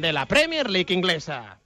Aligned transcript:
de 0.00 0.12
la 0.12 0.26
Premier 0.26 0.68
League 0.68 0.90
inglesa. 0.92 1.58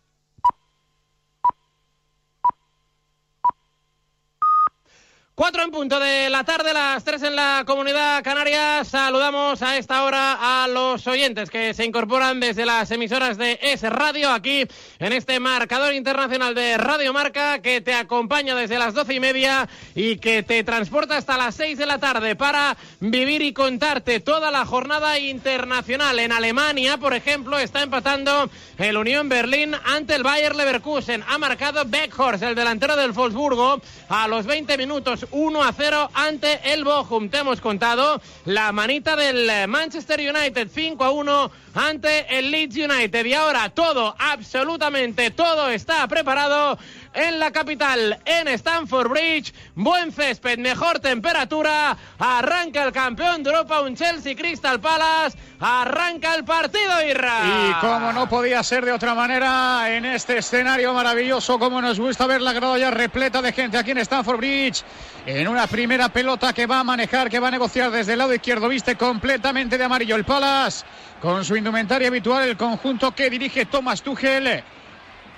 Cuatro 5.35 5.62
en 5.62 5.71
punto 5.71 5.99
de 5.99 6.29
la 6.29 6.45
tarde, 6.45 6.75
las 6.75 7.04
tres 7.04 7.22
en 7.22 7.35
la 7.35 7.65
comunidad 7.67 8.22
canaria. 8.22 8.85
Saludamos 8.85 9.62
a 9.62 9.79
esta 9.79 10.04
hora 10.04 10.62
a 10.62 10.69
los 10.69 11.06
oyentes 11.06 11.49
que 11.49 11.72
se 11.72 11.87
incorporan 11.87 12.38
desde 12.38 12.67
las 12.67 12.90
emisoras 12.90 13.38
de 13.38 13.58
Es 13.63 13.81
Radio 13.81 14.31
aquí 14.31 14.67
en 14.99 15.13
este 15.15 15.40
marcador 15.40 15.95
internacional 15.95 16.54
de 16.54 16.76
Radio 16.76 17.14
Marca 17.14 17.62
que 17.62 17.80
te 17.80 17.95
acompaña 17.95 18.54
desde 18.54 18.79
las 18.79 18.92
doce 18.92 19.14
y 19.14 19.20
media 19.20 19.70
y 19.95 20.18
que 20.18 20.42
te 20.42 20.64
transporta 20.64 21.16
hasta 21.16 21.38
las 21.38 21.54
seis 21.54 21.78
de 21.78 21.86
la 21.86 21.98
tarde 21.98 22.36
para 22.36 22.76
vivir 23.00 23.40
y 23.40 23.54
contarte 23.54 24.20
toda 24.20 24.50
la 24.50 24.66
jornada 24.66 25.18
internacional. 25.18 26.18
En 26.18 26.32
Alemania, 26.32 26.98
por 26.98 27.14
ejemplo, 27.14 27.58
está 27.58 27.80
empatando 27.80 28.50
el 28.76 28.98
Unión 28.98 29.30
Berlín 29.30 29.74
ante 29.82 30.14
el 30.14 30.25
Bayer 30.25 30.54
Leverkusen. 30.54 31.25
Ha 31.26 31.39
marcado 31.39 31.86
Beckhorst, 31.86 32.43
el 32.43 32.55
delantero 32.55 32.97
del 32.97 33.12
Wolfsburgo, 33.12 33.80
a 34.11 34.29
los 34.29 34.45
20 34.45 34.77
minutos 34.77 35.22
1 35.31 35.62
a 35.62 35.73
0 35.73 36.11
ante 36.15 36.73
el 36.73 36.85
Bochum. 36.85 37.29
Te 37.29 37.39
hemos 37.39 37.61
contado 37.61 38.21
la 38.45 38.73
manita 38.73 39.17
del 39.17 39.69
Manchester 39.69 40.21
United 40.21 40.69
5 40.73 41.05
a 41.05 41.11
1 41.11 41.51
ante 41.75 42.39
el 42.39 42.51
Leeds 42.51 42.77
United. 42.77 43.25
Y 43.25 43.35
ahora 43.35 43.69
todo, 43.71 44.15
absolutamente 44.19 45.30
todo 45.30 45.69
está 45.69 46.07
preparado 46.09 46.79
en 47.15 47.39
la 47.39 47.51
capital, 47.51 48.19
en 48.25 48.49
Stamford 48.49 49.09
Bridge. 49.09 49.53
Buen 49.75 50.13
césped, 50.13 50.59
mejor 50.59 51.01
temperatura. 51.01 51.97
Arranca 52.19 52.85
el 52.85 52.93
campeón 52.93 53.43
de 53.43 53.51
Europa, 53.51 53.80
un 53.80 53.95
Chelsea 53.95 54.35
Crystal 54.35 54.80
Palace. 54.80 55.39
Arranca 55.61 56.35
el 56.35 56.45
partido, 56.45 57.03
Irra. 57.07 57.41
Y 57.69 57.75
como 57.80 58.13
no 58.13 58.29
podía 58.29 58.63
ser 58.63 58.85
de 58.85 58.93
otra 58.93 59.15
manera, 59.15 59.95
en 59.95 60.05
este 60.05 60.39
escenario 60.39 60.93
maravilloso, 60.95 61.59
como 61.59 61.80
nos 61.80 62.01
gusta 62.01 62.27
ver 62.27 62.41
la 62.41 62.52
grada 62.52 62.79
ya 62.79 62.91
repleta 62.91 63.43
de 63.43 63.52
gente 63.52 63.79
aquí 63.79 63.91
en 63.91 63.99
Stamford 63.99 64.39
Bridge. 64.39 64.83
En 65.27 65.46
una 65.46 65.66
primera 65.66 66.08
pelota 66.08 66.52
que 66.52 66.66
va 66.66 66.80
a 66.80 66.84
manejar, 66.84 67.30
que 67.30 67.39
va 67.39 67.48
a 67.48 67.50
negociar 67.52 67.91
desde 67.91 68.14
el 68.14 68.18
lado 68.18 68.34
izquierdo, 68.34 68.68
viste 68.68 68.96
completamente 68.96 69.78
de 69.78 69.84
amarillo 69.84 70.16
el 70.16 70.24
Palace. 70.24 70.84
Con 71.22 71.44
su 71.44 71.54
indumentaria 71.54 72.08
habitual, 72.08 72.48
el 72.48 72.56
conjunto 72.56 73.12
que 73.12 73.30
dirige 73.30 73.66
Thomas 73.66 74.02
Tuchel 74.02 74.64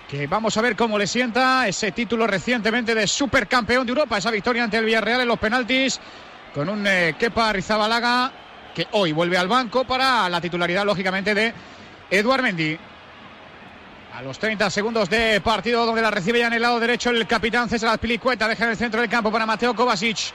que 0.08 0.26
vamos 0.26 0.56
a 0.56 0.62
ver 0.62 0.76
cómo 0.76 0.98
le 0.98 1.06
sienta 1.06 1.68
ese 1.68 1.92
título 1.92 2.26
recientemente 2.26 2.94
de 2.94 3.06
supercampeón 3.06 3.84
de 3.84 3.90
Europa, 3.90 4.16
esa 4.16 4.30
victoria 4.30 4.64
ante 4.64 4.78
el 4.78 4.86
Villarreal 4.86 5.20
en 5.20 5.28
los 5.28 5.38
penaltis, 5.38 6.00
con 6.54 6.70
un 6.70 6.86
eh, 6.86 7.16
Kepa 7.18 7.52
Rizabalaga 7.52 8.32
que 8.74 8.86
hoy 8.92 9.12
vuelve 9.12 9.36
al 9.36 9.46
banco 9.46 9.84
para 9.84 10.26
la 10.30 10.40
titularidad, 10.40 10.86
lógicamente, 10.86 11.34
de 11.34 11.52
Eduard 12.10 12.42
Mendy. 12.42 12.78
A 14.14 14.22
los 14.22 14.38
30 14.38 14.70
segundos 14.70 15.10
de 15.10 15.40
partido, 15.42 15.84
donde 15.84 16.00
la 16.00 16.10
recibe 16.10 16.38
ya 16.38 16.46
en 16.46 16.54
el 16.54 16.62
lado 16.62 16.80
derecho 16.80 17.10
el 17.10 17.26
capitán 17.26 17.68
César 17.68 17.90
Azpilicueta, 17.90 18.48
deja 18.48 18.64
en 18.64 18.70
el 18.70 18.76
centro 18.76 19.02
del 19.02 19.10
campo 19.10 19.30
para 19.30 19.44
Mateo 19.44 19.74
Kovacic. 19.74 20.32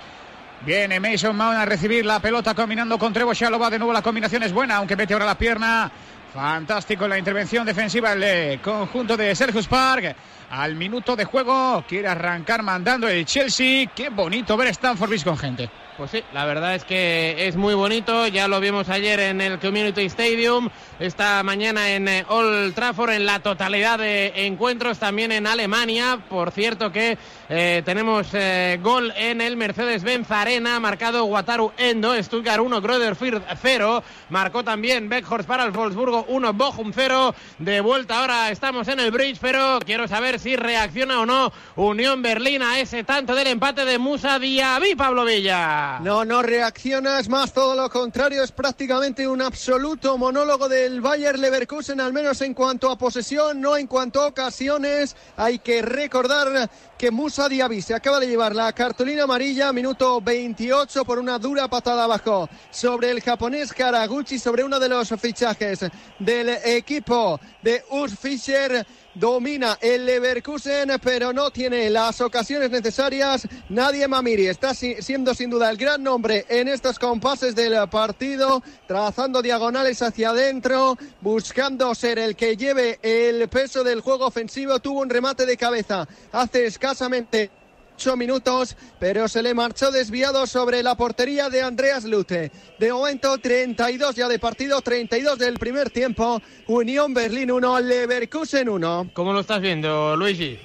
Viene 0.66 1.00
Mason 1.00 1.36
Mount 1.36 1.58
a 1.58 1.66
recibir 1.66 2.06
la 2.06 2.20
pelota 2.20 2.54
combinando 2.54 2.98
con 2.98 3.14
Trevo 3.14 3.34
Shalova. 3.34 3.70
De 3.70 3.80
nuevo 3.80 3.94
la 3.94 4.02
combinación 4.02 4.44
es 4.44 4.52
buena, 4.52 4.76
aunque 4.76 4.96
mete 4.96 5.14
ahora 5.14 5.26
la 5.26 5.38
pierna. 5.38 5.90
Fantástico 6.34 7.08
la 7.08 7.18
intervención 7.18 7.66
defensiva 7.66 8.14
del 8.14 8.60
conjunto 8.60 9.16
de 9.16 9.34
Sergio 9.36 9.62
Park. 9.64 10.16
Al 10.50 10.76
minuto 10.76 11.16
de 11.16 11.26
juego 11.26 11.84
quiere 11.88 12.08
arrancar 12.08 12.64
mandando 12.64 13.08
el 13.08 13.26
Chelsea. 13.26 13.86
Qué 13.94 14.10
bonito 14.10 14.58
ver 14.58 14.70
Stanford 14.70 15.10
Bridge 15.10 15.24
con 15.24 15.38
gente. 15.38 15.70
Pues 16.00 16.12
sí, 16.12 16.24
la 16.32 16.46
verdad 16.46 16.76
es 16.76 16.86
que 16.86 17.50
es 17.50 17.58
muy 17.58 17.74
bonito. 17.74 18.26
Ya 18.28 18.48
lo 18.48 18.62
vimos 18.62 18.88
ayer 18.88 19.20
en 19.20 19.42
el 19.42 19.60
Community 19.60 20.06
Stadium, 20.06 20.70
esta 20.98 21.44
mañana 21.44 21.90
en 21.90 22.08
eh, 22.08 22.26
Old 22.30 22.74
Trafford, 22.74 23.10
en 23.10 23.26
la 23.26 23.42
totalidad 23.42 24.00
de 24.00 24.46
encuentros 24.46 24.98
también 24.98 25.34
en 25.34 25.46
Alemania. 25.46 26.18
Por 26.30 26.52
cierto 26.52 26.90
que 26.94 27.18
eh, 27.50 27.82
tenemos 27.84 28.30
eh, 28.32 28.80
gol 28.82 29.12
en 29.18 29.42
el 29.42 29.58
Mercedes-Benz 29.58 30.32
Arena, 30.32 30.80
marcado 30.80 31.26
Wataru 31.26 31.74
Endo, 31.76 32.16
Stuttgart 32.24 32.62
1, 32.62 32.82
Gröderfürth 32.82 33.44
0. 33.62 34.02
Marcó 34.30 34.64
también 34.64 35.10
Beckhorst 35.10 35.50
para 35.50 35.66
el 35.66 35.72
Wolfsburgo 35.72 36.24
1, 36.30 36.54
Bochum 36.54 36.94
0. 36.96 37.36
De 37.58 37.82
vuelta 37.82 38.22
ahora 38.22 38.52
estamos 38.52 38.88
en 38.88 39.02
el 39.02 39.12
Bridge, 39.12 39.40
pero 39.42 39.80
quiero 39.86 40.08
saber 40.08 40.39
si 40.40 40.56
reacciona 40.56 41.22
o 41.22 41.26
no 41.26 41.52
Unión 41.76 42.22
Berlín 42.22 42.64
a 42.64 42.80
ese 42.80 43.04
tanto 43.04 43.36
del 43.36 43.48
empate 43.48 43.86
de 43.86 44.00
Musa 44.00 44.40
Diaby, 44.40 44.96
Pablo 44.96 45.26
Villa. 45.26 46.00
No, 46.00 46.26
no 46.26 46.42
reacciona, 46.42 47.20
es 47.20 47.30
más 47.30 47.54
todo 47.54 47.76
lo 47.76 47.90
contrario, 47.90 48.44
es 48.44 48.52
prácticamente 48.52 49.28
un 49.28 49.42
absoluto 49.42 50.18
monólogo 50.18 50.70
del 50.70 51.02
Bayer 51.02 51.38
Leverkusen, 51.38 52.00
al 52.00 52.14
menos 52.14 52.42
en 52.42 52.54
cuanto 52.54 52.90
a 52.90 52.98
posesión, 52.98 53.62
no 53.62 53.78
en 53.78 53.88
cuanto 53.88 54.22
a 54.22 54.28
ocasiones. 54.28 55.16
Hay 55.38 55.60
que 55.60 55.82
recordar 55.82 56.70
que 56.98 57.12
Musa 57.12 57.48
Diaby 57.48 57.82
se 57.82 57.96
acaba 57.96 58.20
de 58.20 58.28
llevar 58.28 58.56
la 58.56 58.74
cartulina 58.74 59.24
amarilla, 59.24 59.72
minuto 59.72 60.20
28 60.22 61.06
por 61.06 61.20
una 61.20 61.40
dura 61.40 61.68
patada 61.68 62.04
abajo 62.04 62.50
sobre 62.72 63.12
el 63.12 63.22
japonés 63.22 63.74
Karaguchi, 63.74 64.38
sobre 64.38 64.64
uno 64.64 64.80
de 64.80 64.90
los 64.90 65.10
fichajes 65.18 65.86
del 66.20 66.50
equipo 66.50 67.40
de 67.62 67.84
Urs 67.90 68.18
Fischer. 68.20 68.86
Domina 69.20 69.78
el 69.82 70.06
Leverkusen, 70.06 70.94
pero 71.04 71.34
no 71.34 71.52
tiene 71.52 71.90
las 71.90 72.22
ocasiones 72.22 72.72
necesarias. 72.72 73.46
Nadie 73.68 74.08
Mamiri 74.08 74.48
está 74.48 74.74
siendo 74.74 75.36
sin 75.36 75.50
duda 75.50 75.70
el 75.70 75.76
gran 75.76 76.02
nombre 76.02 76.46
en 76.48 76.70
estos 76.70 76.98
compases 76.98 77.54
del 77.54 77.76
partido, 77.90 78.64
trazando 78.88 79.42
diagonales 79.42 80.02
hacia 80.02 80.30
adentro, 80.30 80.98
buscando 81.20 81.94
ser 81.96 82.18
el 82.18 82.38
que 82.38 82.56
lleve 82.56 83.00
el 83.02 83.50
peso 83.50 83.84
del 83.84 84.00
juego 84.00 84.26
ofensivo. 84.26 84.80
Tuvo 84.80 85.02
un 85.02 85.10
remate 85.10 85.46
de 85.46 85.58
cabeza 85.58 86.08
hace 86.32 86.66
escasamente 86.66 87.52
ocho 88.00 88.16
minutos, 88.16 88.78
pero 88.98 89.28
se 89.28 89.44
le 89.44 89.54
marchó 89.54 89.92
desviado 89.92 90.48
sobre 90.48 90.82
la 90.82 90.96
portería 90.96 91.50
de 91.50 91.62
Andreas 91.62 92.06
Lute. 92.06 92.50
De 92.80 92.94
momento, 92.94 93.38
32 93.38 94.16
ya 94.16 94.30
de 94.30 94.40
partido, 94.40 94.80
32 94.80 95.38
del 95.38 95.60
primer 95.60 95.90
tiempo. 95.90 96.42
Unión 96.68 97.14
Berlín 97.14 97.52
1, 97.52 97.82
Leverkusen 97.82 98.70
1. 98.70 99.10
¿Cómo 99.12 99.34
lo 99.34 99.42
estás 99.42 99.60
viendo, 99.60 100.16
Luigi? 100.16 100.58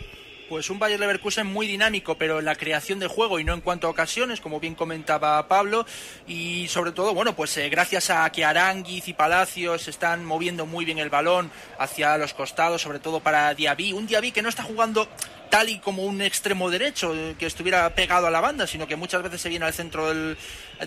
Pues 0.48 0.70
un 0.70 0.78
Bayer 0.78 1.00
Leverkusen 1.00 1.46
muy 1.46 1.66
dinámico, 1.66 2.16
pero 2.16 2.38
en 2.38 2.44
la 2.44 2.54
creación 2.54 3.00
de 3.00 3.08
juego 3.08 3.40
y 3.40 3.44
no 3.44 3.54
en 3.54 3.62
cuanto 3.62 3.88
a 3.88 3.90
ocasiones, 3.90 4.40
como 4.40 4.60
bien 4.60 4.76
comentaba 4.76 5.48
Pablo. 5.48 5.86
Y 6.28 6.68
sobre 6.68 6.92
todo, 6.92 7.14
bueno, 7.14 7.34
pues 7.34 7.56
eh, 7.56 7.68
gracias 7.68 8.10
a 8.10 8.30
que 8.30 8.44
Aranguiz 8.44 9.08
y 9.08 9.14
Palacios 9.14 9.88
están 9.88 10.24
moviendo 10.24 10.66
muy 10.66 10.84
bien 10.84 10.98
el 10.98 11.10
balón 11.10 11.50
hacia 11.80 12.16
los 12.16 12.32
costados, 12.32 12.82
sobre 12.82 13.00
todo 13.00 13.18
para 13.18 13.54
Diaby. 13.54 13.92
Un 13.92 14.06
Diaby 14.06 14.30
que 14.30 14.42
no 14.42 14.48
está 14.48 14.62
jugando 14.62 15.08
tal 15.54 15.68
y 15.68 15.78
como 15.78 16.02
un 16.02 16.20
extremo 16.20 16.68
derecho 16.68 17.14
eh, 17.14 17.36
que 17.38 17.46
estuviera 17.46 17.88
pegado 17.94 18.26
a 18.26 18.30
la 18.32 18.40
banda, 18.40 18.66
sino 18.66 18.88
que 18.88 18.96
muchas 18.96 19.22
veces 19.22 19.40
se 19.40 19.48
viene 19.48 19.64
al 19.64 19.72
centro 19.72 20.08
del, 20.08 20.36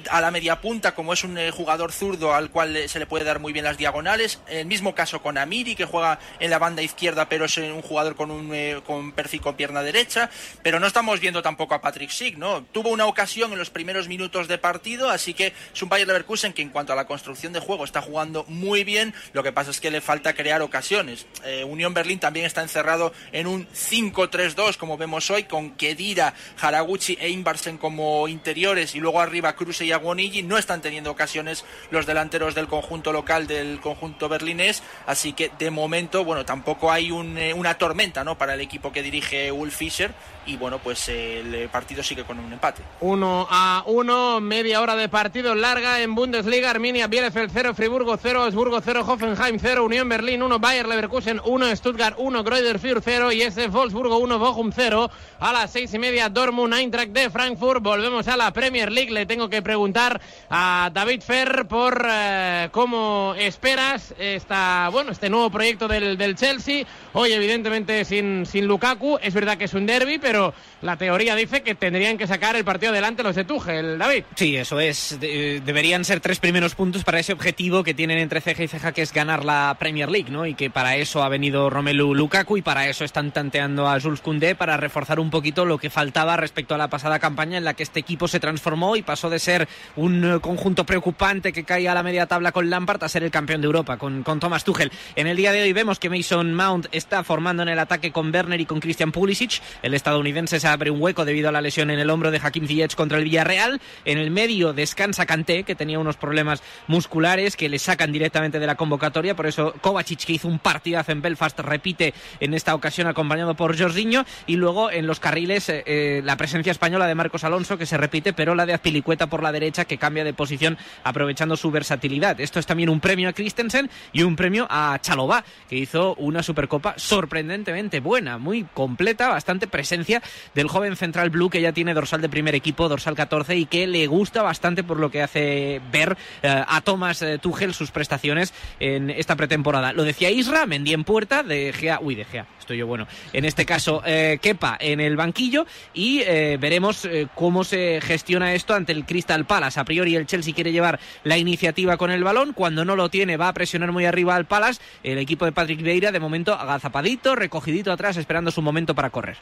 a 0.10 0.22
la 0.22 0.32
media 0.32 0.62
punta, 0.62 0.94
como 0.96 1.14
es 1.14 1.24
un 1.24 1.38
eh, 1.38 1.52
jugador 1.52 1.92
zurdo 1.92 2.34
al 2.34 2.50
cual 2.50 2.90
se 2.90 3.00
le 3.00 3.06
puede 3.06 3.26
dar 3.26 3.40
muy 3.40 3.54
bien 3.54 3.66
las 3.66 3.78
diagonales. 3.78 4.40
El 4.48 4.66
mismo 4.66 4.94
caso 4.96 5.22
con 5.22 5.38
Amiri, 5.38 5.76
que 5.76 5.86
juega 5.86 6.20
en 6.40 6.50
la 6.50 6.60
banda 6.60 6.82
izquierda, 6.82 7.30
pero 7.30 7.46
es 7.46 7.58
un 7.58 7.82
jugador 7.82 8.16
con 8.16 8.32
un 8.32 9.12
perfil 9.14 9.42
con 9.42 9.56
pierna 9.56 9.82
derecha. 9.82 10.30
Pero 10.64 10.80
no 10.80 10.88
estamos 10.88 11.20
viendo 11.20 11.42
tampoco 11.42 11.76
a 11.76 11.82
Patrick 11.82 12.10
Schick, 12.10 12.38
¿no? 12.38 12.64
Tuvo 12.72 12.90
una 12.90 13.06
ocasión 13.06 13.52
en 13.54 13.60
los 13.60 13.70
primeros 13.70 14.08
minutos 14.08 14.48
de 14.48 14.58
partido, 14.58 15.10
así 15.10 15.34
que 15.34 15.54
es 15.74 15.82
un 15.82 15.90
Bayer 15.90 16.08
Leverkusen 16.08 16.54
que 16.54 16.62
en 16.62 16.70
cuanto 16.70 16.94
a 16.94 16.96
la 16.96 17.06
construcción 17.06 17.54
de 17.54 17.60
juego 17.60 17.86
está 17.86 18.02
jugando 18.02 18.46
muy 18.48 18.84
bien. 18.84 19.14
Lo 19.34 19.44
que 19.44 19.52
pasa 19.52 19.72
es 19.72 19.80
que 19.80 19.92
le 19.92 20.02
falta 20.02 20.34
crear 20.34 20.62
ocasiones. 20.62 21.26
Unión 21.66 21.94
Berlín 21.94 22.20
también 22.20 22.46
está 22.46 22.62
encerrado 22.62 23.14
en 23.32 23.48
un 23.48 23.68
5-3 23.68 24.56
como 24.78 24.98
vemos 24.98 25.30
hoy, 25.30 25.44
con 25.44 25.72
Kedira, 25.72 26.34
Haraguchi 26.60 27.18
e 27.20 27.30
Inbarsen 27.30 27.78
como 27.78 28.28
interiores 28.28 28.96
y 28.96 29.00
luego 29.00 29.22
arriba 29.22 29.56
Kruse 29.78 29.86
y 29.86 29.92
Aguonigi. 29.92 30.44
No 30.44 30.58
están 30.58 30.82
teniendo 30.82 31.12
ocasiones 31.12 31.64
los 31.92 32.06
delanteros 32.06 32.56
del 32.56 32.68
conjunto 32.68 33.14
local, 33.14 33.48
del 33.48 33.80
conjunto 33.80 34.28
berlinés, 34.28 34.82
así 35.06 35.34
que 35.34 35.52
de 35.58 35.70
momento, 35.72 36.24
bueno, 36.24 36.46
tampoco 36.46 36.92
hay 36.92 37.10
eh, 37.10 37.54
una 37.54 37.78
tormenta 37.78 38.24
¿no? 38.24 38.38
para 38.38 38.56
el 38.56 38.62
equipo 38.62 38.92
que 38.92 39.04
dirige 39.04 39.52
Wolf 39.52 39.76
Fischer 39.76 40.14
y 40.48 40.56
bueno, 40.56 40.80
pues 40.80 41.10
el 41.10 41.68
partido 41.70 42.02
sigue 42.02 42.24
con 42.24 42.40
un 42.40 42.52
empate. 42.52 42.82
1 43.02 43.48
a 43.50 43.84
1, 43.86 44.40
media 44.42 44.82
hora 44.82 44.96
de 44.96 45.10
partido 45.10 45.54
larga 45.54 46.02
en 46.02 46.16
Bundesliga, 46.16 46.72
Arminia, 46.72 47.08
Bielefeld 47.08 47.52
0, 47.54 47.74
Friburgo 47.76 48.18
0, 48.18 48.46
Osburgo 48.46 48.80
0, 48.82 49.04
Hoffenheim 49.06 49.60
0, 49.60 49.84
Unión 49.84 50.08
Berlín 50.08 50.42
1, 50.42 50.60
Bayer 50.60 50.88
Leverkusen 50.88 51.42
1, 51.44 51.76
Stuttgart 51.76 52.16
1, 52.18 52.44
Greuther 52.44 53.02
0 53.04 53.32
y 53.34 53.42
ese 53.42 53.68
Wolfsburgo 53.68 54.18
1, 54.18 54.40
Bochum 54.40 54.72
0. 54.74 55.12
A 55.40 55.54
las 55.54 55.72
seis 55.72 55.94
y 55.94 56.00
media 56.00 56.30
Dortmund 56.30 56.74
Eintracht 56.74 57.12
de 57.12 57.30
Frankfurt. 57.30 57.84
Volvemos 57.84 58.28
a 58.28 58.38
la 58.38 58.52
Premier 58.52 58.92
League. 58.92 59.12
Le 59.12 59.26
tengo 59.26 59.50
que 59.50 59.62
preguntar 59.62 60.20
a 60.50 60.90
David 60.94 61.22
Fer 61.22 61.68
por 61.68 62.08
eh, 62.10 62.70
cómo 62.72 63.36
esperas 63.38 64.16
esta, 64.18 64.90
bueno, 64.92 65.12
este 65.12 65.30
nuevo 65.30 65.52
proyecto 65.52 65.88
del, 65.88 66.18
del 66.18 66.36
Chelsea. 66.36 66.86
Hoy 67.14 67.34
evidentemente 67.34 68.06
sin, 68.06 68.46
sin 68.46 68.66
Lukaku. 68.66 69.20
Es 69.22 69.34
verdad 69.34 69.58
que 69.58 69.66
es 69.66 69.74
un 69.74 69.86
derby, 69.86 70.18
pero 70.20 70.37
la 70.82 70.98
teoría 70.98 71.36
dice 71.36 71.62
que 71.62 71.76
tendrían 71.76 72.18
que 72.18 72.28
sacar 72.28 72.56
el 72.56 72.64
partido 72.64 72.92
adelante 72.92 73.24
los 73.24 73.36
de 73.36 73.46
Tuchel, 73.46 73.98
David. 73.98 74.24
Sí, 74.36 74.56
eso 74.56 74.80
es. 74.80 75.18
deberían 75.20 76.06
ser 76.06 76.20
tres 76.20 76.40
primeros 76.40 76.76
puntos 76.76 77.04
para 77.04 77.20
ese 77.20 77.34
objetivo 77.34 77.84
que 77.84 77.94
tienen 77.94 78.18
entre 78.18 78.42
ceja 78.42 78.64
y 78.64 78.68
ceja, 78.68 78.92
que 78.92 79.02
es 79.02 79.14
ganar 79.14 79.44
la 79.44 79.76
Premier 79.80 80.10
League, 80.10 80.30
¿no? 80.30 80.46
Y 80.46 80.54
que 80.54 80.70
para 80.70 80.96
eso 80.96 81.24
ha 81.24 81.30
venido 81.30 81.70
Romelu 81.70 82.14
Lukaku 82.14 82.58
y 82.58 82.62
para 82.62 82.88
eso 82.88 83.04
están 83.04 83.32
tanteando 83.32 83.88
a 83.88 84.00
Jules 84.00 84.22
Koundé 84.22 84.56
para 84.56 84.78
reforzar 84.78 85.20
un 85.20 85.30
poquito 85.30 85.66
lo 85.66 85.78
que 85.78 85.90
faltaba 85.90 86.38
respecto 86.38 86.76
a 86.76 86.78
la 86.78 86.90
pasada 86.90 87.20
campaña 87.20 87.58
en 87.58 87.64
la 87.64 87.74
que 87.74 87.84
este 87.84 88.00
equipo 88.00 88.28
se 88.28 88.40
transformó 88.40 88.96
y 88.96 89.02
pasó 89.02 89.30
de 89.30 89.40
ser 89.40 89.68
un 89.96 90.24
eh, 90.24 90.40
conjunto 90.40 90.86
preocupante 90.86 91.54
que 91.54 91.64
caía 91.64 91.92
a 91.92 91.96
la 91.96 92.04
media 92.04 92.28
tabla 92.28 92.52
con 92.52 92.70
Lampard 92.70 93.04
a 93.04 93.10
ser 93.10 93.24
el 93.24 93.32
campeón 93.32 93.62
de 93.62 93.66
Europa 93.66 93.98
con, 93.98 94.24
con 94.24 94.40
Thomas 94.40 94.64
Tuchel. 94.64 94.92
En 95.16 95.28
el 95.28 95.38
día 95.38 95.52
de 95.52 95.62
hoy 95.62 95.74
vemos 95.74 96.00
que 96.00 96.10
Mason 96.10 96.54
Mount 96.54 96.88
está 96.92 97.24
formando 97.24 97.64
en 97.64 97.70
el 97.70 97.80
ataque 97.80 98.12
con 98.12 98.34
Werner 98.34 98.62
y 98.62 98.66
con 98.66 98.80
Christian 98.80 99.12
Pulisic. 99.12 99.62
El 99.82 99.94
estadounidense 99.94 100.27
se 100.48 100.68
abre 100.68 100.92
un 100.92 101.02
hueco 101.02 101.26
debido 101.26 101.50
a 101.50 101.52
la 101.52 101.62
lesión 101.62 101.90
en 101.90 102.00
el 102.00 102.10
hombro 102.10 102.32
de 102.32 102.40
Hakim 102.42 102.68
Ziyech 102.68 102.96
contra 102.96 103.18
el 103.18 103.24
Villarreal. 103.24 103.82
En 104.06 104.18
el 104.18 104.30
medio 104.30 104.74
descansa 104.74 105.26
Kanté, 105.26 105.64
que 105.64 105.76
tenía 105.76 106.00
unos 106.00 106.16
problemas 106.16 106.62
musculares 106.88 107.56
que 107.56 107.70
le 107.70 107.80
sacan 107.80 108.12
directamente 108.12 108.60
de 108.60 108.68
la 108.68 108.76
convocatoria. 108.76 109.36
Por 109.36 109.48
eso 109.48 109.74
Kovacic, 109.82 110.26
que 110.26 110.34
hizo 110.34 110.48
un 110.48 110.60
partidazo 110.60 111.12
en 111.12 111.22
Belfast, 111.22 111.60
repite 111.60 112.14
en 112.40 112.54
esta 112.54 112.76
ocasión 112.76 113.08
acompañado 113.08 113.56
por 113.56 113.78
Jorginho. 113.78 114.26
Y 114.46 114.58
luego 114.58 114.92
en 114.92 115.08
los 115.08 115.20
carriles 115.20 115.70
eh, 115.70 115.84
eh, 115.86 116.22
la 116.24 116.38
presencia 116.38 116.72
española 116.72 117.08
de 117.08 117.16
Marcos 117.16 117.44
Alonso, 117.44 117.78
que 117.78 117.86
se 117.86 117.98
repite, 117.98 118.34
pero 118.34 118.54
la 118.54 118.66
de 118.66 118.74
Azpilicueta 118.74 119.28
por 119.28 119.42
la 119.42 119.52
derecha, 119.52 119.86
que 119.86 119.98
cambia 119.98 120.24
de 120.24 120.34
posición 120.34 120.78
aprovechando 121.04 121.58
su 121.58 121.72
versatilidad. 121.72 122.40
Esto 122.40 122.60
es 122.60 122.66
también 122.66 122.90
un 122.90 123.00
premio 123.00 123.30
a 123.30 123.34
Christensen 123.34 123.90
y 124.14 124.24
un 124.24 124.36
premio 124.36 124.68
a 124.70 125.00
Chalobá, 125.02 125.44
que 125.70 125.78
hizo 125.78 126.16
una 126.16 126.44
Supercopa 126.44 126.94
sorprendentemente 126.98 128.00
buena, 128.00 128.38
muy 128.38 128.66
completa, 128.74 129.30
bastante 129.30 129.68
presencia 129.68 130.17
del 130.56 130.68
joven 130.68 130.96
central 130.96 131.30
blue 131.30 131.50
que 131.50 131.62
ya 131.62 131.72
tiene 131.72 131.94
dorsal 131.94 132.22
de 132.22 132.30
primer 132.30 132.56
equipo, 132.56 132.90
dorsal 132.90 133.16
14 133.16 133.56
y 133.56 133.66
que 133.66 133.88
le 133.88 134.08
gusta 134.08 134.42
bastante 134.42 134.84
por 134.84 135.00
lo 135.00 135.12
que 135.12 135.22
hace 135.22 135.82
ver 135.92 136.18
eh, 136.42 136.64
a 136.68 136.82
Thomas 136.82 137.22
eh, 137.22 137.38
Tuchel 137.38 137.74
sus 137.74 137.92
prestaciones 137.92 138.54
en 138.80 139.10
esta 139.10 139.36
pretemporada. 139.36 139.94
Lo 139.94 140.04
decía 140.04 140.30
Isra, 140.30 140.66
Mendy 140.66 140.94
en 140.94 141.04
puerta, 141.04 141.44
de 141.44 141.74
Gea, 141.74 142.00
uy, 142.02 142.16
de 142.16 142.26
Gea, 142.26 142.48
estoy 142.60 142.78
yo 142.78 142.88
bueno. 142.88 143.08
En 143.34 143.46
este 143.46 143.66
caso, 143.66 144.02
eh, 144.06 144.40
Kepa 144.42 144.78
en 144.80 145.00
el 145.00 145.16
banquillo 145.16 145.66
y 145.94 146.18
veremos 146.18 147.08
cómo 147.36 147.64
se 147.64 148.00
gestiona 148.02 148.54
esto 148.54 148.74
ante 148.74 148.92
el 148.92 149.06
Crystal 149.06 149.46
Palace. 149.46 149.80
A 149.80 149.86
priori 149.86 150.16
el 150.16 150.26
Chelsea 150.26 150.54
quiere 150.54 150.72
llevar 150.72 151.00
la 151.24 151.38
iniciativa 151.38 151.98
con 151.98 152.12
el 152.12 152.24
balón, 152.24 152.54
cuando 152.54 152.86
no 152.86 152.96
lo 152.96 153.10
tiene 153.10 153.38
va 153.38 153.48
a 153.48 153.54
presionar 153.54 153.92
muy 153.92 154.06
arriba 154.06 154.36
al 154.36 154.46
Palace. 154.46 154.82
El 155.04 155.18
equipo 155.18 155.46
de 155.46 155.52
Patrick 155.52 155.82
Vieira 155.82 156.12
de 156.12 156.20
momento 156.20 156.54
agazapadito, 156.54 157.36
recogidito 157.36 157.92
atrás, 157.92 158.18
esperando 158.18 158.52
su 158.52 158.62
momento 158.62 158.96
para 158.96 159.10
correr. 159.10 159.38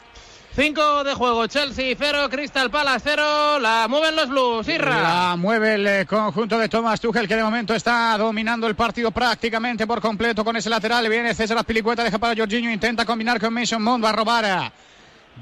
5 0.56 1.04
de 1.04 1.12
juego, 1.12 1.46
Chelsea 1.48 1.94
0, 1.98 2.30
Crystal 2.30 2.70
Palace 2.70 3.00
0, 3.04 3.58
la 3.58 3.88
mueven 3.90 4.16
los 4.16 4.26
Blues, 4.30 4.66
Irra. 4.66 5.02
La 5.02 5.36
mueve 5.36 5.74
el 5.74 5.86
eh, 5.86 6.06
conjunto 6.06 6.58
de 6.58 6.70
Thomas 6.70 6.98
Tuchel 6.98 7.28
que 7.28 7.36
de 7.36 7.42
momento 7.42 7.74
está 7.74 8.16
dominando 8.16 8.66
el 8.66 8.74
partido 8.74 9.10
prácticamente 9.10 9.86
por 9.86 10.00
completo 10.00 10.46
con 10.46 10.56
ese 10.56 10.70
lateral. 10.70 11.06
Viene 11.10 11.34
César 11.34 11.62
Pilicueta, 11.66 12.02
deja 12.02 12.16
para 12.16 12.34
Jorginho, 12.34 12.70
intenta 12.70 13.04
combinar 13.04 13.38
con 13.38 13.52
Mason 13.52 13.82
Mount, 13.82 14.02
va 14.02 14.08
a 14.08 14.12
robar 14.12 14.72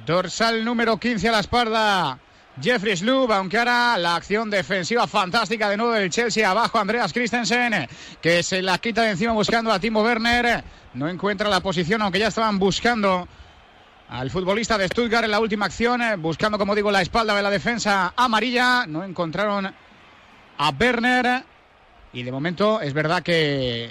dorsal 0.05 0.65
número 0.65 0.97
15 0.97 1.29
a 1.29 1.33
la 1.33 1.39
espalda. 1.39 2.19
Jeffrey 2.61 2.97
Sloop, 2.97 3.31
aunque 3.31 3.59
ahora 3.59 3.97
la 3.97 4.17
acción 4.17 4.51
defensiva 4.51 5.07
fantástica 5.07 5.71
de 5.71 5.77
nuevo 5.77 5.93
del 5.93 6.11
Chelsea 6.11 6.49
abajo 6.49 6.79
Andreas 6.79 7.13
Christensen 7.13 7.89
que 8.21 8.43
se 8.43 8.63
la 8.63 8.79
quita 8.79 9.03
de 9.03 9.11
encima 9.11 9.33
buscando 9.33 9.73
a 9.73 9.79
Timo 9.79 10.03
Werner 10.03 10.63
no 10.95 11.09
encuentra 11.09 11.49
la 11.49 11.59
posición 11.59 12.03
aunque 12.03 12.21
ya 12.21 12.29
estaban 12.29 12.61
buscando 12.61 13.27
al 14.09 14.31
futbolista 14.31 14.79
de 14.79 14.87
Stuttgart 14.87 15.25
en 15.25 15.31
la 15.31 15.41
última 15.41 15.67
acción, 15.67 16.03
eh, 16.03 16.17
buscando, 16.17 16.59
como 16.59 16.75
digo, 16.75 16.91
la 16.91 17.03
espalda 17.03 17.35
de 17.35 17.43
la 17.43 17.51
defensa 17.51 18.13
amarilla. 18.17 18.87
No 18.87 19.05
encontraron 19.05 19.67
a 20.59 20.71
Werner. 20.79 21.45
Y 22.13 22.23
de 22.23 22.33
momento 22.33 22.81
es 22.81 22.93
verdad 22.93 23.23
que 23.23 23.91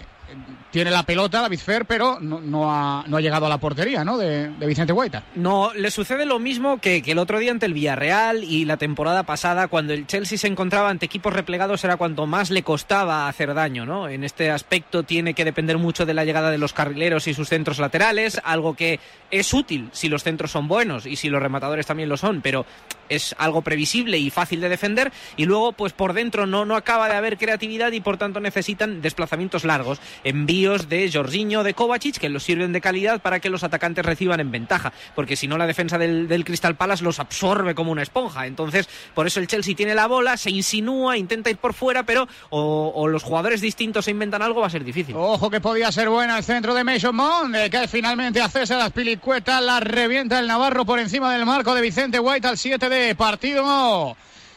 tiene 0.74 0.90
la 0.90 1.04
pelota 1.04 1.40
David 1.40 1.60
Fer, 1.60 1.86
pero 1.86 2.20
no, 2.20 2.72
ha, 2.74 3.06
llegado 3.22 3.46
a 3.46 3.50
la 3.50 3.60
portería 3.60 4.04
¿no? 4.04 4.18
de, 4.18 4.50
Vicente 4.66 4.92
Guaita. 4.92 5.22
No, 5.36 5.72
le 5.72 5.92
sucede 5.92 6.26
lo 6.26 6.40
mismo 6.40 6.80
que, 6.80 7.04
el 7.06 7.20
otro 7.20 7.38
día 7.38 7.52
ante 7.52 7.68
el 7.68 7.76
Villarreal 7.76 8.44
y 8.44 8.66
la 8.66 8.78
temporada 8.78 9.22
pasada, 9.22 9.68
cuando 9.68 9.94
el 9.94 10.08
Chelsea 10.08 10.36
se 10.36 10.48
encontraba 10.48 10.90
ante 10.90 11.06
equipos 11.06 11.32
replegados, 11.32 11.84
era 11.84 11.96
cuanto 11.98 12.26
más 12.26 12.50
le 12.50 12.64
costaba 12.64 13.28
hacer 13.28 13.54
daño. 13.54 13.86
¿no? 13.86 14.10
En 14.10 14.24
este 14.24 14.50
aspecto 14.50 15.04
tiene 15.04 15.36
que 15.36 15.46
depender 15.46 15.78
mucho 15.78 16.08
de 16.08 16.16
la 16.16 16.26
llegada 16.26 16.50
de 16.50 16.58
los 16.58 16.74
carrileros 16.74 17.28
y 17.28 17.36
sus 17.36 17.50
centros 17.50 17.78
laterales, 17.78 18.42
algo 18.44 18.76
que 18.76 19.00
es 19.30 19.54
útil 19.54 19.90
si 19.92 20.10
los 20.10 20.24
centros 20.24 20.50
son 20.50 20.68
buenos 20.68 21.06
y 21.06 21.18
si 21.18 21.30
los 21.30 21.44
rematadores 21.44 21.86
también 21.86 22.10
lo 22.10 22.18
son, 22.18 22.42
pero 22.42 22.66
es 23.10 23.36
algo 23.38 23.62
previsible 23.62 24.18
y 24.18 24.32
fácil 24.32 24.60
de 24.60 24.70
defender. 24.70 25.12
Y 25.38 25.46
luego, 25.46 25.74
pues 25.74 25.94
por 25.94 26.14
dentro 26.14 26.48
no, 26.48 26.66
no 26.66 26.76
acaba 26.76 27.10
de 27.10 27.16
haber 27.16 27.38
creatividad 27.38 27.92
y 27.92 28.02
por 28.02 28.18
tanto 28.18 28.40
necesitan 28.40 29.04
desplazamientos 29.04 29.66
largos 29.66 30.00
envíos 30.24 30.63
de 30.64 31.12
Jorginho, 31.12 31.64
de 31.64 31.74
Kovacic, 31.74 32.18
que 32.18 32.30
los 32.30 32.44
sirven 32.44 32.72
de 32.72 32.82
calidad 32.82 33.22
para 33.22 33.40
que 33.40 33.50
los 33.50 33.64
atacantes 33.64 34.06
reciban 34.06 34.40
en 34.40 34.52
ventaja, 34.52 34.94
porque 35.16 35.36
si 35.36 35.48
no 35.48 35.58
la 35.58 35.68
defensa 35.68 35.98
del, 35.98 36.28
del 36.28 36.46
Crystal 36.46 36.76
Palace 36.76 37.04
los 37.04 37.20
absorbe 37.20 37.76
como 37.76 37.92
una 37.92 38.02
esponja. 38.02 38.48
Entonces, 38.48 38.88
por 39.14 39.28
eso 39.28 39.40
el 39.40 39.48
Chelsea 39.48 39.76
tiene 39.76 39.96
la 39.96 40.08
bola, 40.08 40.38
se 40.38 40.52
insinúa, 40.52 41.18
intenta 41.18 41.50
ir 41.50 41.58
por 41.58 41.74
fuera, 41.74 42.04
pero 42.04 42.28
o, 42.50 43.08
los 43.08 43.24
jugadores 43.24 43.62
distintos 43.62 44.06
se 44.06 44.12
inventan 44.12 44.42
algo, 44.42 44.62
va 44.62 44.68
a 44.68 44.70
ser 44.70 44.84
difícil. 44.84 45.16
Ojo 45.18 45.50
que 45.50 45.60
podía 45.60 45.92
ser 45.92 46.10
buena 46.10 46.38
el 46.38 46.44
centro 46.44 46.74
de 46.74 46.84
Mason 46.84 47.16
Mount, 47.16 47.56
que 47.70 47.88
finalmente 47.88 48.42
a 48.42 48.50
César 48.50 48.78
las 48.78 48.92
pilicuetas, 48.92 49.62
la 49.62 49.80
revienta 49.80 50.40
el 50.40 50.48
Navarro 50.48 50.86
por 50.86 51.00
encima 51.00 51.34
del 51.34 51.46
marco 51.46 51.76
de 51.76 51.82
Vicente 51.82 52.20
White 52.20 52.48
al 52.48 52.58
7 52.58 52.90
de 52.90 53.16
partido. 53.16 54.16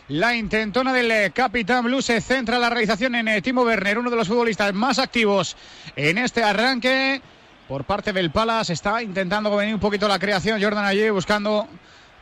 La 0.09 0.37
intentona 0.37 0.93
del 0.93 1.11
eh, 1.11 1.33
Capitán 1.35 1.85
Blue 1.85 2.01
se 2.01 2.21
centra 2.21 2.61
la 2.61 2.71
realización 2.71 3.17
en 3.17 3.27
eh, 3.27 3.43
Timo 3.43 3.63
Werner, 3.63 3.99
uno 3.99 4.09
de 4.09 4.15
los 4.15 4.29
futbolistas 4.29 4.73
más 4.73 5.01
activos 5.01 5.57
en 5.97 6.19
este 6.19 6.45
arranque. 6.45 7.21
Por 7.67 7.83
parte 7.83 8.13
del 8.13 8.31
Palace 8.31 8.73
está 8.73 9.03
intentando 9.03 9.55
venir 9.57 9.75
un 9.75 9.81
poquito 9.81 10.07
la 10.07 10.21
creación. 10.21 10.63
Jordan 10.63 10.85
allí 10.85 11.11
buscando 11.11 11.67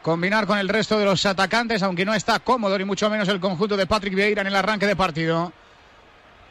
combinar 0.01 0.47
con 0.47 0.57
el 0.57 0.71
resto 0.71 0.99
de 0.99 1.05
los 1.05 1.27
atacantes, 1.27 1.83
aunque 1.83 2.07
no 2.07 2.15
está 2.15 2.39
cómodo 2.39 2.79
ni 2.79 2.87
mucho 2.87 3.11
menos 3.11 3.29
el 3.29 3.39
conjunto 3.39 3.77
de 3.77 3.87
Patrick 3.87 4.15
Vieira 4.15 4.41
en 4.41 4.47
el 4.47 4.57
arranque 4.57 4.87
de 4.87 4.97
partido. 4.97 5.53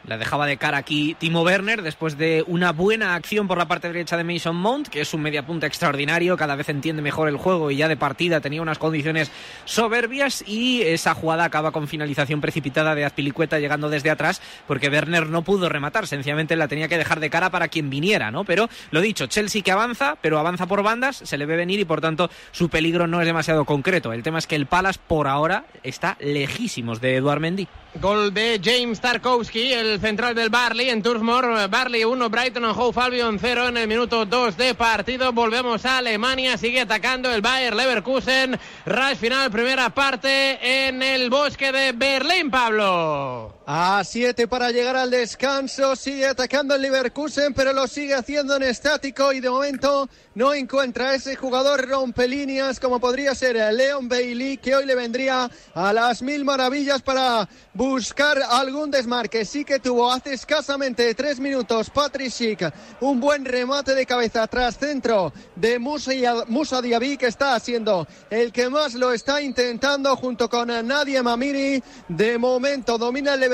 La 0.06 0.18
dejaba 0.18 0.46
de 0.46 0.58
cara 0.58 0.76
aquí 0.76 1.16
Timo 1.18 1.42
Werner 1.42 1.80
después 1.80 2.18
de 2.18 2.44
una 2.46 2.72
buena 2.72 3.14
acción 3.14 3.48
por 3.48 3.56
la 3.56 3.66
parte 3.66 3.88
derecha 3.88 4.18
de 4.18 4.24
Mason 4.24 4.54
Mount, 4.54 4.88
que 4.88 5.00
es 5.00 5.14
un 5.14 5.22
mediapunta 5.22 5.66
extraordinario, 5.66 6.36
cada 6.36 6.56
vez 6.56 6.68
entiende 6.68 7.00
mejor 7.00 7.28
el 7.28 7.38
juego 7.38 7.70
y 7.70 7.76
ya 7.76 7.88
de 7.88 7.96
partida 7.96 8.42
tenía 8.42 8.60
unas 8.60 8.78
condiciones 8.78 9.30
soberbias 9.64 10.44
y 10.46 10.82
esa 10.82 11.14
jugada 11.14 11.44
acaba 11.44 11.72
con 11.72 11.88
finalización 11.88 12.42
precipitada 12.42 12.94
de 12.94 13.06
Azpilicueta 13.06 13.58
llegando 13.58 13.88
desde 13.88 14.10
atrás 14.10 14.42
porque 14.66 14.90
Werner 14.90 15.30
no 15.30 15.42
pudo 15.42 15.70
rematar, 15.70 16.06
sencillamente 16.06 16.54
la 16.54 16.68
tenía 16.68 16.88
que 16.88 16.98
dejar 16.98 17.20
de 17.20 17.30
cara 17.30 17.48
para 17.48 17.68
quien 17.68 17.88
viniera, 17.88 18.30
¿no? 18.30 18.44
Pero 18.44 18.68
lo 18.90 19.00
dicho, 19.00 19.26
Chelsea 19.26 19.62
que 19.62 19.72
avanza, 19.72 20.16
pero 20.20 20.38
avanza 20.38 20.66
por 20.66 20.82
bandas, 20.82 21.16
se 21.16 21.38
le 21.38 21.46
ve 21.46 21.56
venir 21.56 21.80
y 21.80 21.86
por 21.86 22.02
tanto 22.02 22.28
su 22.52 22.68
peligro 22.68 23.06
no 23.06 23.22
es 23.22 23.26
demasiado 23.26 23.64
concreto. 23.64 24.12
El 24.12 24.22
tema 24.22 24.38
es 24.38 24.46
que 24.46 24.56
el 24.56 24.66
Palace 24.66 25.00
por 25.06 25.28
ahora 25.28 25.64
está 25.82 26.18
lejísimos 26.20 27.00
de 27.00 27.16
Eduard 27.16 27.40
Mendy. 27.40 27.68
Gol 28.00 28.34
de 28.34 28.60
James 28.62 29.00
Tarkowski, 29.00 29.72
el 29.72 29.93
central 30.00 30.34
del 30.34 30.50
Barley 30.50 30.90
en 30.90 31.02
Tursmore. 31.02 31.66
Barley 31.68 32.04
1, 32.04 32.28
Brighton 32.30 32.64
Hove 32.64 33.00
Albion 33.00 33.38
0 33.38 33.68
en 33.68 33.76
el 33.76 33.88
minuto 33.88 34.24
2 34.24 34.56
de 34.56 34.74
partido. 34.74 35.32
Volvemos 35.32 35.84
a 35.84 35.98
Alemania, 35.98 36.56
sigue 36.56 36.80
atacando 36.80 37.30
el 37.32 37.40
Bayer 37.40 37.74
Leverkusen. 37.74 38.58
Rush 38.86 39.16
final, 39.16 39.50
primera 39.50 39.90
parte 39.90 40.86
en 40.86 41.02
el 41.02 41.30
bosque 41.30 41.72
de 41.72 41.92
Berlín, 41.92 42.50
Pablo. 42.50 43.54
A 43.66 44.04
7 44.04 44.46
para 44.46 44.70
llegar 44.72 44.94
al 44.94 45.10
descanso, 45.10 45.96
sigue 45.96 46.26
atacando 46.26 46.74
el 46.74 46.82
Leverkusen, 46.82 47.54
pero 47.54 47.72
lo 47.72 47.86
sigue 47.86 48.12
haciendo 48.12 48.56
en 48.56 48.62
estático 48.62 49.32
y 49.32 49.40
de 49.40 49.48
momento 49.48 50.06
no 50.34 50.52
encuentra 50.52 51.14
ese 51.14 51.34
jugador 51.36 51.88
rompelíneas 51.88 52.78
como 52.78 53.00
podría 53.00 53.34
ser 53.34 53.56
Leon 53.72 54.06
Bailey, 54.06 54.58
que 54.58 54.74
hoy 54.74 54.84
le 54.84 54.94
vendría 54.94 55.50
a 55.74 55.92
las 55.94 56.20
mil 56.20 56.44
maravillas 56.44 57.00
para 57.00 57.48
buscar 57.72 58.42
algún 58.50 58.90
desmarque. 58.90 59.46
Sí 59.46 59.64
que 59.64 59.78
tuvo 59.78 60.12
hace 60.12 60.34
escasamente 60.34 61.14
tres 61.14 61.40
minutos 61.40 61.88
Patrick 61.88 62.74
un 63.00 63.20
buen 63.20 63.44
remate 63.44 63.94
de 63.94 64.04
cabeza 64.04 64.46
tras 64.46 64.76
centro 64.76 65.32
de 65.56 65.78
Musa, 65.78 66.12
Musa 66.48 66.82
Diaby, 66.82 67.16
que 67.16 67.26
está 67.28 67.58
siendo 67.60 68.06
el 68.28 68.52
que 68.52 68.68
más 68.68 68.94
lo 68.94 69.12
está 69.12 69.40
intentando 69.40 70.14
junto 70.16 70.50
con 70.50 70.68
Nadia 70.68 71.22
Mamiri. 71.22 71.82
De 72.08 72.38
momento 72.38 72.98
domina 72.98 73.34
el 73.34 73.40
Leverkusen, 73.40 73.53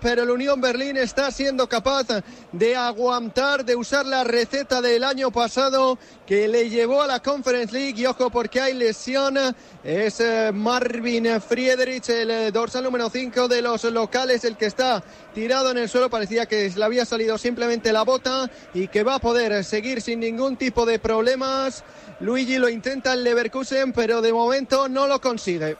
pero 0.00 0.22
el 0.22 0.30
Unión 0.30 0.60
Berlín 0.62 0.96
está 0.96 1.30
siendo 1.30 1.68
capaz 1.68 2.06
de 2.52 2.74
aguantar, 2.74 3.66
de 3.66 3.76
usar 3.76 4.06
la 4.06 4.24
receta 4.24 4.80
del 4.80 5.04
año 5.04 5.30
pasado 5.30 5.98
que 6.26 6.48
le 6.48 6.70
llevó 6.70 7.02
a 7.02 7.06
la 7.06 7.20
Conference 7.20 7.72
League. 7.72 8.00
Y 8.00 8.06
ojo, 8.06 8.30
porque 8.30 8.60
hay 8.62 8.72
lesión. 8.72 9.36
Es 9.84 10.20
eh, 10.20 10.52
Marvin 10.54 11.40
Friedrich, 11.40 12.08
el 12.08 12.30
eh, 12.30 12.50
dorsal 12.50 12.84
número 12.84 13.10
5 13.10 13.46
de 13.46 13.60
los 13.60 13.84
locales, 13.84 14.44
el 14.44 14.56
que 14.56 14.66
está 14.66 15.04
tirado 15.34 15.70
en 15.70 15.78
el 15.78 15.88
suelo. 15.88 16.08
Parecía 16.08 16.46
que 16.46 16.72
le 16.74 16.84
había 16.84 17.04
salido 17.04 17.36
simplemente 17.36 17.92
la 17.92 18.04
bota 18.04 18.50
y 18.72 18.88
que 18.88 19.02
va 19.02 19.16
a 19.16 19.18
poder 19.18 19.64
seguir 19.64 20.00
sin 20.00 20.20
ningún 20.20 20.56
tipo 20.56 20.86
de 20.86 20.98
problemas. 20.98 21.84
Luigi 22.20 22.56
lo 22.56 22.70
intenta 22.70 23.12
el 23.12 23.22
Leverkusen, 23.22 23.92
pero 23.92 24.22
de 24.22 24.32
momento 24.32 24.88
no 24.88 25.06
lo 25.06 25.20
consigue. 25.20 25.76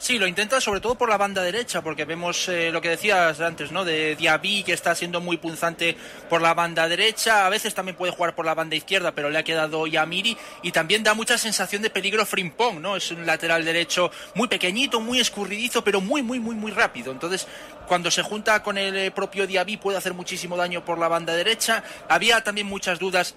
Sí, 0.00 0.18
lo 0.18 0.26
intenta 0.26 0.62
sobre 0.62 0.80
todo 0.80 0.94
por 0.94 1.10
la 1.10 1.18
banda 1.18 1.42
derecha, 1.42 1.82
porque 1.82 2.06
vemos 2.06 2.48
eh, 2.48 2.70
lo 2.72 2.80
que 2.80 2.88
decías 2.88 3.38
antes, 3.38 3.70
¿no? 3.70 3.84
De 3.84 4.16
Diaby, 4.16 4.62
que 4.62 4.72
está 4.72 4.94
siendo 4.94 5.20
muy 5.20 5.36
punzante 5.36 5.94
por 6.30 6.40
la 6.40 6.54
banda 6.54 6.88
derecha. 6.88 7.44
A 7.44 7.50
veces 7.50 7.74
también 7.74 7.98
puede 7.98 8.10
jugar 8.10 8.34
por 8.34 8.46
la 8.46 8.54
banda 8.54 8.74
izquierda, 8.74 9.12
pero 9.12 9.28
le 9.28 9.36
ha 9.36 9.42
quedado 9.42 9.86
Yamiri. 9.86 10.38
Y 10.62 10.72
también 10.72 11.02
da 11.02 11.12
mucha 11.12 11.36
sensación 11.36 11.82
de 11.82 11.90
peligro 11.90 12.24
Frimpong, 12.24 12.80
¿no? 12.80 12.96
Es 12.96 13.10
un 13.10 13.26
lateral 13.26 13.62
derecho 13.62 14.10
muy 14.34 14.48
pequeñito, 14.48 15.02
muy 15.02 15.20
escurridizo, 15.20 15.84
pero 15.84 16.00
muy, 16.00 16.22
muy, 16.22 16.40
muy, 16.40 16.54
muy 16.54 16.72
rápido. 16.72 17.12
Entonces, 17.12 17.46
cuando 17.86 18.10
se 18.10 18.22
junta 18.22 18.62
con 18.62 18.78
el 18.78 18.96
eh, 18.96 19.10
propio 19.10 19.46
Diaby, 19.46 19.76
puede 19.76 19.98
hacer 19.98 20.14
muchísimo 20.14 20.56
daño 20.56 20.82
por 20.82 20.98
la 20.98 21.08
banda 21.08 21.34
derecha. 21.34 21.84
Había 22.08 22.42
también 22.42 22.66
muchas 22.66 22.98
dudas 22.98 23.34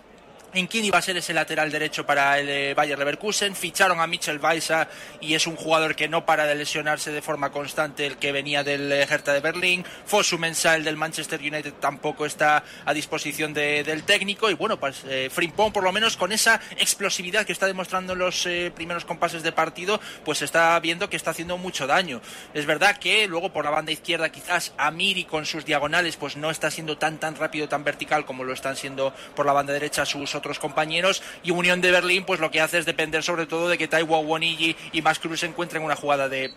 en 0.53 0.67
quién 0.67 0.85
iba 0.85 0.97
a 0.97 1.01
ser 1.01 1.17
ese 1.17 1.33
lateral 1.33 1.71
derecho 1.71 2.05
para 2.05 2.39
el 2.39 2.49
eh, 2.49 2.73
Bayer 2.73 2.97
Leverkusen. 2.97 3.55
Ficharon 3.55 3.99
a 3.99 4.07
Mitchell 4.07 4.39
Weiser 4.39 4.87
y 5.19 5.33
es 5.33 5.47
un 5.47 5.55
jugador 5.55 5.95
que 5.95 6.07
no 6.07 6.25
para 6.25 6.45
de 6.45 6.55
lesionarse 6.55 7.11
de 7.11 7.21
forma 7.21 7.51
constante, 7.51 8.05
el 8.05 8.17
que 8.17 8.31
venía 8.31 8.63
del 8.63 8.91
eh, 8.91 9.07
Hertha 9.09 9.33
de 9.33 9.39
Berlín. 9.39 9.85
Fosu 10.05 10.37
Mensah, 10.37 10.75
el 10.75 10.83
del 10.83 10.97
Manchester 10.97 11.39
United, 11.39 11.73
tampoco 11.79 12.25
está 12.25 12.63
a 12.85 12.93
disposición 12.93 13.53
del 13.53 14.03
técnico. 14.03 14.49
Y 14.49 14.53
bueno, 14.53 14.79
pues 14.79 15.03
eh, 15.07 15.29
Frimpong, 15.31 15.71
por 15.71 15.83
lo 15.83 15.91
menos 15.91 16.17
con 16.17 16.31
esa 16.31 16.61
explosividad 16.77 17.45
que 17.45 17.53
está 17.53 17.65
demostrando 17.65 18.13
en 18.13 18.19
los 18.19 18.47
primeros 18.75 19.05
compases 19.05 19.43
de 19.43 19.51
partido, 19.51 19.99
pues 20.23 20.41
está 20.41 20.79
viendo 20.79 21.09
que 21.09 21.17
está 21.17 21.31
haciendo 21.31 21.57
mucho 21.57 21.87
daño. 21.87 22.21
Es 22.53 22.65
verdad 22.65 22.97
que 22.97 23.27
luego 23.27 23.51
por 23.51 23.65
la 23.65 23.71
banda 23.71 23.91
izquierda 23.91 24.29
quizás 24.29 24.73
Amiri 24.77 25.25
con 25.25 25.45
sus 25.45 25.65
diagonales 25.65 26.15
pues 26.17 26.37
no 26.37 26.51
está 26.51 26.69
siendo 26.69 26.97
tan 26.97 27.19
tan 27.19 27.35
rápido, 27.35 27.67
tan 27.67 27.83
vertical 27.83 28.25
como 28.25 28.43
lo 28.43 28.53
están 28.53 28.75
siendo 28.75 29.13
por 29.35 29.45
la 29.45 29.53
banda 29.53 29.73
derecha 29.73 30.05
sus 30.05 30.35
otros 30.35 30.42
compañeros 30.59 31.23
y 31.43 31.51
Unión 31.51 31.81
de 31.81 31.91
Berlín 31.91 32.25
pues 32.25 32.39
lo 32.39 32.51
que 32.51 32.61
hace 32.61 32.77
es 32.77 32.85
depender 32.85 33.23
sobre 33.23 33.45
todo 33.45 33.69
de 33.69 33.77
que 33.77 33.87
Taiwo 33.87 34.19
Wonigi 34.19 34.75
y 34.91 35.01
Max 35.01 35.19
Cruz 35.19 35.39
se 35.39 35.45
encuentren 35.45 35.83
una 35.83 35.95
jugada 35.95 36.29
de, 36.29 36.51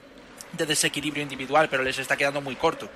de 0.52 0.66
desequilibrio 0.66 1.22
individual, 1.22 1.68
pero 1.70 1.82
les 1.82 1.98
está 1.98 2.16
quedando 2.16 2.40
muy 2.40 2.56
corto. 2.56 2.88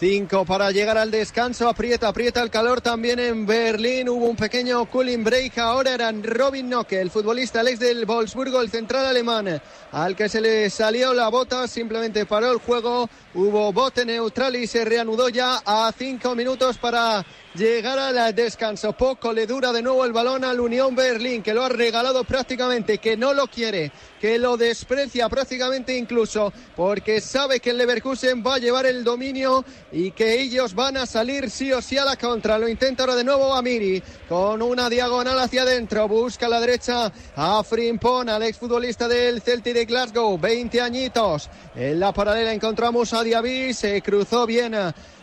Cinco 0.00 0.46
para 0.46 0.70
llegar 0.70 0.96
al 0.96 1.10
descanso. 1.10 1.68
Aprieta, 1.68 2.08
aprieta 2.08 2.40
el 2.40 2.48
calor 2.48 2.80
también 2.80 3.18
en 3.18 3.44
Berlín. 3.44 4.08
Hubo 4.08 4.30
un 4.30 4.36
pequeño 4.36 4.86
cooling 4.86 5.22
break. 5.22 5.58
Ahora 5.58 5.92
eran 5.92 6.22
Robin 6.22 6.70
Nocke, 6.70 6.94
el 6.94 7.10
futbolista 7.10 7.60
Alex 7.60 7.80
del 7.80 8.06
Wolfsburgo, 8.06 8.62
el 8.62 8.70
central 8.70 9.04
alemán, 9.04 9.60
al 9.92 10.16
que 10.16 10.30
se 10.30 10.40
le 10.40 10.70
salió 10.70 11.12
la 11.12 11.28
bota. 11.28 11.68
Simplemente 11.68 12.24
paró 12.24 12.50
el 12.50 12.60
juego. 12.60 13.10
Hubo 13.34 13.74
bote 13.74 14.06
neutral 14.06 14.56
y 14.56 14.66
se 14.66 14.86
reanudó 14.86 15.28
ya 15.28 15.60
a 15.66 15.92
cinco 15.94 16.34
minutos 16.34 16.78
para 16.78 17.22
llegar 17.54 17.98
al 17.98 18.34
descanso. 18.34 18.92
Poco 18.92 19.32
le 19.32 19.46
dura 19.46 19.72
de 19.72 19.82
nuevo 19.82 20.04
el 20.04 20.12
balón 20.12 20.44
al 20.44 20.60
Unión 20.60 20.94
Berlín, 20.94 21.42
que 21.42 21.54
lo 21.54 21.64
ha 21.64 21.68
regalado 21.68 22.24
prácticamente, 22.24 22.98
que 22.98 23.16
no 23.16 23.34
lo 23.34 23.46
quiere, 23.46 23.90
que 24.20 24.38
lo 24.38 24.56
desprecia 24.56 25.28
prácticamente 25.28 25.96
incluso, 25.96 26.52
porque 26.76 27.20
sabe 27.20 27.60
que 27.60 27.70
el 27.70 27.78
Leverkusen 27.78 28.44
va 28.46 28.54
a 28.54 28.58
llevar 28.58 28.86
el 28.86 29.02
dominio 29.02 29.64
y 29.90 30.12
que 30.12 30.40
ellos 30.40 30.74
van 30.74 30.96
a 30.96 31.06
salir 31.06 31.50
sí 31.50 31.72
o 31.72 31.82
sí 31.82 31.98
a 31.98 32.04
la 32.04 32.16
contra. 32.16 32.58
Lo 32.58 32.68
intenta 32.68 33.02
ahora 33.02 33.16
de 33.16 33.24
nuevo 33.24 33.54
Amiri 33.54 34.02
con 34.28 34.62
una 34.62 34.88
diagonal 34.88 35.38
hacia 35.38 35.62
adentro. 35.62 36.06
Busca 36.08 36.46
a 36.46 36.50
la 36.50 36.60
derecha 36.60 37.12
a 37.36 37.62
Frimpon, 37.64 38.28
al 38.28 38.42
exfutbolista 38.42 39.08
del 39.08 39.40
Celtic 39.42 39.74
de 39.74 39.84
Glasgow, 39.84 40.38
20 40.38 40.80
añitos. 40.80 41.50
En 41.74 41.98
la 41.98 42.12
paralela 42.12 42.52
encontramos 42.52 43.12
a 43.12 43.22
Diaby, 43.22 43.74
se 43.74 44.00
cruzó 44.02 44.46
bien 44.46 44.74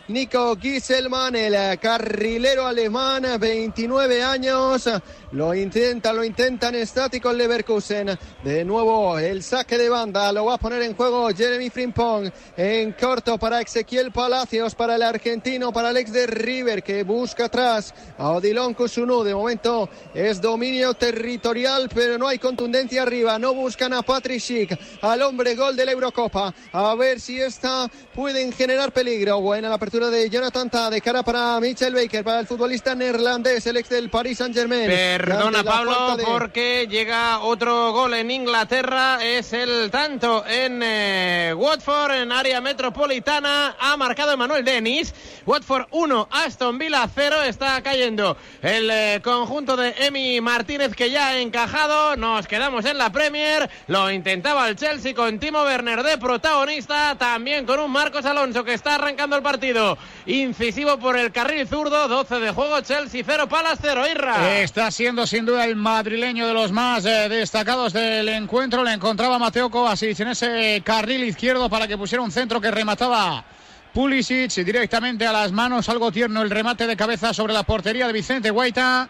Nico 0.08 0.56
Gieselman, 0.56 1.36
el 1.36 1.78
carrilero 1.78 2.66
alemán, 2.66 3.26
29 3.38 4.22
años. 4.22 4.88
Lo 5.32 5.54
intenta, 5.54 6.14
lo 6.14 6.24
intentan 6.24 6.74
estático 6.74 7.30
el 7.30 7.36
Leverkusen. 7.36 8.18
De 8.42 8.64
nuevo 8.64 9.18
el 9.18 9.42
saque 9.42 9.76
de 9.76 9.90
banda. 9.90 10.32
Lo 10.32 10.46
va 10.46 10.54
a 10.54 10.58
poner 10.58 10.80
en 10.80 10.96
juego 10.96 11.28
Jeremy 11.28 11.68
Frimpong. 11.68 12.30
En 12.56 12.92
corto 12.92 13.36
para 13.36 13.60
Ezequiel 13.60 14.10
Palacios, 14.10 14.74
para 14.74 14.94
el 14.94 15.02
argentino, 15.02 15.74
para 15.74 15.90
el 15.90 15.98
ex 15.98 16.10
de 16.10 16.26
River 16.26 16.82
que 16.82 17.02
busca 17.02 17.44
atrás 17.44 17.92
a 18.16 18.30
Odilon 18.30 18.72
Kusunu. 18.72 19.22
De 19.22 19.34
momento 19.34 19.90
es 20.14 20.40
dominio 20.40 20.94
territorial, 20.94 21.90
pero 21.94 22.16
no 22.16 22.28
hay 22.28 22.38
contundencia 22.38 23.02
arriba. 23.02 23.38
No 23.38 23.52
buscan 23.52 23.92
a 23.92 24.00
Patrick 24.00 24.40
Schick, 24.40 24.78
al 25.02 25.20
hombre 25.20 25.54
gol 25.54 25.76
de 25.76 25.84
la 25.84 25.92
Eurocopa. 25.92 26.54
A 26.72 26.94
ver 26.94 27.20
si 27.20 27.38
esta 27.38 27.90
pueden 28.14 28.52
generar 28.52 28.90
peligro. 28.90 29.42
Buena 29.42 29.68
la 29.68 29.74
apertura 29.74 29.97
de 30.06 30.30
Jonathan 30.30 30.70
Ta 30.70 30.90
de 30.90 31.00
cara 31.00 31.24
para 31.24 31.58
Michel 31.58 31.92
Baker, 31.92 32.22
para 32.22 32.38
el 32.38 32.46
futbolista 32.46 32.94
neerlandés, 32.94 33.66
el 33.66 33.78
ex 33.78 33.88
del 33.88 34.08
Paris 34.08 34.38
Saint 34.38 34.54
Germain. 34.54 34.86
Perdona 34.86 35.64
Pablo, 35.64 36.16
porque 36.24 36.86
llega 36.88 37.40
otro 37.40 37.90
gol 37.90 38.14
en 38.14 38.30
Inglaterra, 38.30 39.18
es 39.20 39.52
el 39.52 39.90
tanto 39.90 40.46
en 40.46 40.82
eh, 40.84 41.52
Watford, 41.56 42.12
en 42.12 42.30
área 42.30 42.60
metropolitana, 42.60 43.74
ha 43.80 43.96
marcado 43.96 44.30
Emanuel 44.30 44.64
Dennis. 44.64 45.12
Watford 45.44 45.86
1, 45.90 46.28
Aston 46.30 46.78
Villa 46.78 47.08
0, 47.12 47.42
está 47.42 47.82
cayendo 47.82 48.36
el 48.62 48.88
eh, 48.90 49.20
conjunto 49.24 49.76
de 49.76 49.94
Emi 49.98 50.40
Martínez 50.40 50.94
que 50.94 51.10
ya 51.10 51.28
ha 51.28 51.40
encajado, 51.40 52.14
nos 52.16 52.46
quedamos 52.46 52.84
en 52.84 52.98
la 52.98 53.10
Premier, 53.10 53.68
lo 53.88 54.12
intentaba 54.12 54.68
el 54.68 54.76
Chelsea 54.76 55.12
con 55.12 55.40
Timo 55.40 55.64
Werner 55.64 56.04
de 56.04 56.18
protagonista, 56.18 57.16
también 57.18 57.66
con 57.66 57.80
un 57.80 57.90
Marcos 57.90 58.24
Alonso 58.24 58.62
que 58.62 58.74
está 58.74 58.94
arrancando 58.94 59.34
el 59.34 59.42
partido 59.42 59.87
incisivo 60.26 60.98
por 60.98 61.16
el 61.16 61.30
carril 61.30 61.66
zurdo. 61.68 62.08
12 62.08 62.40
de 62.40 62.50
juego, 62.50 62.80
Chelsea 62.80 63.22
0, 63.24 63.48
Palas 63.48 63.78
0, 63.80 64.02
Irra. 64.10 64.60
Está 64.60 64.90
siendo 64.90 65.26
sin 65.26 65.46
duda 65.46 65.64
el 65.64 65.76
madrileño 65.76 66.46
de 66.46 66.54
los 66.54 66.72
más 66.72 67.04
eh, 67.04 67.28
destacados 67.28 67.92
del 67.92 68.28
encuentro. 68.28 68.82
Le 68.82 68.92
encontraba 68.92 69.38
Mateo 69.38 69.70
Kovacic 69.70 70.18
en 70.20 70.28
ese 70.28 70.82
carril 70.84 71.24
izquierdo 71.24 71.70
para 71.70 71.86
que 71.86 71.96
pusiera 71.96 72.22
un 72.22 72.32
centro 72.32 72.60
que 72.60 72.70
remataba. 72.70 73.44
Pulisic 73.92 74.52
directamente 74.64 75.26
a 75.26 75.32
las 75.32 75.52
manos, 75.52 75.88
algo 75.88 76.12
tierno 76.12 76.42
el 76.42 76.50
remate 76.50 76.86
de 76.86 76.96
cabeza 76.96 77.32
sobre 77.32 77.54
la 77.54 77.62
portería 77.62 78.06
de 78.06 78.12
Vicente 78.12 78.50
Guaita. 78.50 79.08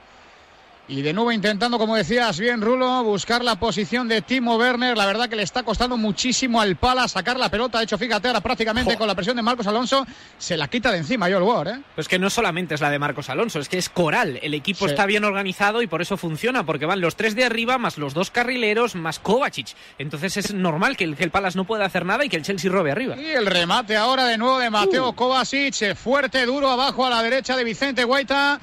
Y 0.91 1.03
de 1.03 1.13
nuevo 1.13 1.31
intentando, 1.31 1.79
como 1.79 1.97
decías 1.97 2.41
bien, 2.41 2.63
Rulo, 2.63 3.05
buscar 3.05 3.45
la 3.45 3.61
posición 3.61 4.09
de 4.09 4.23
Timo 4.23 4.57
Werner. 4.57 4.97
La 4.97 5.05
verdad 5.05 5.29
que 5.29 5.37
le 5.37 5.43
está 5.43 5.63
costando 5.63 5.99
muchísimo 5.99 6.63
al 6.63 6.77
Pala 6.77 7.07
sacar 7.09 7.39
la 7.39 7.51
pelota. 7.51 7.77
De 7.77 7.85
hecho, 7.85 7.99
fíjate, 7.99 8.29
ahora 8.29 8.41
prácticamente 8.41 8.97
con 8.97 9.07
la 9.07 9.15
presión 9.15 9.37
de 9.37 9.43
Marcos 9.43 9.67
Alonso 9.67 10.07
se 10.39 10.57
la 10.57 10.69
quita 10.69 10.91
de 10.91 10.97
encima 10.97 11.29
Joel 11.29 11.43
Ward. 11.43 11.69
¿eh? 11.69 11.83
Pues 11.95 12.09
que 12.09 12.19
no 12.19 12.31
solamente 12.31 12.75
es 12.75 12.81
la 12.81 12.89
de 12.89 12.99
Marcos 12.99 13.29
Alonso, 13.29 13.59
es 13.61 13.69
que 13.69 13.77
es 13.77 13.91
coral. 13.91 14.39
El 14.41 14.55
equipo 14.55 14.87
está 14.87 15.05
bien 15.05 15.25
organizado 15.25 15.83
y 15.83 15.87
por 15.87 16.01
eso 16.01 16.17
funciona, 16.17 16.65
porque 16.65 16.87
van 16.87 17.03
los 17.03 17.17
tres 17.17 17.35
de 17.35 17.45
arriba, 17.45 17.77
más 17.77 17.99
los 17.99 18.15
dos 18.15 18.31
carrileros, 18.31 18.95
más 18.95 19.19
Kovacic. 19.19 19.77
Entonces 19.99 20.39
es 20.39 20.55
normal 20.55 20.97
que 20.97 21.05
el, 21.05 21.17
que 21.17 21.25
el 21.25 21.31
Palas 21.31 21.55
no 21.55 21.65
pueda 21.65 21.85
hacer 21.85 22.07
nada 22.07 22.25
y 22.25 22.31
que 22.31 22.37
el 22.37 22.45
Chelsea 22.45 22.73
robe 22.73 22.93
arriba. 22.93 23.15
Y 23.19 23.27
el 23.27 23.45
remate 23.45 23.95
ahora 23.95 24.25
de 24.25 24.39
nuevo 24.39 24.59
de 24.59 24.71
Mateo 24.71 25.11
uh. 25.11 25.15
Kovacic, 25.15 25.95
fuerte, 25.97 26.47
duro 26.47 26.71
abajo 26.71 27.05
a 27.05 27.11
la 27.11 27.23
derecha 27.23 27.59
de 27.59 27.65
Vicente 27.65 28.05
Guaita. 28.05 28.59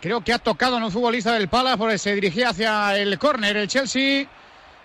Creo 0.00 0.20
que 0.22 0.32
ha 0.32 0.38
tocado 0.38 0.76
en 0.76 0.84
un 0.84 0.92
futbolista 0.92 1.32
del 1.32 1.48
Pala, 1.48 1.76
porque 1.76 1.98
se 1.98 2.14
dirigía 2.14 2.50
hacia 2.50 2.96
el 2.96 3.18
córner 3.18 3.56
el 3.56 3.68
Chelsea. 3.68 4.26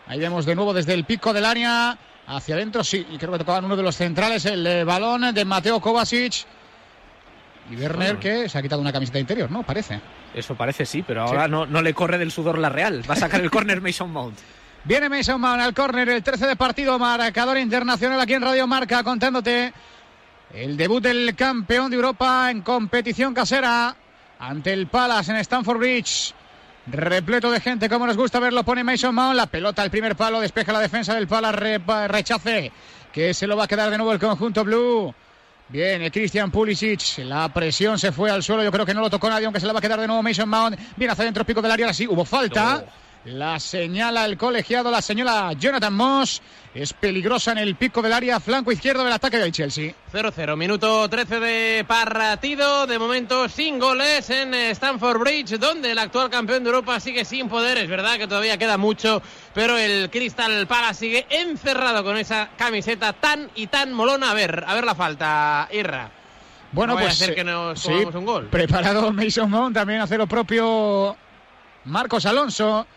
Ahí 0.07 0.19
vemos 0.19 0.45
de 0.45 0.55
nuevo 0.55 0.73
desde 0.73 0.93
el 0.93 1.03
pico 1.05 1.33
del 1.33 1.45
área 1.45 1.97
hacia 2.27 2.55
adentro, 2.55 2.83
sí, 2.83 3.05
y 3.11 3.17
creo 3.17 3.31
que 3.31 3.39
tocaba 3.39 3.59
uno 3.59 3.75
de 3.75 3.83
los 3.83 3.95
centrales 3.95 4.45
el 4.45 4.65
eh, 4.65 4.83
balón 4.83 5.33
de 5.33 5.45
Mateo 5.45 5.79
Kovacic. 5.81 6.45
Y 7.69 7.75
Werner 7.75 8.17
que 8.17 8.49
se 8.49 8.57
ha 8.57 8.61
quitado 8.61 8.81
una 8.81 8.91
camiseta 8.91 9.19
interior, 9.19 9.51
¿no? 9.51 9.63
Parece. 9.63 9.99
Eso 10.33 10.55
parece, 10.55 10.85
sí, 10.85 11.03
pero 11.05 11.23
ahora 11.23 11.47
No, 11.47 11.65
no 11.65 11.81
le 11.81 11.93
corre 11.93 12.17
del 12.17 12.31
sudor 12.31 12.57
la 12.57 12.69
Real. 12.69 13.03
Va 13.09 13.13
a 13.13 13.17
sacar 13.17 13.41
el 13.41 13.51
córner 13.51 13.81
Mason 13.81 14.11
Mount. 14.11 14.37
Viene 14.83 15.09
Mason 15.09 15.39
Mount 15.39 15.61
al 15.61 15.73
córner, 15.73 16.09
el 16.09 16.23
13 16.23 16.47
de 16.47 16.55
partido, 16.55 16.97
marcador 16.97 17.57
internacional 17.57 18.19
aquí 18.19 18.33
en 18.33 18.41
Radio 18.41 18.65
Marca, 18.65 19.03
contándote 19.03 19.71
el 20.53 20.75
debut 20.75 21.03
del 21.03 21.35
campeón 21.35 21.89
de 21.91 21.97
Europa 21.97 22.49
en 22.49 22.61
competición 22.61 23.33
casera 23.33 23.95
ante 24.41 24.73
el 24.73 24.87
Palace 24.87 25.31
en 25.31 25.37
Stamford 25.37 25.77
Bridge. 25.77 26.33
Repleto 26.87 27.51
de 27.51 27.59
gente, 27.59 27.87
como 27.87 28.07
nos 28.07 28.17
gusta 28.17 28.39
verlo, 28.39 28.63
pone 28.63 28.83
Mason 28.83 29.13
Mount. 29.13 29.35
La 29.35 29.45
pelota 29.45 29.83
al 29.83 29.91
primer 29.91 30.15
palo, 30.15 30.41
despeja 30.41 30.73
la 30.73 30.79
defensa 30.79 31.13
del 31.13 31.27
Palace, 31.27 31.77
rechace. 32.07 32.71
Que 33.13 33.33
se 33.33 33.45
lo 33.45 33.55
va 33.55 33.65
a 33.65 33.67
quedar 33.67 33.91
de 33.91 33.97
nuevo 33.97 34.11
el 34.11 34.19
conjunto 34.19 34.63
blue. 34.63 35.13
Bien, 35.69 36.09
Christian 36.09 36.51
Pulisic, 36.51 37.19
la 37.19 37.47
presión 37.53 37.97
se 37.97 38.11
fue 38.11 38.29
al 38.29 38.43
suelo, 38.43 38.63
yo 38.63 38.71
creo 38.71 38.85
que 38.85 38.93
no 38.93 38.99
lo 38.99 39.09
tocó 39.09 39.29
nadie, 39.29 39.45
aunque 39.45 39.59
se 39.59 39.67
le 39.67 39.73
va 39.73 39.79
a 39.79 39.81
quedar 39.81 39.99
de 39.99 40.07
nuevo 40.07 40.23
Mason 40.23 40.49
Mount. 40.49 40.77
Viene 40.97 41.13
hacia 41.13 41.21
adentro, 41.21 41.45
pico 41.45 41.61
del 41.61 41.71
área, 41.71 41.93
sí, 41.93 42.07
hubo 42.07 42.25
falta. 42.25 42.83
La 43.25 43.59
señala 43.59 44.25
el 44.25 44.35
colegiado, 44.35 44.89
la 44.89 45.01
señala 45.01 45.53
Jonathan 45.53 45.93
Moss. 45.93 46.41
Es 46.73 46.93
peligrosa 46.93 47.51
en 47.51 47.59
el 47.59 47.75
pico 47.75 48.01
del 48.01 48.13
área, 48.13 48.39
flanco 48.39 48.71
izquierdo 48.71 49.03
del 49.03 49.13
ataque 49.13 49.37
del 49.37 49.51
Chelsea. 49.51 49.93
0-0, 50.11 50.57
minuto 50.57 51.07
13 51.07 51.39
de 51.39 51.85
partido. 51.87 52.87
De 52.87 52.97
momento 52.97 53.47
sin 53.47 53.77
goles 53.77 54.27
en 54.31 54.55
Stamford 54.55 55.19
Bridge, 55.19 55.59
donde 55.59 55.91
el 55.91 55.99
actual 55.99 56.31
campeón 56.31 56.63
de 56.63 56.71
Europa 56.71 56.99
sigue 56.99 57.23
sin 57.23 57.47
poder. 57.47 57.77
Es 57.77 57.89
verdad 57.89 58.17
que 58.17 58.27
todavía 58.27 58.57
queda 58.57 58.77
mucho, 58.77 59.21
pero 59.53 59.77
el 59.77 60.09
Crystal 60.09 60.65
Palace 60.65 61.01
sigue 61.01 61.27
encerrado 61.29 62.03
con 62.03 62.17
esa 62.17 62.49
camiseta 62.57 63.13
tan 63.13 63.51
y 63.53 63.67
tan 63.67 63.93
molona. 63.93 64.31
A 64.31 64.33
ver, 64.33 64.63
a 64.65 64.73
ver 64.73 64.83
la 64.83 64.95
falta, 64.95 65.69
Irra. 65.71 66.09
Bueno, 66.71 66.93
No 66.93 66.99
pues 66.99 67.11
a 67.13 67.25
ser 67.25 67.35
que 67.35 67.41
eh, 67.41 67.43
nos 67.43 67.79
sí, 67.79 67.91
un 67.91 68.25
gol. 68.25 68.47
Preparado 68.47 69.11
Mason 69.11 69.49
Mount, 69.49 69.75
también 69.75 70.01
hace 70.01 70.17
lo 70.17 70.25
propio 70.25 71.15
Marcos 71.85 72.25
Alonso. 72.25 72.87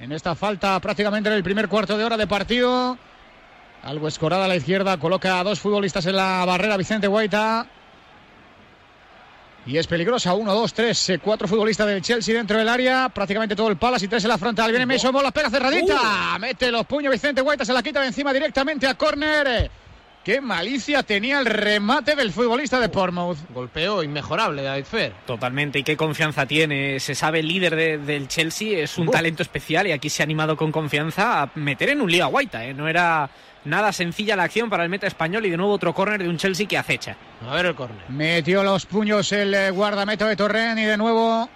En 0.00 0.12
esta 0.12 0.34
falta 0.34 0.80
prácticamente 0.80 1.28
en 1.28 1.34
el 1.34 1.42
primer 1.42 1.68
cuarto 1.68 1.98
de 1.98 2.04
hora 2.04 2.16
de 2.16 2.26
partido. 2.26 2.96
Algo 3.82 4.08
escorada 4.08 4.46
a 4.46 4.48
la 4.48 4.56
izquierda, 4.56 4.96
coloca 4.98 5.38
a 5.38 5.44
dos 5.44 5.60
futbolistas 5.60 6.06
en 6.06 6.16
la 6.16 6.42
barrera, 6.46 6.78
Vicente 6.78 7.06
Guaita. 7.06 7.66
Y 9.66 9.76
es 9.76 9.86
peligrosa, 9.86 10.32
uno, 10.32 10.54
dos, 10.54 10.72
tres, 10.72 11.10
eh, 11.10 11.18
cuatro 11.18 11.46
futbolistas 11.46 11.86
del 11.86 12.00
Chelsea 12.00 12.34
dentro 12.34 12.56
del 12.56 12.68
área, 12.68 13.10
prácticamente 13.10 13.54
todo 13.54 13.68
el 13.68 13.76
Palace 13.76 14.06
y 14.06 14.08
tres 14.08 14.24
en 14.24 14.30
la 14.30 14.38
frontal. 14.38 14.70
Viene 14.70 14.86
Mason 14.86 15.12
Mount, 15.12 15.24
la 15.24 15.32
pega 15.32 15.50
cerradita, 15.50 16.38
mete 16.40 16.72
los 16.72 16.86
puños 16.86 17.12
Vicente 17.12 17.42
Guaita, 17.42 17.66
se 17.66 17.72
la 17.74 17.82
quita 17.82 18.00
de 18.00 18.06
encima 18.06 18.32
directamente 18.32 18.86
a 18.86 18.94
córner. 18.94 19.70
Qué 20.24 20.42
malicia 20.42 21.02
tenía 21.02 21.38
el 21.38 21.46
remate 21.46 22.14
del 22.14 22.30
futbolista 22.30 22.78
de 22.78 22.90
Portsmouth. 22.90 23.38
Golpeo 23.54 24.02
inmejorable, 24.02 24.62
David 24.62 24.84
Fer. 24.84 25.12
Totalmente, 25.26 25.78
y 25.78 25.82
qué 25.82 25.96
confianza 25.96 26.44
tiene. 26.44 27.00
Se 27.00 27.14
sabe 27.14 27.40
el 27.40 27.48
líder 27.48 27.74
de- 27.74 27.96
del 27.98 28.28
Chelsea, 28.28 28.80
es 28.80 28.98
un 28.98 29.08
talento 29.10 29.42
especial 29.42 29.86
y 29.86 29.92
aquí 29.92 30.10
se 30.10 30.22
ha 30.22 30.24
animado 30.24 30.58
con 30.58 30.70
confianza 30.72 31.42
a 31.42 31.50
meter 31.54 31.88
en 31.88 32.02
un 32.02 32.10
lío 32.12 32.24
a 32.24 32.28
Guaita. 32.28 32.66
¿eh? 32.66 32.74
No 32.74 32.86
era 32.86 33.30
nada 33.64 33.92
sencilla 33.92 34.36
la 34.36 34.42
acción 34.42 34.68
para 34.68 34.84
el 34.84 34.90
meta 34.90 35.06
español 35.06 35.46
y 35.46 35.50
de 35.50 35.56
nuevo 35.56 35.72
otro 35.72 35.94
córner 35.94 36.22
de 36.22 36.28
un 36.28 36.36
Chelsea 36.36 36.66
que 36.68 36.76
acecha. 36.76 37.16
A 37.48 37.54
ver 37.54 37.64
el 37.66 37.74
córner. 37.74 37.98
Metió 38.10 38.62
los 38.62 38.84
puños 38.84 39.32
el 39.32 39.54
eh, 39.54 39.70
guardameta 39.70 40.28
de 40.28 40.36
Torren 40.36 40.78
y 40.78 40.84
de 40.84 40.98
nuevo 40.98 41.48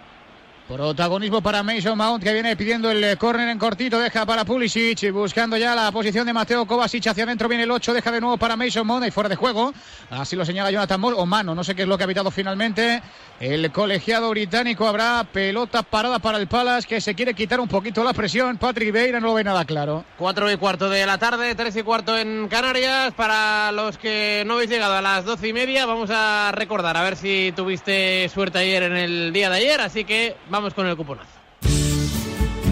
protagonismo 0.68 1.42
para 1.42 1.62
Mason 1.62 1.96
Mount 1.96 2.22
que 2.24 2.32
viene 2.32 2.56
pidiendo 2.56 2.90
el 2.90 3.04
eh, 3.04 3.16
córner 3.16 3.48
en 3.50 3.58
cortito, 3.58 3.98
deja 3.98 4.24
para 4.24 4.44
Pulisic 4.44 5.12
buscando 5.12 5.56
ya 5.56 5.74
la 5.74 5.92
posición 5.92 6.26
de 6.26 6.32
Mateo 6.32 6.66
Kovacic 6.66 7.06
hacia 7.06 7.24
adentro 7.24 7.48
viene 7.48 7.64
el 7.64 7.70
8, 7.70 7.92
deja 7.92 8.10
de 8.10 8.20
nuevo 8.20 8.38
para 8.38 8.56
Mason 8.56 8.86
Mount 8.86 9.06
y 9.06 9.10
fuera 9.10 9.28
de 9.28 9.36
juego. 9.36 9.74
Así 10.10 10.36
lo 10.36 10.44
señala 10.44 10.70
Jonathan 10.70 11.00
Moll 11.00 11.14
o 11.16 11.26
mano, 11.26 11.54
no 11.54 11.62
sé 11.64 11.74
qué 11.74 11.82
es 11.82 11.88
lo 11.88 11.98
que 11.98 12.04
ha 12.04 12.06
pitado 12.06 12.30
finalmente. 12.30 13.02
El 13.40 13.70
colegiado 13.72 14.30
británico 14.30 14.86
habrá 14.86 15.24
pelota 15.30 15.82
parada 15.82 16.18
para 16.18 16.38
el 16.38 16.46
Palace 16.46 16.86
que 16.86 17.00
se 17.00 17.14
quiere 17.14 17.34
quitar 17.34 17.60
un 17.60 17.68
poquito 17.68 18.02
la 18.04 18.12
presión. 18.12 18.56
Patrick 18.56 18.92
Vieira 18.92 19.20
no 19.20 19.28
lo 19.28 19.34
ve 19.34 19.44
nada 19.44 19.64
claro. 19.64 20.04
4 20.18 20.52
y 20.52 20.56
cuarto 20.56 20.88
de 20.88 21.04
la 21.04 21.18
tarde, 21.18 21.54
3 21.54 21.76
y 21.76 21.82
cuarto 21.82 22.16
en 22.16 22.48
Canarias. 22.48 23.12
Para 23.14 23.72
los 23.72 23.98
que 23.98 24.44
no 24.46 24.54
habéis 24.54 24.70
llegado 24.70 24.94
a 24.94 25.02
las 25.02 25.24
12 25.24 25.48
y 25.48 25.52
media, 25.52 25.84
vamos 25.84 26.10
a 26.12 26.52
recordar 26.52 26.96
a 26.96 27.02
ver 27.02 27.16
si 27.16 27.52
tuviste 27.56 28.28
suerte 28.32 28.58
ayer 28.58 28.84
en 28.84 28.96
el 28.96 29.32
día 29.32 29.50
de 29.50 29.56
ayer. 29.56 29.80
Así 29.80 30.04
que 30.04 30.36
vamos 30.48 30.63
con 30.72 30.86
el 30.86 30.96
cuponazo. 30.96 31.28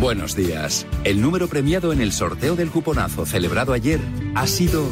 Buenos 0.00 0.34
días. 0.34 0.87
El 1.04 1.20
número 1.20 1.46
premiado 1.49 1.92
en 1.92 2.00
el 2.00 2.12
sorteo 2.12 2.56
del 2.56 2.70
cuponazo 2.70 3.26
celebrado 3.26 3.72
ayer 3.72 4.00
ha 4.34 4.46
sido 4.46 4.88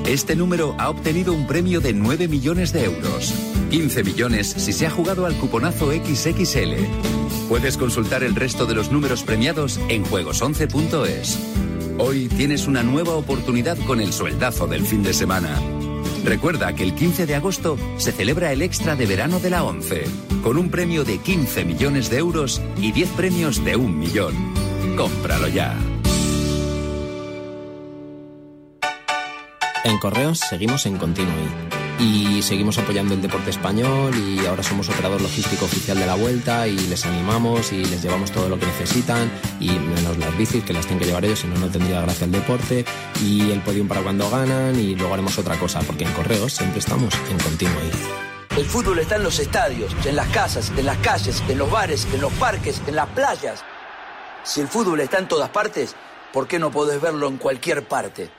Este 0.07 0.35
número 0.35 0.75
ha 0.79 0.89
obtenido 0.89 1.33
un 1.33 1.45
premio 1.45 1.81
de 1.81 1.93
9 1.93 2.27
millones 2.27 2.73
de 2.73 2.85
euros. 2.85 3.33
15 3.69 4.03
millones 4.03 4.47
si 4.47 4.73
se 4.73 4.87
ha 4.87 4.89
jugado 4.89 5.25
al 5.25 5.35
cuponazo 5.35 5.91
XXL. 5.91 6.73
Puedes 7.47 7.77
consultar 7.77 8.23
el 8.23 8.35
resto 8.35 8.65
de 8.65 8.73
los 8.73 8.91
números 8.91 9.23
premiados 9.23 9.79
en 9.89 10.03
juegos11.es. 10.05 11.37
Hoy 11.99 12.27
tienes 12.29 12.65
una 12.67 12.81
nueva 12.81 13.13
oportunidad 13.15 13.77
con 13.85 13.99
el 13.99 14.13
sueldazo 14.13 14.65
del 14.65 14.85
fin 14.85 15.03
de 15.03 15.13
semana. 15.13 15.59
Recuerda 16.23 16.73
que 16.73 16.83
el 16.83 16.95
15 16.95 17.25
de 17.25 17.35
agosto 17.35 17.77
se 17.97 18.11
celebra 18.11 18.51
el 18.51 18.61
extra 18.61 18.95
de 18.95 19.05
verano 19.05 19.39
de 19.39 19.49
la 19.49 19.63
11, 19.63 20.05
con 20.41 20.57
un 20.57 20.71
premio 20.71 21.03
de 21.03 21.17
15 21.17 21.65
millones 21.65 22.09
de 22.09 22.17
euros 22.17 22.61
y 22.77 22.91
10 22.91 23.09
premios 23.09 23.63
de 23.63 23.75
un 23.75 23.99
millón. 23.99 24.33
Cómpralo 24.95 25.47
ya. 25.47 25.77
En 29.85 29.97
Correos 29.97 30.39
seguimos 30.39 30.85
en 30.85 30.97
Continuo 30.97 31.33
y 31.99 32.41
seguimos 32.41 32.77
apoyando 32.77 33.13
el 33.13 33.21
deporte 33.21 33.49
español 33.49 34.13
y 34.15 34.45
ahora 34.45 34.61
somos 34.61 34.89
operador 34.89 35.21
logístico 35.21 35.65
oficial 35.65 35.97
de 35.97 36.05
la 36.05 36.15
vuelta 36.15 36.67
y 36.67 36.77
les 36.77 37.05
animamos 37.05 37.71
y 37.71 37.85
les 37.85 38.01
llevamos 38.01 38.31
todo 38.31 38.49
lo 38.49 38.59
que 38.59 38.65
necesitan 38.65 39.31
y 39.59 39.69
menos 39.69 40.17
las 40.17 40.37
bicis 40.37 40.63
que 40.63 40.73
las 40.73 40.85
tienen 40.85 40.99
que 40.99 41.05
llevar 41.05 41.23
ellos, 41.23 41.39
si 41.39 41.47
no, 41.47 41.57
no 41.57 41.69
tendría 41.69 42.01
gracia 42.01 42.25
el 42.25 42.31
deporte 42.31 42.83
y 43.23 43.51
el 43.51 43.61
podium 43.61 43.87
para 43.87 44.01
cuando 44.01 44.29
ganan 44.29 44.77
y 44.77 44.95
luego 44.95 45.13
haremos 45.13 45.37
otra 45.37 45.57
cosa 45.57 45.79
porque 45.81 46.03
en 46.03 46.11
Correos 46.11 46.53
siempre 46.53 46.79
estamos 46.79 47.13
en 47.29 47.37
Continuo 47.37 47.79
El 48.57 48.65
fútbol 48.65 48.99
está 48.99 49.15
en 49.15 49.23
los 49.23 49.39
estadios, 49.39 49.95
en 50.05 50.15
las 50.17 50.27
casas, 50.27 50.73
en 50.75 50.85
las 50.85 50.97
calles, 50.97 51.41
en 51.47 51.57
los 51.57 51.71
bares, 51.71 52.05
en 52.13 52.19
los 52.19 52.33
parques, 52.33 52.81
en 52.85 52.95
las 52.97 53.07
playas. 53.07 53.63
Si 54.43 54.59
el 54.59 54.67
fútbol 54.67 54.99
está 54.99 55.19
en 55.19 55.27
todas 55.29 55.49
partes, 55.49 55.95
¿por 56.33 56.47
qué 56.47 56.59
no 56.59 56.69
podés 56.69 56.99
verlo 57.01 57.27
en 57.27 57.37
cualquier 57.37 57.87
parte? 57.87 58.38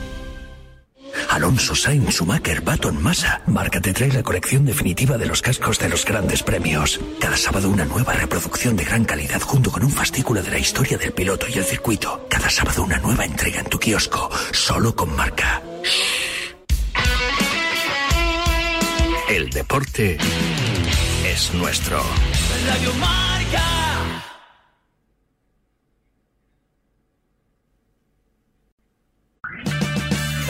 Alonso 1.29 1.75
Sainz 1.75 2.15
Schumacher 2.15 2.61
Baton 2.61 3.01
Massa. 3.01 3.41
Marca 3.47 3.79
te 3.81 3.93
trae 3.93 4.11
la 4.11 4.23
colección 4.23 4.65
definitiva 4.65 5.17
de 5.17 5.25
los 5.25 5.41
cascos 5.41 5.79
de 5.79 5.89
los 5.89 6.05
grandes 6.05 6.43
premios. 6.43 6.99
Cada 7.19 7.37
sábado 7.37 7.69
una 7.69 7.85
nueva 7.85 8.13
reproducción 8.13 8.75
de 8.75 8.85
gran 8.85 9.05
calidad 9.05 9.41
junto 9.41 9.71
con 9.71 9.83
un 9.83 9.91
fascículo 9.91 10.41
de 10.41 10.51
la 10.51 10.59
historia 10.59 10.97
del 10.97 11.13
piloto 11.13 11.47
y 11.47 11.57
el 11.57 11.65
circuito. 11.65 12.27
Cada 12.29 12.49
sábado 12.49 12.83
una 12.83 12.97
nueva 12.97 13.25
entrega 13.25 13.59
en 13.59 13.69
tu 13.69 13.79
kiosco, 13.79 14.29
solo 14.51 14.95
con 14.95 15.15
marca. 15.15 15.61
El 19.29 19.49
deporte 19.49 20.17
es 21.25 21.53
nuestro. 21.53 22.03
Radio 22.67 22.93
Marca. 22.95 23.90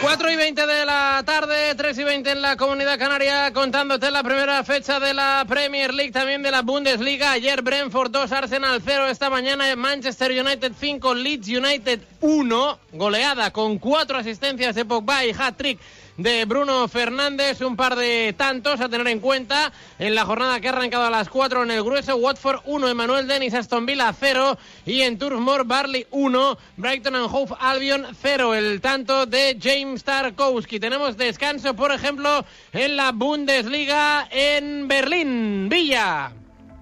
4 0.00 0.30
y 0.30 0.36
20 0.36 0.64
de 0.64 0.86
la 0.86 1.22
tarde, 1.26 1.74
3 1.74 1.98
y 1.98 2.04
20 2.04 2.30
en 2.30 2.40
la 2.40 2.56
Comunidad 2.56 3.00
Canaria, 3.00 3.52
contándote 3.52 4.12
la 4.12 4.22
primera 4.22 4.62
fecha 4.62 5.00
de 5.00 5.12
la 5.12 5.44
Premier 5.48 5.92
League, 5.92 6.12
también 6.12 6.40
de 6.40 6.52
la 6.52 6.62
Bundesliga. 6.62 7.32
Ayer 7.32 7.62
Brentford 7.62 8.12
2, 8.12 8.30
Arsenal 8.30 8.80
0, 8.84 9.08
esta 9.08 9.28
mañana 9.28 9.74
Manchester 9.74 10.30
United 10.30 10.72
5, 10.78 11.14
Leeds 11.14 11.48
United 11.48 12.00
1, 12.20 12.78
goleada 12.92 13.50
con 13.52 13.78
cuatro 13.78 14.18
asistencias 14.18 14.76
de 14.76 14.84
Pogba 14.84 15.24
y 15.24 15.32
hat-trick 15.36 15.80
de 16.18 16.44
Bruno 16.44 16.88
Fernández, 16.88 17.60
un 17.60 17.76
par 17.76 17.94
de 17.96 18.34
tantos 18.36 18.80
a 18.80 18.88
tener 18.88 19.06
en 19.06 19.20
cuenta 19.20 19.72
en 20.00 20.16
la 20.16 20.24
jornada 20.24 20.60
que 20.60 20.68
ha 20.68 20.72
arrancado 20.72 21.04
a 21.04 21.10
las 21.10 21.28
4 21.28 21.62
en 21.62 21.70
el 21.70 21.84
grueso, 21.84 22.16
Watford 22.16 22.60
1, 22.64 22.88
Emanuel 22.88 23.28
Dennis, 23.28 23.54
Aston 23.54 23.86
Villa 23.86 24.12
0 24.12 24.58
y 24.84 25.02
en 25.02 25.16
Turf 25.16 25.38
Moor 25.38 25.64
Barley 25.64 26.06
1, 26.10 26.58
Brighton 26.76 27.14
and 27.14 27.28
Hove 27.32 27.54
Albion 27.60 28.06
0, 28.20 28.54
el 28.54 28.80
tanto 28.80 29.26
de 29.26 29.56
James 29.62 30.02
Tarkowski. 30.02 30.80
Tenemos 30.80 31.16
descanso, 31.16 31.74
por 31.74 31.92
ejemplo, 31.92 32.44
en 32.72 32.96
la 32.96 33.12
Bundesliga 33.12 34.26
en 34.30 34.88
Berlín, 34.88 35.68
Villa. 35.68 36.32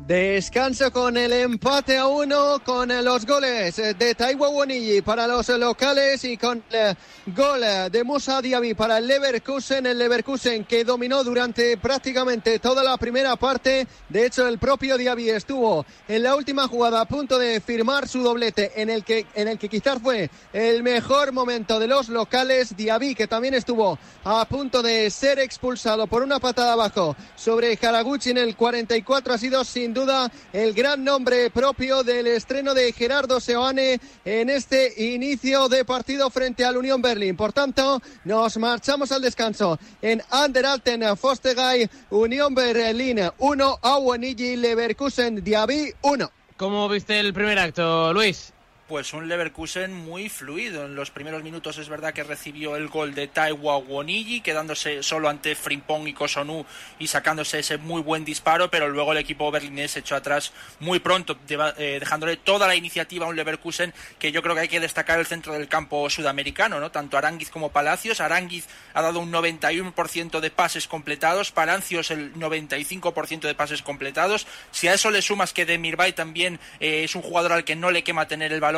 Descanso 0.06 0.92
con 0.92 1.16
el 1.16 1.32
empate 1.32 1.98
a 1.98 2.06
uno, 2.06 2.62
con 2.64 2.90
los 3.04 3.26
goles 3.26 3.74
de 3.74 4.14
Taiwo 4.14 4.52
Bonilli 4.52 5.02
para 5.02 5.26
los 5.26 5.48
locales 5.48 6.22
y 6.22 6.36
con 6.36 6.62
el 6.70 6.96
gol 7.34 7.62
de 7.90 8.04
Musa 8.04 8.40
Diaby 8.40 8.74
para 8.74 8.98
el 8.98 9.08
Leverkusen. 9.08 9.84
El 9.84 9.98
Leverkusen 9.98 10.64
que 10.64 10.84
dominó 10.84 11.24
durante 11.24 11.76
prácticamente 11.78 12.60
toda 12.60 12.84
la 12.84 12.96
primera 12.98 13.34
parte. 13.34 13.88
De 14.08 14.26
hecho, 14.26 14.46
el 14.46 14.60
propio 14.60 14.96
Diaby 14.96 15.30
estuvo 15.30 15.84
en 16.06 16.22
la 16.22 16.36
última 16.36 16.68
jugada 16.68 17.00
a 17.00 17.08
punto 17.08 17.36
de 17.36 17.60
firmar 17.60 18.06
su 18.06 18.22
doblete 18.22 18.80
en 18.80 18.90
el 18.90 19.02
que, 19.02 19.26
en 19.34 19.48
el 19.48 19.58
que 19.58 19.68
quizás 19.68 19.98
fue 20.00 20.30
el 20.52 20.84
mejor 20.84 21.32
momento 21.32 21.80
de 21.80 21.88
los 21.88 22.10
locales. 22.10 22.76
Diaby 22.76 23.16
que 23.16 23.26
también 23.26 23.54
estuvo 23.54 23.98
a 24.22 24.44
punto 24.44 24.82
de 24.82 25.10
ser 25.10 25.40
expulsado 25.40 26.06
por 26.06 26.22
una 26.22 26.38
patada 26.38 26.74
abajo 26.74 27.16
sobre 27.34 27.76
Haraguchi 27.76 28.30
en 28.30 28.38
el 28.38 28.54
44 28.54 29.34
ha 29.34 29.38
sido 29.38 29.64
sin 29.64 29.95
duda 29.96 30.30
el 30.52 30.74
gran 30.74 31.02
nombre 31.02 31.50
propio 31.50 32.04
del 32.04 32.26
estreno 32.26 32.74
de 32.74 32.92
Gerardo 32.92 33.40
Seoane 33.40 33.98
en 34.26 34.50
este 34.50 34.92
inicio 35.14 35.70
de 35.70 35.86
partido 35.86 36.28
frente 36.28 36.66
al 36.66 36.76
Unión 36.76 37.00
Berlín. 37.00 37.34
Por 37.34 37.54
tanto, 37.54 38.02
nos 38.24 38.58
marchamos 38.58 39.10
al 39.10 39.22
descanso 39.22 39.78
en 40.02 40.22
Anderalten, 40.30 41.16
Fostegay, 41.16 41.88
Unión 42.10 42.54
Berlín 42.54 43.20
1, 43.38 43.78
Awenigi, 43.80 44.56
Leverkusen, 44.56 45.42
Diaby 45.42 45.94
1. 46.02 46.30
¿Cómo 46.58 46.88
viste 46.90 47.18
el 47.18 47.32
primer 47.32 47.58
acto, 47.58 48.12
Luis? 48.12 48.52
Pues 48.88 49.12
un 49.14 49.26
Leverkusen 49.26 49.92
muy 49.92 50.28
fluido. 50.28 50.84
En 50.84 50.94
los 50.94 51.10
primeros 51.10 51.42
minutos 51.42 51.76
es 51.76 51.88
verdad 51.88 52.14
que 52.14 52.22
recibió 52.22 52.76
el 52.76 52.86
gol 52.86 53.16
de 53.16 53.26
Taiwa 53.26 53.78
Wonigi, 53.78 54.42
quedándose 54.42 55.02
solo 55.02 55.28
ante 55.28 55.56
Frimpong 55.56 56.06
y 56.06 56.12
Kosonu 56.12 56.64
y 57.00 57.08
sacándose 57.08 57.58
ese 57.58 57.78
muy 57.78 58.00
buen 58.00 58.24
disparo, 58.24 58.70
pero 58.70 58.88
luego 58.88 59.10
el 59.10 59.18
equipo 59.18 59.50
berlinés 59.50 59.96
echó 59.96 60.14
atrás 60.14 60.52
muy 60.78 61.00
pronto, 61.00 61.36
eh, 61.48 61.96
dejándole 61.98 62.36
toda 62.36 62.68
la 62.68 62.76
iniciativa 62.76 63.26
a 63.26 63.28
un 63.28 63.34
Leverkusen 63.34 63.92
que 64.20 64.30
yo 64.30 64.40
creo 64.40 64.54
que 64.54 64.60
hay 64.60 64.68
que 64.68 64.78
destacar 64.78 65.18
el 65.18 65.26
centro 65.26 65.54
del 65.54 65.66
campo 65.66 66.08
sudamericano, 66.08 66.78
¿no? 66.78 66.92
Tanto 66.92 67.18
Aranguiz 67.18 67.50
como 67.50 67.70
Palacios. 67.70 68.20
Aranguiz 68.20 68.68
ha 68.94 69.02
dado 69.02 69.18
un 69.18 69.32
91% 69.32 70.38
de 70.38 70.50
pases 70.52 70.86
completados, 70.86 71.50
Palacios 71.50 72.12
el 72.12 72.32
95% 72.34 73.48
de 73.48 73.54
pases 73.56 73.82
completados. 73.82 74.46
Si 74.70 74.86
a 74.86 74.94
eso 74.94 75.10
le 75.10 75.22
sumas 75.22 75.52
que 75.52 75.66
Demirbay 75.66 76.12
también 76.12 76.60
eh, 76.78 77.02
es 77.02 77.16
un 77.16 77.22
jugador 77.22 77.50
al 77.52 77.64
que 77.64 77.74
no 77.74 77.90
le 77.90 78.04
quema 78.04 78.28
tener 78.28 78.52
el 78.52 78.60
balón 78.60 78.75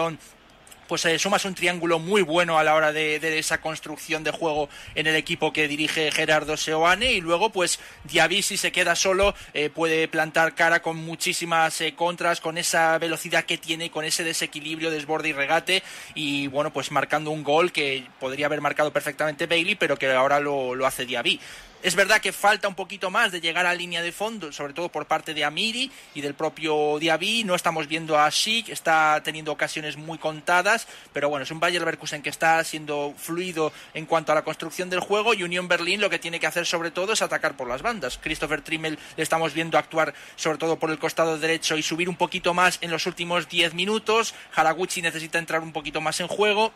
pues 0.89 1.05
eh, 1.05 1.19
sumas 1.19 1.45
un 1.45 1.55
triángulo 1.55 1.99
muy 1.99 2.23
bueno 2.23 2.59
a 2.59 2.65
la 2.65 2.75
hora 2.75 2.93
de, 2.93 3.39
esa 3.39 3.61
construcción 3.61 4.25
de 4.25 4.31
juego 4.31 4.69
en 4.95 5.07
el 5.07 5.15
equipo 5.15 5.53
que 5.53 5.69
dirige 5.69 6.11
Gerardo 6.11 6.57
Seoane. 6.57 7.13
Y 7.13 7.21
luego 7.21 7.51
pues 7.51 7.79
Diaby 8.05 8.43
si 8.43 8.57
se 8.57 8.73
queda 8.73 8.97
solo 8.97 9.35
eh, 9.53 9.71
puede 9.71 10.09
plantar 10.09 10.55
cara 10.55 10.81
con 10.81 10.97
muchísimas 10.97 11.81
eh, 11.83 11.95
contras 11.95 12.41
con 12.41 12.59
esa 12.59 12.99
velocidad 12.99 13.45
que 13.45 13.59
tiene 13.59 13.91
con 13.91 14.05
ese 14.05 14.25
desequilibrio 14.25 14.91
desborde 14.91 15.29
y 15.29 15.33
regate. 15.35 15.83
Y 16.15 16.47
bueno 16.49 16.73
pues 16.73 16.91
marcando 16.91 17.31
un 17.31 17.45
gol 17.45 17.71
que 17.71 18.07
podría 18.19 18.47
haber 18.47 18.63
marcado 18.63 18.93
perfectamente 18.93 19.47
Bailey 19.47 19.75
pero 19.75 19.99
que 19.99 20.11
ahora 20.11 20.41
lo, 20.41 20.75
lo 20.75 20.87
hace 20.87 21.05
Diaby 21.05 21.39
es 21.83 21.95
verdad 21.95 22.21
que 22.21 22.33
falta 22.33 22.69
un 22.69 22.75
poquito 22.75 23.11
más 23.11 23.31
de 23.31 23.41
llegar 23.41 23.67
a 23.67 23.75
línea 23.75 24.03
de 24.03 24.12
fondo, 24.12 24.53
sobre 24.53 24.73
todo 24.73 24.88
por 24.88 25.07
parte 25.07 25.35
de 25.35 25.45
Amiri 25.45 25.91
y 26.14 26.21
del 26.21 26.35
propio 26.35 26.99
Diaby. 26.99 27.45
No 27.45 27.55
estamos 27.55 27.87
viendo 27.87 28.19
a 28.19 28.31
Schick, 28.31 28.69
está 28.69 29.21
teniendo 29.23 29.53
ocasiones 29.53 29.97
muy 29.97 30.19
contadas, 30.19 30.88
pero 31.12 31.29
bueno, 31.29 31.45
es 31.45 31.51
un 31.51 31.61
Bayer 31.61 31.81
Leverkusen 31.81 32.23
que 32.23 32.31
está 32.31 32.62
siendo 32.64 33.14
fluido 33.17 33.73
en 33.95 34.07
cuanto 34.07 34.33
a 34.33 34.35
la 34.35 34.43
construcción 34.43 34.91
del 34.91 35.01
juego 35.01 35.35
y 35.35 35.43
Unión 35.43 35.69
Berlín 35.69 36.01
lo 36.01 36.11
que 36.11 36.19
tiene 36.19 36.41
que 36.41 36.47
hacer 36.47 36.67
sobre 36.67 36.91
todo 36.91 37.12
es 37.12 37.23
atacar 37.23 37.57
por 37.57 37.69
las 37.69 37.83
bandas. 37.83 38.19
Christopher 38.21 38.62
Trimmel 38.62 38.99
le 39.17 39.23
estamos 39.23 39.55
viendo 39.55 39.79
actuar 39.79 40.14
sobre 40.37 40.59
todo 40.59 40.79
por 40.79 40.91
el 40.91 40.99
costado 40.99 41.38
derecho 41.38 41.77
y 41.77 41.83
subir 41.83 42.09
un 42.09 42.17
poquito 42.17 42.55
más 42.55 42.79
en 42.81 42.91
los 42.91 43.07
últimos 43.07 43.49
10 43.49 43.75
minutos. 43.75 44.35
Haraguchi 44.55 45.03
necesita 45.03 45.38
entrar 45.38 45.61
un 45.61 45.73
poquito 45.73 46.01
más 46.01 46.21
en 46.21 46.29
juego 46.29 46.73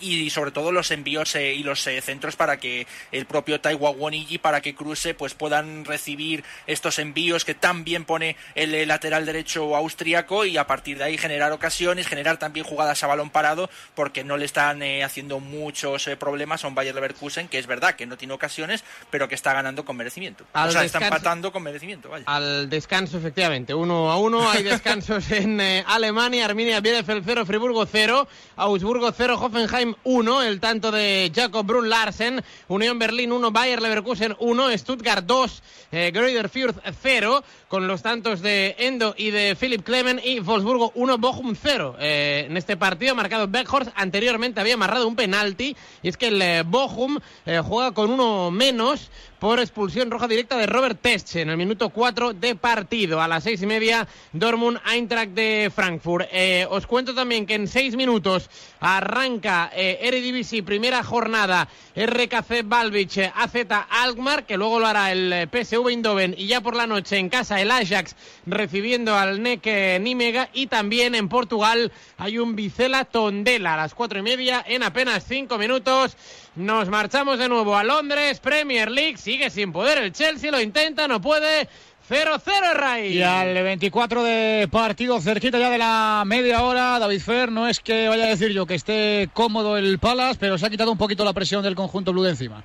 y 0.00 0.30
sobre 0.30 0.50
todo 0.50 0.72
los 0.72 0.90
envíos 0.90 1.34
eh, 1.34 1.54
y 1.54 1.62
los 1.62 1.86
eh, 1.86 2.00
centros 2.00 2.36
para 2.36 2.58
que 2.58 2.86
el 3.12 3.26
propio 3.26 3.60
Taiwa 3.60 3.90
Wonigi 3.90 4.38
para 4.38 4.60
que 4.60 4.74
cruce 4.74 5.14
pues 5.14 5.34
puedan 5.34 5.84
recibir 5.84 6.44
estos 6.66 6.98
envíos 6.98 7.44
que 7.44 7.54
tan 7.54 7.84
bien 7.84 8.04
pone 8.04 8.36
el 8.54 8.74
eh, 8.74 8.86
lateral 8.86 9.26
derecho 9.26 9.76
austriaco 9.76 10.44
y 10.44 10.56
a 10.56 10.66
partir 10.66 10.98
de 10.98 11.04
ahí 11.04 11.18
generar 11.18 11.52
ocasiones, 11.52 12.06
generar 12.06 12.38
también 12.38 12.64
jugadas 12.66 13.02
a 13.02 13.06
balón 13.06 13.30
parado 13.30 13.70
porque 13.94 14.24
no 14.24 14.36
le 14.36 14.44
están 14.44 14.82
haciendo 15.04 15.40
muchos 15.40 16.08
problemas 16.18 16.64
a 16.64 16.68
un 16.68 16.74
Bayer 16.74 16.94
Leverkusen 16.94 17.48
que 17.48 17.58
es 17.58 17.66
verdad 17.66 17.94
que 17.94 18.06
no 18.06 18.16
tiene 18.16 18.34
ocasiones 18.34 18.84
pero 19.10 19.28
que 19.28 19.34
está 19.34 19.52
ganando 19.52 19.84
con 19.84 19.96
merecimiento. 19.96 20.44
Al 20.52 20.68
o 20.68 20.72
sea, 20.72 20.82
descanso- 20.82 20.86
está 21.04 21.06
empatando 21.06 21.52
con 21.52 21.62
merecimiento. 21.62 22.08
Vaya. 22.08 22.24
Al 22.26 22.68
descanso, 22.70 23.18
efectivamente, 23.18 23.74
uno 23.74 24.10
a 24.10 24.16
uno. 24.18 24.50
Hay 24.50 24.62
descansos 24.62 25.30
en 25.30 25.60
eh, 25.60 25.84
Alemania, 25.86 26.44
Arminia 26.44 26.80
Bielefeld 26.80 27.22
0, 27.24 27.46
Friburgo 27.46 27.86
0, 27.86 28.28
Augsburgo 28.56 29.12
0, 29.12 29.38
Hoffenheim 29.40 29.89
Hoffenheim 29.90 29.94
1, 30.04 30.42
el 30.42 30.60
tanto 30.60 30.90
de 30.90 31.30
Jacob 31.34 31.66
Brun 31.66 31.88
Larsen, 31.88 32.42
Unión 32.68 32.98
Berlín 32.98 33.32
1, 33.32 33.50
Bayer 33.50 33.80
Leverkusen 33.80 34.36
1, 34.38 34.78
Stuttgart 34.78 35.24
2, 35.24 35.62
eh, 35.92 36.10
Greuther 36.12 36.48
Fürth 36.48 36.76
0, 37.02 37.42
con 37.68 37.86
los 37.86 38.02
tantos 38.02 38.40
de 38.40 38.74
Endo 38.78 39.14
y 39.16 39.30
de 39.30 39.56
Philip 39.56 39.82
Clement 39.82 40.24
y 40.24 40.40
Wolfsburgo 40.40 40.92
1, 40.94 41.18
Bochum 41.18 41.54
0. 41.60 41.96
Eh, 42.00 42.46
en 42.48 42.56
este 42.56 42.76
partido 42.76 43.12
ha 43.12 43.14
marcado 43.14 43.48
Beckhorst, 43.48 43.90
anteriormente 43.94 44.60
había 44.60 44.74
amarrado 44.74 45.06
un 45.06 45.16
penalti 45.16 45.76
y 46.02 46.08
es 46.08 46.16
que 46.16 46.28
el 46.28 46.40
eh, 46.42 46.62
Bochum 46.66 47.18
eh, 47.46 47.60
juega 47.64 47.92
con 47.92 48.10
uno 48.10 48.50
menos 48.50 49.10
por 49.40 49.58
expulsión 49.58 50.10
roja 50.10 50.28
directa 50.28 50.56
de 50.58 50.66
Robert 50.66 51.00
Tesche 51.00 51.40
en 51.40 51.48
el 51.48 51.56
minuto 51.56 51.88
4 51.88 52.34
de 52.34 52.54
partido. 52.56 53.22
A 53.22 53.26
las 53.26 53.44
seis 53.44 53.62
y 53.62 53.66
media, 53.66 54.06
Dortmund 54.32 54.78
Eintracht 54.86 55.32
de 55.32 55.72
Frankfurt. 55.74 56.28
Eh, 56.30 56.66
os 56.68 56.86
cuento 56.86 57.14
también 57.14 57.46
que 57.46 57.54
en 57.54 57.66
seis 57.66 57.96
minutos 57.96 58.50
arranca 58.80 59.70
eh, 59.80 60.62
primera 60.64 61.02
jornada, 61.02 61.68
RKC 61.96 62.62
Balvich, 62.64 63.18
AZ 63.18 63.54
Alkmaar, 63.90 64.46
que 64.46 64.56
luego 64.56 64.78
lo 64.78 64.86
hará 64.86 65.12
el 65.12 65.32
eh, 65.32 65.46
PSV 65.46 65.88
Eindhoven. 65.88 66.34
Y 66.36 66.46
ya 66.46 66.60
por 66.60 66.76
la 66.76 66.86
noche 66.86 67.18
en 67.18 67.28
casa 67.28 67.60
el 67.60 67.70
Ajax 67.70 68.14
recibiendo 68.46 69.16
al 69.16 69.42
NEC 69.42 69.66
eh, 69.66 69.98
Nímega 70.00 70.48
y 70.52 70.66
también 70.66 71.14
en 71.14 71.28
Portugal 71.28 71.92
hay 72.18 72.38
un 72.38 72.56
Vicela 72.56 73.04
Tondela. 73.04 73.74
A 73.74 73.76
las 73.78 73.94
cuatro 73.94 74.18
y 74.18 74.22
media 74.22 74.64
en 74.66 74.82
apenas 74.82 75.24
cinco 75.26 75.58
minutos. 75.58 76.16
Nos 76.56 76.88
marchamos 76.88 77.38
de 77.38 77.48
nuevo 77.48 77.76
a 77.76 77.84
Londres, 77.84 78.40
Premier 78.40 78.90
League, 78.90 79.16
sigue 79.16 79.50
sin 79.50 79.72
poder. 79.72 79.98
El 79.98 80.12
Chelsea, 80.12 80.50
lo 80.50 80.60
intenta, 80.60 81.06
no 81.06 81.20
puede. 81.20 81.68
0-0 82.10 82.74
Ray. 82.74 83.18
Y 83.18 83.22
al 83.22 83.54
24 83.54 84.24
de 84.24 84.68
partido, 84.68 85.20
cerquita 85.20 85.60
ya 85.60 85.70
de 85.70 85.78
la 85.78 86.24
media 86.26 86.64
hora, 86.64 86.98
David 86.98 87.20
Fer, 87.20 87.52
no 87.52 87.68
es 87.68 87.78
que 87.78 88.08
vaya 88.08 88.24
a 88.24 88.28
decir 88.28 88.50
yo 88.50 88.66
que 88.66 88.74
esté 88.74 89.28
cómodo 89.32 89.76
el 89.76 90.00
Palace, 90.00 90.36
pero 90.40 90.58
se 90.58 90.66
ha 90.66 90.70
quitado 90.70 90.90
un 90.90 90.98
poquito 90.98 91.24
la 91.24 91.32
presión 91.32 91.62
del 91.62 91.76
conjunto 91.76 92.12
blue 92.12 92.24
de 92.24 92.30
encima. 92.30 92.64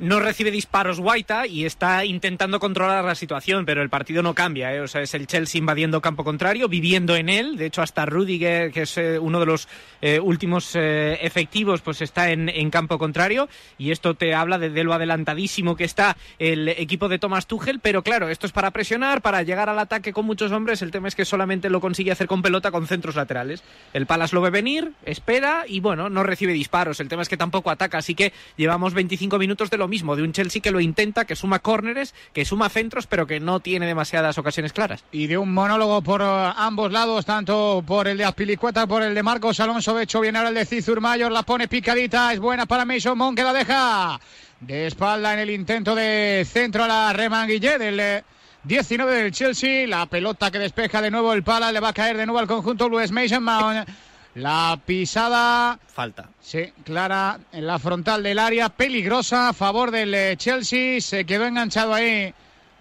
No 0.00 0.18
recibe 0.18 0.50
disparos 0.50 0.98
Guaita 0.98 1.46
y 1.46 1.66
está 1.66 2.04
intentando 2.04 2.58
controlar 2.58 3.04
la 3.04 3.14
situación, 3.14 3.66
pero 3.66 3.82
el 3.82 3.90
partido 3.90 4.22
no 4.22 4.34
cambia. 4.34 4.74
¿eh? 4.74 4.80
O 4.80 4.88
sea, 4.88 5.02
es 5.02 5.12
el 5.14 5.26
Chelsea 5.26 5.58
invadiendo 5.58 6.00
campo 6.00 6.24
contrario, 6.24 6.68
viviendo 6.68 7.16
en 7.16 7.28
él. 7.28 7.56
De 7.56 7.66
hecho, 7.66 7.82
hasta 7.82 8.06
Rudiger, 8.06 8.72
que 8.72 8.82
es 8.82 8.96
eh, 8.96 9.18
uno 9.18 9.40
de 9.40 9.46
los 9.46 9.68
eh, 10.00 10.18
últimos 10.18 10.74
eh, 10.74 11.18
efectivos, 11.20 11.82
pues 11.82 12.00
está 12.00 12.30
en, 12.30 12.48
en, 12.48 12.70
campo 12.70 12.98
contrario. 12.98 13.48
Y 13.76 13.90
esto 13.90 14.14
te 14.14 14.34
habla 14.34 14.58
de, 14.58 14.84
lo 14.84 14.94
adelantadísimo 14.94 15.76
que 15.76 15.84
está 15.84 16.16
el 16.38 16.68
equipo 16.68 17.08
de 17.08 17.18
Thomas 17.18 17.46
Tuchel. 17.46 17.80
Pero 17.80 18.02
claro, 18.02 18.28
esto 18.28 18.46
es 18.46 18.52
para 18.52 18.70
presionar, 18.70 19.20
para 19.20 19.42
llegar 19.42 19.68
al 19.68 19.78
ataque 19.78 20.12
con 20.12 20.24
muchos 20.24 20.50
hombres. 20.52 20.80
El 20.80 20.90
tema 20.90 21.08
es 21.08 21.14
que 21.14 21.26
solamente 21.26 21.68
lo 21.68 21.80
consigue 21.80 22.12
hacer 22.12 22.26
con 22.26 22.40
pelota 22.40 22.70
con 22.70 22.86
centros 22.86 23.16
laterales. 23.16 23.62
El 23.92 24.06
Palas 24.06 24.32
lo 24.32 24.40
ve 24.40 24.48
venir, 24.48 24.92
espera 25.04 25.64
y 25.68 25.80
bueno, 25.80 26.08
no 26.08 26.22
recibe 26.22 26.54
disparos. 26.54 27.00
El 27.00 27.08
tema 27.08 27.22
es 27.22 27.28
que 27.28 27.36
tampoco 27.36 27.70
ataca. 27.70 27.98
Así 27.98 28.14
que 28.14 28.32
llevamos 28.56 28.94
25 28.94 29.38
minutos 29.38 29.68
de 29.68 29.76
lo 29.76 29.89
mismo, 29.90 30.16
de 30.16 30.22
un 30.22 30.32
Chelsea 30.32 30.62
que 30.62 30.70
lo 30.70 30.80
intenta, 30.80 31.26
que 31.26 31.36
suma 31.36 31.58
córneres, 31.58 32.14
que 32.32 32.46
suma 32.46 32.70
centros, 32.70 33.06
pero 33.06 33.26
que 33.26 33.40
no 33.40 33.60
tiene 33.60 33.86
demasiadas 33.86 34.38
ocasiones 34.38 34.72
claras. 34.72 35.04
Y 35.12 35.26
de 35.26 35.36
un 35.36 35.52
monólogo 35.52 36.00
por 36.00 36.22
uh, 36.22 36.54
ambos 36.56 36.90
lados, 36.90 37.26
tanto 37.26 37.84
por 37.86 38.08
el 38.08 38.16
de 38.16 38.24
Azpilicueta, 38.24 38.86
por 38.86 39.02
el 39.02 39.14
de 39.14 39.22
Marcos 39.22 39.60
Alonso 39.60 39.92
Becho, 39.92 40.20
viene 40.20 40.38
ahora 40.38 40.48
el 40.48 40.54
de 40.54 40.64
Cizur 40.64 41.00
Mayor, 41.02 41.30
la 41.30 41.42
pone 41.42 41.68
picadita, 41.68 42.32
es 42.32 42.40
buena 42.40 42.64
para 42.64 42.86
Mason 42.86 43.18
Mon 43.18 43.34
que 43.34 43.42
la 43.42 43.52
deja 43.52 44.18
de 44.60 44.86
espalda 44.86 45.34
en 45.34 45.40
el 45.40 45.50
intento 45.50 45.94
de 45.94 46.46
centro 46.50 46.84
a 46.84 46.88
la 46.88 47.12
remanguille 47.12 47.78
del 47.78 48.22
19 48.64 49.14
del 49.14 49.32
Chelsea, 49.32 49.86
la 49.86 50.06
pelota 50.06 50.50
que 50.50 50.58
despeja 50.58 51.00
de 51.00 51.10
nuevo 51.10 51.32
el 51.32 51.42
pala, 51.42 51.72
le 51.72 51.80
va 51.80 51.88
a 51.88 51.92
caer 51.94 52.16
de 52.16 52.26
nuevo 52.26 52.38
al 52.38 52.46
conjunto 52.46 52.88
Luis 52.88 53.10
Mason 53.10 53.42
Mount. 53.42 53.88
La 54.34 54.78
pisada. 54.86 55.78
Falta. 55.88 56.28
Sí, 56.40 56.72
clara 56.84 57.40
en 57.52 57.66
la 57.66 57.78
frontal 57.78 58.22
del 58.22 58.38
área. 58.38 58.68
Peligrosa 58.68 59.48
a 59.48 59.52
favor 59.52 59.90
del 59.90 60.14
eh, 60.14 60.36
Chelsea. 60.36 61.00
Se 61.00 61.24
quedó 61.24 61.46
enganchado 61.46 61.92
ahí 61.92 62.32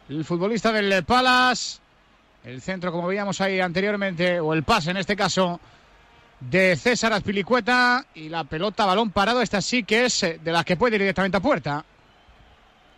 el 0.09 0.25
futbolista 0.25 0.71
del 0.71 1.03
Palace. 1.03 1.79
El 2.43 2.61
centro, 2.61 2.91
como 2.91 3.07
veíamos 3.07 3.41
ahí 3.41 3.59
anteriormente, 3.59 4.39
o 4.39 4.53
el 4.53 4.63
pase 4.63 4.91
en 4.91 4.97
este 4.97 5.15
caso, 5.15 5.59
de 6.39 6.75
César 6.75 7.13
Azpilicueta. 7.13 8.05
Y 8.13 8.29
la 8.29 8.43
pelota, 8.43 8.85
balón 8.85 9.09
parado. 9.09 9.41
Esta 9.41 9.61
sí 9.61 9.83
que 9.83 10.05
es 10.05 10.23
eh, 10.23 10.39
de 10.43 10.51
las 10.51 10.65
que 10.65 10.77
puede 10.77 10.97
ir 10.97 11.01
directamente 11.01 11.37
a 11.37 11.41
puerta. 11.41 11.83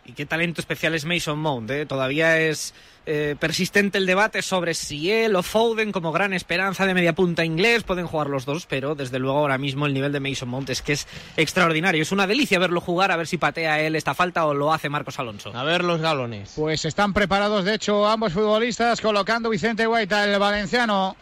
Y 0.04 0.12
qué 0.14 0.26
talento 0.26 0.60
especial 0.60 0.94
es 0.94 1.04
Mason 1.04 1.38
Mount. 1.38 1.70
¿eh? 1.70 1.86
Todavía 1.86 2.40
es 2.40 2.74
eh, 3.06 3.36
persistente 3.38 3.98
el 3.98 4.06
debate 4.06 4.42
sobre 4.42 4.74
si 4.74 5.12
él 5.12 5.36
o 5.36 5.44
Foden, 5.44 5.92
como 5.92 6.10
gran 6.10 6.32
esperanza 6.32 6.86
de 6.86 6.94
media 6.94 7.14
punta 7.14 7.44
inglés, 7.44 7.84
pueden 7.84 8.06
jugar 8.06 8.28
los 8.28 8.44
dos, 8.44 8.66
pero 8.66 8.96
desde 8.96 9.20
luego 9.20 9.38
ahora 9.38 9.58
mismo 9.58 9.86
el 9.86 9.94
nivel 9.94 10.10
de 10.10 10.18
Mason 10.18 10.48
Mount 10.48 10.70
es 10.70 10.82
que 10.82 10.94
es 10.94 11.06
extraordinario. 11.36 12.02
Es 12.02 12.10
una 12.10 12.26
delicia 12.26 12.58
verlo 12.58 12.80
jugar, 12.80 13.12
a 13.12 13.16
ver 13.16 13.28
si 13.28 13.38
patea 13.38 13.80
él 13.80 13.94
esta 13.94 14.14
falta 14.14 14.44
o 14.44 14.54
lo 14.54 14.72
hace 14.72 14.88
Marcos 14.88 15.20
Alonso. 15.20 15.52
A 15.54 15.62
ver 15.62 15.84
los 15.84 16.00
galones. 16.00 16.54
Pues 16.56 16.84
están 16.84 17.12
preparados, 17.12 17.64
de 17.64 17.74
hecho, 17.74 18.04
ambos 18.06 18.32
futbolistas, 18.32 19.00
colocando 19.00 19.50
Vicente 19.50 19.86
Guaita, 19.86 20.24
el 20.24 20.36
valenciano, 20.38 21.16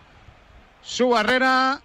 su 0.83 1.11
barrera. 1.11 1.83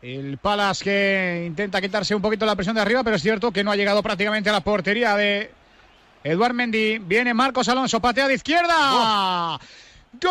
El 0.00 0.38
Palas 0.38 0.80
que 0.80 1.42
intenta 1.44 1.80
quitarse 1.80 2.14
un 2.14 2.22
poquito 2.22 2.46
la 2.46 2.54
presión 2.54 2.76
de 2.76 2.82
arriba, 2.82 3.02
pero 3.02 3.16
es 3.16 3.22
cierto 3.22 3.50
que 3.50 3.64
no 3.64 3.72
ha 3.72 3.76
llegado 3.76 4.00
prácticamente 4.00 4.48
a 4.48 4.52
la 4.52 4.60
portería 4.60 5.16
de 5.16 5.50
Eduard 6.24 6.54
Mendy. 6.54 6.98
Viene 6.98 7.34
Marcos 7.34 7.68
Alonso, 7.68 8.00
patea 8.00 8.28
de 8.28 8.34
izquierda. 8.34 8.74
Oh. 8.78 9.58
¡Gol! 10.12 10.30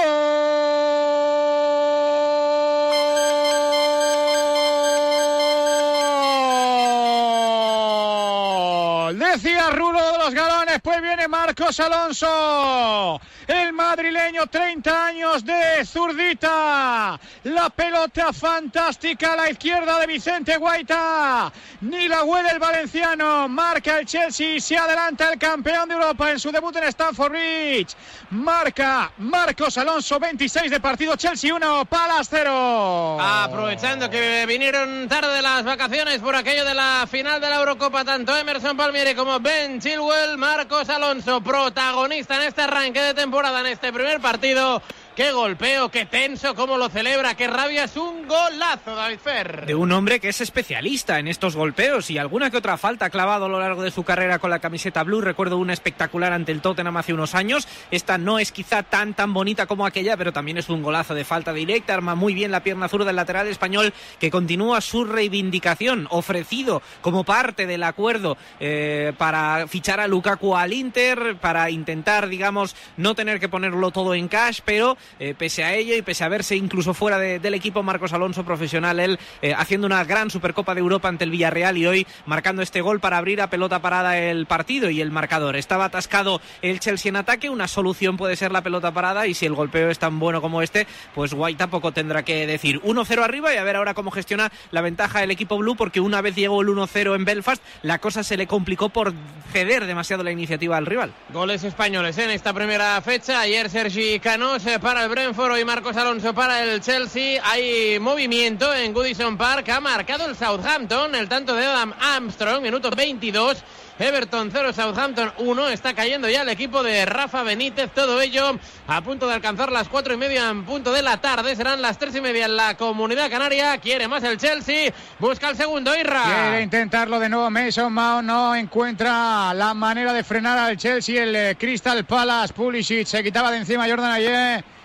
Decía 9.19 9.69
Rulo 9.69 9.99
de 10.11 10.17
los 10.17 10.33
galones, 10.33 10.79
pues 10.81 11.01
viene 11.01 11.27
Marcos 11.27 11.79
Alonso. 11.79 13.21
El 13.47 13.71
madrileño, 13.71 14.45
30 14.47 15.05
años 15.05 15.45
de 15.45 15.85
zurdita. 15.85 17.17
La 17.43 17.69
pelota 17.69 18.33
fantástica 18.33 19.31
a 19.31 19.35
la 19.37 19.49
izquierda 19.49 19.99
de 20.01 20.07
Vicente 20.07 20.57
Guaita. 20.57 21.49
Ni 21.79 22.09
la 22.09 22.23
huele 22.23 22.49
el 22.49 22.59
valenciano. 22.59 23.47
Marca 23.47 23.99
el 23.99 24.05
Chelsea. 24.05 24.59
Se 24.59 24.77
adelanta 24.77 25.31
el 25.31 25.39
campeón 25.39 25.87
de 25.87 25.95
Europa 25.95 26.29
en 26.29 26.39
su 26.39 26.51
debut 26.51 26.75
en 26.75 26.83
Stamford 26.89 27.31
Bridge. 27.31 27.95
Marca 28.31 29.13
Marcos 29.19 29.77
Alonso, 29.77 30.19
26 30.19 30.69
de 30.69 30.81
partido. 30.81 31.15
Chelsea 31.15 31.53
1, 31.55 31.85
Palas 31.85 32.27
0. 32.29 33.17
Aprovechando 33.21 34.09
que 34.09 34.45
vinieron 34.45 35.07
tarde 35.07 35.41
las 35.41 35.63
vacaciones 35.63 36.19
por 36.19 36.35
aquello 36.35 36.65
de 36.65 36.73
la 36.73 37.07
final 37.09 37.39
de 37.39 37.49
la 37.49 37.59
Eurocopa, 37.59 38.03
tanto 38.03 38.35
Emerson 38.35 38.75
Palmieri 38.75 39.15
como 39.15 39.39
Ben 39.39 39.79
Chilwell. 39.79 40.37
Marcos 40.37 40.89
Alonso, 40.89 41.39
protagonista 41.39 42.35
en 42.35 42.41
este 42.41 42.63
arranque 42.63 42.99
de 42.99 43.13
temporada 43.13 43.36
en 43.45 43.67
este 43.67 43.93
primer 43.93 44.19
partido. 44.19 44.81
Qué 45.17 45.31
golpeo, 45.31 45.89
qué 45.89 46.05
tenso, 46.05 46.53
cómo 46.53 46.77
lo 46.77 46.89
celebra, 46.89 47.33
qué 47.33 47.47
rabia. 47.47 47.85
Es 47.85 47.97
un 47.97 48.27
golazo, 48.27 48.93
David 48.95 49.17
Fer. 49.17 49.65
De 49.65 49.73
un 49.73 49.91
hombre 49.91 50.19
que 50.19 50.29
es 50.29 50.41
especialista 50.41 51.17
en 51.17 51.27
estos 51.27 51.55
golpeos 51.55 52.11
y 52.11 52.19
alguna 52.19 52.51
que 52.51 52.57
otra 52.57 52.77
falta 52.77 53.09
clavado 53.09 53.45
a 53.45 53.49
lo 53.49 53.59
largo 53.59 53.81
de 53.81 53.89
su 53.89 54.03
carrera 54.03 54.37
con 54.37 54.51
la 54.51 54.59
camiseta 54.59 55.01
blue. 55.03 55.21
Recuerdo 55.21 55.57
una 55.57 55.73
espectacular 55.73 56.33
ante 56.33 56.51
el 56.51 56.61
Tottenham 56.61 56.97
hace 56.97 57.15
unos 57.15 57.33
años. 57.33 57.67
Esta 57.89 58.19
no 58.19 58.37
es 58.37 58.51
quizá 58.51 58.83
tan 58.83 59.15
tan 59.15 59.33
bonita 59.33 59.65
como 59.65 59.87
aquella, 59.87 60.15
pero 60.17 60.31
también 60.31 60.59
es 60.59 60.69
un 60.69 60.83
golazo 60.83 61.15
de 61.15 61.25
falta 61.25 61.51
directa. 61.51 61.95
Arma 61.95 62.13
muy 62.13 62.35
bien 62.35 62.51
la 62.51 62.61
pierna 62.61 62.87
zurda 62.87 63.05
del 63.05 63.15
lateral 63.15 63.47
español 63.47 63.95
que 64.19 64.29
continúa 64.29 64.81
su 64.81 65.03
reivindicación, 65.03 66.05
ofrecido 66.11 66.83
como 67.01 67.23
parte 67.23 67.65
del 67.65 67.81
acuerdo 67.81 68.37
eh, 68.59 69.13
para 69.17 69.65
fichar 69.67 69.99
a 69.99 70.05
Lukaku 70.05 70.55
al 70.55 70.73
Inter, 70.73 71.37
para 71.41 71.71
intentar, 71.71 72.27
digamos, 72.27 72.75
no 72.97 73.15
tener 73.15 73.39
que 73.39 73.49
ponerlo 73.49 73.89
todo 73.89 74.13
en 74.13 74.27
cash, 74.27 74.59
pero 74.63 74.95
eh, 75.19 75.33
pese 75.37 75.63
a 75.63 75.73
ello 75.73 75.95
y 75.95 76.01
pese 76.01 76.23
a 76.23 76.29
verse 76.29 76.55
incluso 76.55 76.93
fuera 76.93 77.19
de, 77.19 77.39
del 77.39 77.53
equipo 77.53 77.83
Marcos 77.83 78.13
Alonso 78.13 78.43
profesional, 78.43 78.99
él 78.99 79.19
eh, 79.41 79.53
haciendo 79.55 79.87
una 79.87 80.03
gran 80.03 80.29
Supercopa 80.29 80.73
de 80.73 80.81
Europa 80.81 81.07
ante 81.07 81.23
el 81.23 81.31
Villarreal 81.31 81.77
y 81.77 81.85
hoy 81.85 82.07
marcando 82.25 82.61
este 82.61 82.81
gol 82.81 82.99
para 82.99 83.17
abrir 83.17 83.41
a 83.41 83.49
pelota 83.49 83.79
parada 83.79 84.17
el 84.17 84.45
partido 84.45 84.89
y 84.89 85.01
el 85.01 85.11
marcador. 85.11 85.55
Estaba 85.55 85.85
atascado 85.85 86.41
el 86.61 86.79
Chelsea 86.79 87.09
en 87.09 87.15
ataque, 87.15 87.49
una 87.49 87.67
solución 87.67 88.17
puede 88.17 88.35
ser 88.35 88.51
la 88.51 88.61
pelota 88.61 88.91
parada 88.91 89.27
y 89.27 89.33
si 89.33 89.45
el 89.45 89.53
golpeo 89.53 89.89
es 89.89 89.99
tan 89.99 90.19
bueno 90.19 90.41
como 90.41 90.61
este, 90.61 90.87
pues 91.15 91.33
Guay 91.33 91.55
tampoco 91.55 91.91
tendrá 91.91 92.23
que 92.23 92.47
decir 92.47 92.81
1-0 92.81 93.23
arriba 93.23 93.53
y 93.53 93.57
a 93.57 93.63
ver 93.63 93.75
ahora 93.75 93.93
cómo 93.93 94.11
gestiona 94.11 94.51
la 94.71 94.81
ventaja 94.81 95.23
el 95.23 95.31
equipo 95.31 95.57
blue 95.57 95.75
porque 95.75 95.99
una 95.99 96.21
vez 96.21 96.35
llegó 96.35 96.61
el 96.61 96.67
1-0 96.67 97.15
en 97.15 97.25
Belfast, 97.25 97.63
la 97.81 97.99
cosa 97.99 98.23
se 98.23 98.37
le 98.37 98.47
complicó 98.47 98.89
por 98.89 99.13
ceder 99.51 99.85
demasiado 99.85 100.23
la 100.23 100.31
iniciativa 100.31 100.77
al 100.77 100.85
rival. 100.85 101.13
Goles 101.33 101.63
españoles 101.63 102.17
en 102.17 102.29
esta 102.29 102.53
primera 102.53 102.99
fecha. 103.01 103.41
Ayer 103.41 103.69
Sergi 103.69 104.19
Canós 104.19 104.63
para 104.81 104.96
el 105.03 105.09
Brentford 105.09 105.57
y 105.57 105.65
Marcos 105.65 105.95
Alonso 105.97 106.33
para 106.33 106.63
el 106.63 106.81
Chelsea. 106.81 107.41
Hay 107.43 107.99
movimiento 107.99 108.73
en 108.73 108.93
Goodison 108.93 109.37
Park. 109.37 109.69
Ha 109.69 109.79
marcado 109.79 110.25
el 110.25 110.35
Southampton 110.35 111.13
el 111.15 111.29
tanto 111.29 111.53
de 111.55 111.65
Adam 111.65 111.93
Armstrong, 111.99 112.61
minuto 112.61 112.89
22. 112.89 113.63
Everton 113.99 114.49
0, 114.51 114.73
Southampton 114.73 115.33
1. 115.37 115.69
Está 115.69 115.93
cayendo 115.93 116.29
ya 116.29 116.43
el 116.43 116.49
equipo 116.49 116.83
de 116.83 117.05
Rafa 117.05 117.43
Benítez. 117.43 117.91
Todo 117.93 118.21
ello 118.21 118.59
a 118.87 119.01
punto 119.01 119.27
de 119.27 119.33
alcanzar 119.33 119.71
las 119.71 119.87
cuatro 119.87 120.13
y 120.13 120.17
media 120.17 120.49
en 120.49 120.65
punto 120.65 120.91
de 120.91 121.01
la 121.01 121.17
tarde. 121.17 121.55
Serán 121.55 121.81
las 121.81 121.97
tres 121.97 122.15
y 122.15 122.21
media 122.21 122.45
en 122.45 122.55
la 122.55 122.77
comunidad 122.77 123.29
canaria. 123.29 123.77
Quiere 123.79 124.07
más 124.07 124.23
el 124.23 124.37
Chelsea. 124.37 124.93
Busca 125.19 125.49
el 125.49 125.57
segundo, 125.57 125.95
Irra. 125.95 126.23
Quiere 126.23 126.61
intentarlo 126.61 127.19
de 127.19 127.29
nuevo 127.29 127.49
Mason 127.49 127.91
Mount. 127.91 128.27
No 128.27 128.55
encuentra 128.55 129.53
la 129.53 129.73
manera 129.73 130.13
de 130.13 130.23
frenar 130.23 130.57
al 130.57 130.77
Chelsea. 130.77 131.23
El 131.23 131.35
eh, 131.35 131.55
Crystal 131.57 132.05
Palace. 132.05 132.53
Pulisic 132.53 133.07
se 133.07 133.23
quitaba 133.23 133.51
de 133.51 133.57
encima 133.57 133.87
Jordan 133.87 134.11
Ayer. 134.11 134.76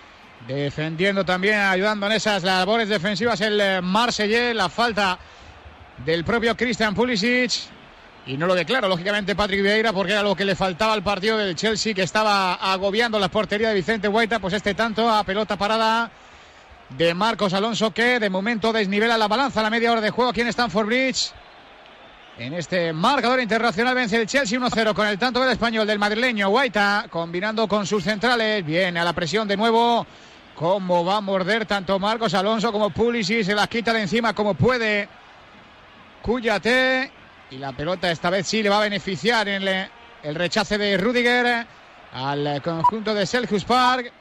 Defendiendo 0.47 1.23
también, 1.23 1.59
ayudando 1.59 2.05
en 2.07 2.11
esas 2.13 2.43
labores 2.43 2.89
defensivas 2.89 3.39
el 3.41 3.59
eh, 3.61 3.81
Marsellé. 3.81 4.53
La 4.53 4.67
falta 4.67 5.17
del 6.05 6.25
propio 6.25 6.55
Christian 6.57 6.93
Pulisic. 6.93 7.51
Y 8.25 8.37
no 8.37 8.47
lo 8.47 8.55
declara, 8.55 8.87
lógicamente, 8.87 9.35
Patrick 9.35 9.61
Vieira, 9.61 9.91
porque 9.91 10.13
era 10.13 10.23
lo 10.23 10.35
que 10.35 10.45
le 10.45 10.55
faltaba 10.55 10.93
al 10.93 11.03
partido 11.03 11.37
del 11.37 11.55
Chelsea, 11.55 11.93
que 11.93 12.03
estaba 12.03 12.53
agobiando 12.53 13.19
la 13.19 13.27
portería 13.29 13.69
de 13.69 13.75
Vicente 13.75 14.07
Guaita. 14.07 14.39
Pues 14.39 14.53
este 14.53 14.73
tanto 14.75 15.09
a 15.09 15.23
pelota 15.23 15.57
parada 15.57 16.09
de 16.89 17.13
Marcos 17.13 17.53
Alonso, 17.53 17.93
que 17.93 18.19
de 18.19 18.29
momento 18.29 18.71
desnivela 18.71 19.17
la 19.17 19.27
balanza 19.27 19.59
a 19.59 19.63
la 19.63 19.69
media 19.69 19.91
hora 19.91 20.01
de 20.01 20.09
juego 20.09 20.31
aquí 20.31 20.41
en 20.41 20.47
Stamford 20.47 20.85
Bridge. 20.85 21.31
En 22.37 22.53
este 22.53 22.93
marcador 22.93 23.39
internacional 23.39 23.93
vence 23.93 24.19
el 24.19 24.25
Chelsea 24.25 24.59
1-0 24.59 24.93
con 24.93 25.07
el 25.07 25.19
tanto 25.19 25.39
del 25.39 25.51
español 25.51 25.85
del 25.85 25.99
madrileño 25.99 26.49
Guaita, 26.49 27.05
combinando 27.09 27.67
con 27.67 27.85
sus 27.85 28.03
centrales. 28.03 28.65
Viene 28.65 28.99
a 28.99 29.03
la 29.03 29.13
presión 29.13 29.47
de 29.47 29.55
nuevo. 29.55 30.05
Cómo 30.55 31.03
va 31.03 31.17
a 31.17 31.21
morder 31.21 31.65
tanto 31.65 31.97
Marcos 31.99 32.33
Alonso 32.33 32.71
como 32.71 32.91
Pulisic. 32.91 33.43
Se 33.43 33.55
las 33.55 33.67
quita 33.67 33.91
de 33.93 34.01
encima 34.01 34.33
como 34.33 34.53
puede. 34.53 35.07
Cuyate. 36.21 37.11
Y 37.51 37.57
la 37.57 37.71
pelota 37.71 38.11
esta 38.11 38.29
vez 38.29 38.47
sí 38.47 38.63
le 38.63 38.69
va 38.69 38.77
a 38.77 38.81
beneficiar 38.81 39.47
en 39.47 39.67
el, 39.67 39.87
el 40.23 40.35
rechace 40.35 40.77
de 40.77 40.97
Rudiger 40.97 41.67
al 42.13 42.61
conjunto 42.61 43.13
de 43.13 43.25
Selhurst 43.25 43.67
Park. 43.67 44.11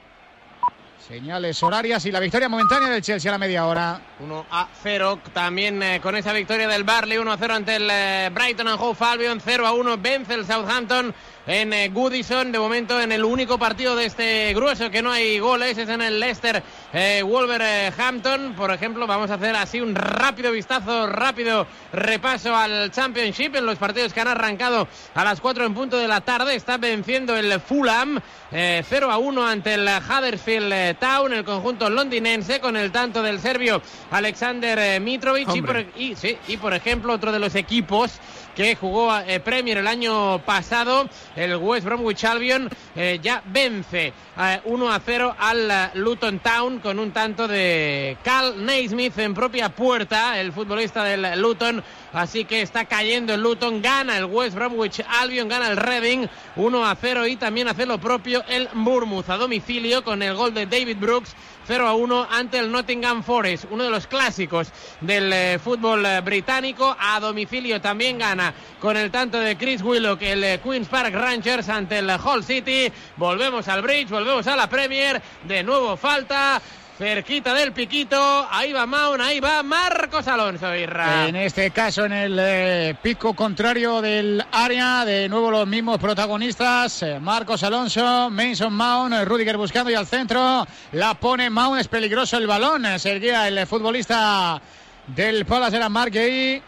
Señales 1.07 1.61
horarias 1.63 2.07
y 2.07 2.13
la 2.13 2.21
victoria 2.21 2.49
momentánea 2.49 2.89
del 2.89 3.03
Chelsea 3.03 3.31
a 3.31 3.35
la 3.35 3.39
media 3.39 3.67
hora. 3.67 4.01
1 4.21 4.47
a 4.51 4.69
0. 4.83 5.19
También 5.33 5.83
eh, 5.83 6.01
con 6.01 6.15
esa 6.15 6.33
victoria 6.33 6.69
del 6.69 6.85
Barley 6.85 7.19
1 7.19 7.33
a 7.33 7.37
0 7.37 7.55
ante 7.55 7.77
el 7.77 7.89
eh, 7.91 8.31
Brighton 8.33 8.69
and 8.69 8.81
Hove 8.81 8.97
Albion. 9.01 9.41
0 9.41 9.67
a 9.67 9.73
1 9.73 9.99
vence 9.99 10.35
el 10.35 10.47
Southampton 10.47 11.13
en 11.47 11.73
eh, 11.73 11.89
Goodison. 11.89 12.53
De 12.53 12.59
momento 12.59 13.01
en 13.01 13.13
el 13.13 13.25
único 13.25 13.59
partido 13.59 13.97
de 13.97 14.07
este 14.07 14.55
grueso 14.55 14.91
que 14.91 15.03
no 15.03 15.11
hay 15.11 15.39
goles 15.39 15.79
es 15.79 15.89
en 15.89 16.03
el 16.03 16.21
Leicester 16.21 16.63
eh, 16.93 17.23
Wolverhampton. 17.25 18.55
Por 18.55 18.73
ejemplo, 18.73 19.07
vamos 19.07 19.31
a 19.31 19.35
hacer 19.35 19.55
así 19.57 19.81
un 19.81 19.95
rápido 19.95 20.53
vistazo, 20.53 21.07
rápido 21.07 21.67
repaso 21.93 22.55
al 22.55 22.91
Championship 22.91 23.57
en 23.57 23.67
los 23.67 23.79
partidos 23.79 24.13
que 24.13 24.21
han 24.21 24.29
arrancado 24.29 24.89
a 25.15 25.25
las 25.25 25.41
4 25.41 25.67
en 25.67 25.75
punto 25.75 25.97
de 25.97 26.09
la 26.09 26.21
tarde. 26.21 26.55
Está 26.55 26.77
venciendo 26.77 27.37
el 27.37 27.61
Fulham 27.61 28.21
eh, 28.51 28.85
0 28.89 29.11
a 29.11 29.19
1 29.19 29.47
ante 29.47 29.75
el 29.75 29.89
Huddersfield 29.89 30.73
eh, 30.73 30.97
Town, 30.99 31.33
el 31.33 31.45
conjunto 31.45 31.89
londinense, 31.91 32.61
con 32.61 32.77
el 32.77 32.93
tanto 32.93 33.23
del 33.23 33.41
serbio 33.41 33.83
Alexander 34.11 35.01
Mitrovic. 35.01 35.55
Y 35.55 35.63
por, 35.63 35.85
y, 35.97 36.15
sí, 36.17 36.37
y 36.49 36.57
por 36.57 36.75
ejemplo, 36.75 37.13
otro 37.13 37.33
de 37.33 37.39
los 37.39 37.55
equipos 37.55 38.21
que 38.55 38.77
jugó 38.77 39.17
eh, 39.19 39.41
Premier 39.41 39.79
el 39.79 39.87
año 39.87 40.39
pasado, 40.41 41.09
el 41.37 41.57
West 41.57 41.87
Bromwich 41.87 42.25
Albion, 42.25 42.69
eh, 42.95 43.19
ya 43.23 43.43
vence 43.47 44.13
eh, 44.39 44.61
1 44.65 44.93
a 44.93 45.01
0 45.01 45.37
al 45.39 45.71
eh, 45.71 45.91
Luton 45.95 46.39
Town 46.39 46.79
con 46.79 46.99
un 46.99 47.11
tanto 47.13 47.47
de 47.47 48.17
Cal 48.25 48.65
Naismith 48.65 49.19
en 49.19 49.35
propia 49.35 49.69
puerta, 49.69 50.41
el 50.41 50.53
futbolista 50.53 51.05
del 51.05 51.41
Luton. 51.41 51.83
Así 52.13 52.45
que 52.45 52.61
está 52.61 52.85
cayendo 52.85 53.35
el 53.35 53.41
Luton, 53.41 53.81
gana 53.81 54.19
el 54.19 54.27
West 54.27 54.55
Bromwich 54.55 55.03
Albion, 55.09 55.49
gana 55.49 55.69
el 55.69 55.77
Reading 55.77 56.27
1 56.57 56.85
a 56.87 56.95
0 56.95 57.27
y 57.27 57.37
también 57.37 57.69
hace 57.69 57.87
lo 57.87 57.99
propio 57.99 58.43
el 58.49 58.69
Bournemouth 58.75 59.29
a 59.31 59.37
domicilio 59.37 60.05
con 60.05 60.23
el 60.23 60.35
gol 60.35 60.53
de 60.53 60.67
David 60.67 60.99
Brooks 60.99 61.35
0 61.67 61.87
a 61.87 61.95
1 61.95 62.29
ante 62.31 62.59
el 62.59 62.71
Nottingham 62.71 63.23
Forest, 63.23 63.67
uno 63.71 63.85
de 63.85 63.91
los 63.91 64.07
clásicos 64.07 64.69
del 65.01 65.33
eh, 65.33 65.59
fútbol 65.63 66.05
eh, 66.05 66.21
británico. 66.21 66.97
A 66.99 67.21
domicilio 67.21 67.81
también 67.81 68.19
gana 68.19 68.53
con 68.81 68.97
el 68.97 69.11
tanto 69.11 69.39
de 69.39 69.57
Chris 69.57 69.83
Willock 69.83 70.23
el 70.23 70.45
eh, 70.45 70.61
Queen's 70.63 70.89
Park 70.89 71.15
Rangers 71.15 71.69
ante 71.69 71.99
el 71.99 72.11
Hull 72.11 72.45
City. 72.45 72.93
Volvemos 73.17 73.69
al 73.69 73.83
Bridge, 73.83 74.11
volvemos 74.11 74.47
a 74.47 74.57
la 74.57 74.69
Premier. 74.69 75.21
De 75.45 75.63
nuevo 75.63 75.97
falta. 75.97 76.61
Cerquita 77.03 77.53
del 77.53 77.73
piquito, 77.73 78.47
ahí 78.49 78.73
va 78.73 78.87
Maun, 78.87 79.21
ahí 79.21 79.41
va 79.41 79.65
Marcos 79.65 80.29
Alonso 80.29 80.73
Irra. 80.73 81.27
En 81.27 81.35
este 81.35 81.73
caso, 81.73 82.05
en 82.05 82.13
el 82.13 82.39
eh, 82.41 82.95
pico 83.03 83.35
contrario 83.35 84.01
del 84.01 84.41
área, 84.53 85.05
de 85.05 85.29
nuevo 85.29 85.51
los 85.51 85.67
mismos 85.67 85.99
protagonistas, 85.99 87.03
eh, 87.03 87.19
Marcos 87.19 87.65
Alonso, 87.65 88.31
Mason 88.31 88.73
Mount, 88.73 89.15
eh, 89.15 89.25
Rudiger 89.25 89.57
buscando 89.57 89.91
y 89.91 89.95
al 89.95 90.07
centro, 90.07 90.65
la 90.93 91.15
pone 91.15 91.51
Mount, 91.51 91.81
es 91.81 91.89
peligroso 91.89 92.37
el 92.37 92.47
balón, 92.47 92.87
eh, 92.87 93.01
seguía 93.01 93.49
el 93.49 93.67
futbolista 93.67 94.63
del 95.09 95.45
Palace 95.45 95.79
era 95.79 95.89
Marquey. 95.89 96.63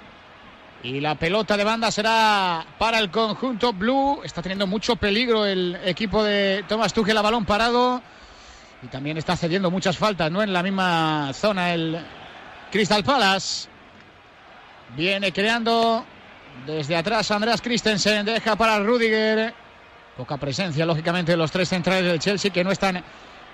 Y 0.83 1.01
la 1.01 1.15
pelota 1.15 1.57
de 1.57 1.63
banda 1.63 1.93
será 1.93 2.67
para 2.77 2.99
el 2.99 3.09
conjunto 3.13 3.73
blue. 3.73 4.21
Está 4.25 4.43
teniendo 4.43 4.67
mucho 4.67 4.97
peligro 4.97 5.47
el 5.47 5.79
equipo 5.85 6.25
de 6.25 6.65
Thomas 6.69 6.93
Tuchel 6.93 7.17
a 7.17 7.23
balón 7.23 7.45
parado. 7.47 8.03
Y 8.85 8.89
también 8.89 9.17
está 9.17 9.35
cediendo 9.35 9.71
muchas 9.71 9.97
faltas, 9.97 10.31
¿no? 10.31 10.43
En 10.43 10.53
la 10.53 10.63
misma 10.63 11.31
zona 11.33 11.73
el 11.73 11.99
Crystal 12.71 13.03
Palace. 13.03 13.67
Viene 14.95 15.33
creando 15.33 16.05
desde 16.67 16.95
atrás 16.95 17.31
Andreas 17.31 17.63
Christensen. 17.63 18.27
Deja 18.27 18.57
para 18.57 18.79
Rudiger. 18.81 19.55
Poca 20.19 20.37
presencia, 20.37 20.85
lógicamente, 20.85 21.33
de 21.33 21.39
los 21.39 21.51
tres 21.51 21.71
centrales 21.71 22.05
del 22.05 22.19
Chelsea 22.19 22.53
que 22.53 22.63
no 22.63 22.71
están 22.71 23.03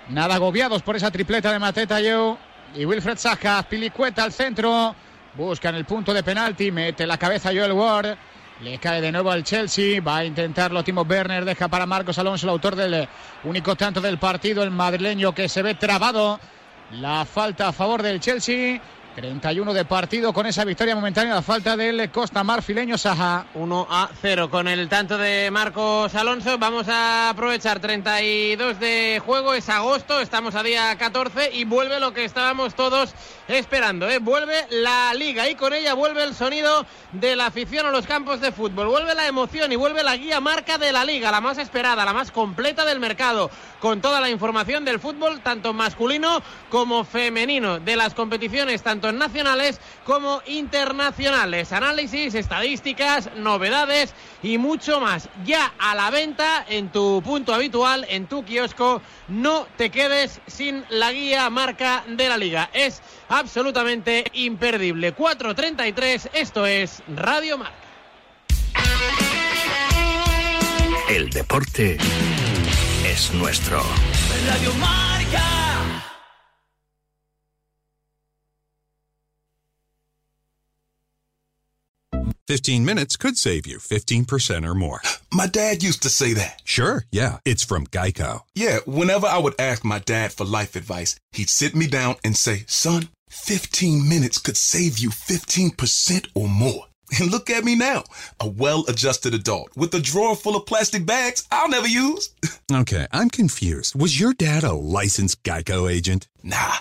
nada 0.09 0.35
agobiados 0.35 0.81
por 0.81 0.97
esa 0.97 1.09
tripleta 1.09 1.49
de 1.49 1.59
Mateta 1.59 2.01
Yo 2.01 2.37
y 2.75 2.83
Wilfred 2.83 3.17
Zaha. 3.17 3.63
Pilicueta 3.63 4.23
al 4.23 4.33
centro. 4.33 4.93
Buscan 5.35 5.75
el 5.75 5.85
punto 5.85 6.13
de 6.13 6.23
penalti. 6.23 6.71
Mete 6.71 7.07
la 7.07 7.17
cabeza 7.17 7.51
Joel 7.51 7.71
Ward. 7.71 8.17
Le 8.63 8.77
cae 8.77 9.01
de 9.01 9.11
nuevo 9.11 9.31
al 9.31 9.43
Chelsea. 9.43 10.01
Va 10.01 10.17
a 10.17 10.25
intentarlo 10.25 10.83
Timo 10.83 11.01
Werner. 11.01 11.45
Deja 11.45 11.67
para 11.67 11.87
Marcos 11.87 12.19
Alonso, 12.19 12.45
el 12.45 12.51
autor 12.51 12.75
del 12.75 13.07
único 13.43 13.75
tanto 13.75 14.01
del 14.01 14.19
partido. 14.19 14.61
El 14.61 14.69
madrileño 14.69 15.33
que 15.33 15.49
se 15.49 15.63
ve 15.63 15.73
trabado. 15.73 16.39
La 16.91 17.25
falta 17.25 17.69
a 17.69 17.73
favor 17.73 18.03
del 18.03 18.19
Chelsea. 18.19 18.79
31 19.15 19.73
de 19.73 19.85
partido 19.85 20.33
con 20.33 20.45
esa 20.45 20.63
victoria 20.63 20.95
momentánea. 20.95 21.35
La 21.35 21.41
falta 21.41 21.75
del 21.75 22.09
Costa 22.11 22.43
Marfileño 22.43 22.97
Saja. 22.97 23.45
1 23.53 23.87
a 23.89 24.09
0 24.21 24.49
con 24.49 24.67
el 24.67 24.87
tanto 24.87 25.17
de 25.17 25.49
Marcos 25.51 26.15
Alonso. 26.15 26.57
Vamos 26.57 26.87
a 26.87 27.29
aprovechar 27.29 27.79
32 27.79 28.79
de 28.79 29.21
juego. 29.25 29.53
Es 29.53 29.69
agosto, 29.69 30.19
estamos 30.21 30.55
a 30.55 30.63
día 30.63 30.97
14 30.97 31.51
y 31.53 31.65
vuelve 31.65 31.99
lo 31.99 32.13
que 32.13 32.23
estábamos 32.23 32.75
todos 32.75 33.13
esperando. 33.47 34.09
¿eh? 34.09 34.19
Vuelve 34.19 34.67
la 34.69 35.13
liga 35.13 35.49
y 35.49 35.55
con 35.55 35.73
ella 35.73 35.93
vuelve 35.93 36.23
el 36.23 36.33
sonido 36.33 36.85
de 37.11 37.35
la 37.35 37.47
afición 37.47 37.85
a 37.85 37.91
los 37.91 38.07
campos 38.07 38.39
de 38.39 38.51
fútbol. 38.51 38.87
Vuelve 38.87 39.13
la 39.13 39.27
emoción 39.27 39.71
y 39.71 39.75
vuelve 39.75 40.03
la 40.03 40.15
guía 40.15 40.39
marca 40.39 40.77
de 40.77 40.91
la 40.91 41.03
liga, 41.03 41.31
la 41.31 41.41
más 41.41 41.57
esperada, 41.57 42.05
la 42.05 42.13
más 42.13 42.31
completa 42.31 42.85
del 42.85 42.99
mercado. 42.99 43.51
Con 43.79 43.99
toda 43.99 44.21
la 44.21 44.29
información 44.29 44.85
del 44.85 44.99
fútbol, 44.99 45.41
tanto 45.41 45.73
masculino 45.73 46.41
como 46.69 47.03
femenino, 47.03 47.79
de 47.79 47.95
las 47.95 48.13
competiciones 48.13 48.81
tanto 48.81 49.00
nacionales 49.01 49.79
como 50.05 50.41
internacionales. 50.45 51.71
Análisis, 51.71 52.35
estadísticas, 52.35 53.29
novedades 53.35 54.13
y 54.43 54.57
mucho 54.57 54.99
más. 54.99 55.29
Ya 55.43 55.73
a 55.79 55.95
la 55.95 56.11
venta 56.11 56.65
en 56.69 56.91
tu 56.91 57.21
punto 57.23 57.53
habitual, 57.53 58.05
en 58.09 58.27
tu 58.27 58.45
kiosco. 58.45 59.01
No 59.27 59.67
te 59.77 59.89
quedes 59.89 60.39
sin 60.45 60.85
la 60.89 61.11
guía 61.11 61.49
marca 61.49 62.03
de 62.07 62.29
la 62.29 62.37
liga. 62.37 62.69
Es 62.73 63.01
absolutamente 63.29 64.25
imperdible. 64.33 65.15
4.33, 65.15 66.29
esto 66.33 66.65
es 66.65 67.01
Radio 67.15 67.57
Marca. 67.57 67.75
El 71.09 71.29
deporte 71.29 71.97
es 73.05 73.33
nuestro. 73.33 73.83
Radio 74.47 74.73
Marca. 74.75 75.60
Fifteen 82.47 82.83
minutes 82.83 83.15
could 83.15 83.37
save 83.37 83.65
you 83.65 83.77
15% 83.77 84.65
or 84.67 84.75
more. 84.75 85.01
My 85.33 85.47
dad 85.47 85.81
used 85.83 86.03
to 86.03 86.09
say 86.09 86.33
that. 86.33 86.61
Sure, 86.65 87.05
yeah. 87.11 87.37
It's 87.45 87.63
from 87.63 87.87
Geico. 87.87 88.41
Yeah, 88.55 88.79
whenever 88.85 89.25
I 89.27 89.37
would 89.37 89.55
ask 89.59 89.85
my 89.85 89.99
dad 89.99 90.33
for 90.33 90.43
life 90.45 90.75
advice, 90.75 91.15
he'd 91.31 91.49
sit 91.49 91.73
me 91.75 91.87
down 91.87 92.15
and 92.25 92.35
say, 92.35 92.65
Son, 92.67 93.07
15 93.29 94.07
minutes 94.09 94.37
could 94.37 94.57
save 94.57 94.97
you 94.99 95.09
15% 95.09 96.27
or 96.35 96.49
more. 96.49 96.85
And 97.19 97.29
look 97.29 97.49
at 97.49 97.65
me 97.65 97.75
now, 97.75 98.03
a 98.39 98.47
well 98.47 98.85
adjusted 98.87 99.33
adult 99.33 99.75
with 99.75 99.93
a 99.93 99.99
drawer 99.99 100.33
full 100.33 100.55
of 100.55 100.65
plastic 100.65 101.05
bags 101.05 101.45
I'll 101.51 101.69
never 101.69 101.87
use. 101.87 102.29
Okay, 102.71 103.05
I'm 103.11 103.29
confused. 103.29 103.95
Was 103.99 104.17
your 104.17 104.33
dad 104.33 104.63
a 104.63 104.71
licensed 104.71 105.43
Geico 105.43 105.91
agent? 105.91 106.29
Nah, 106.41 106.75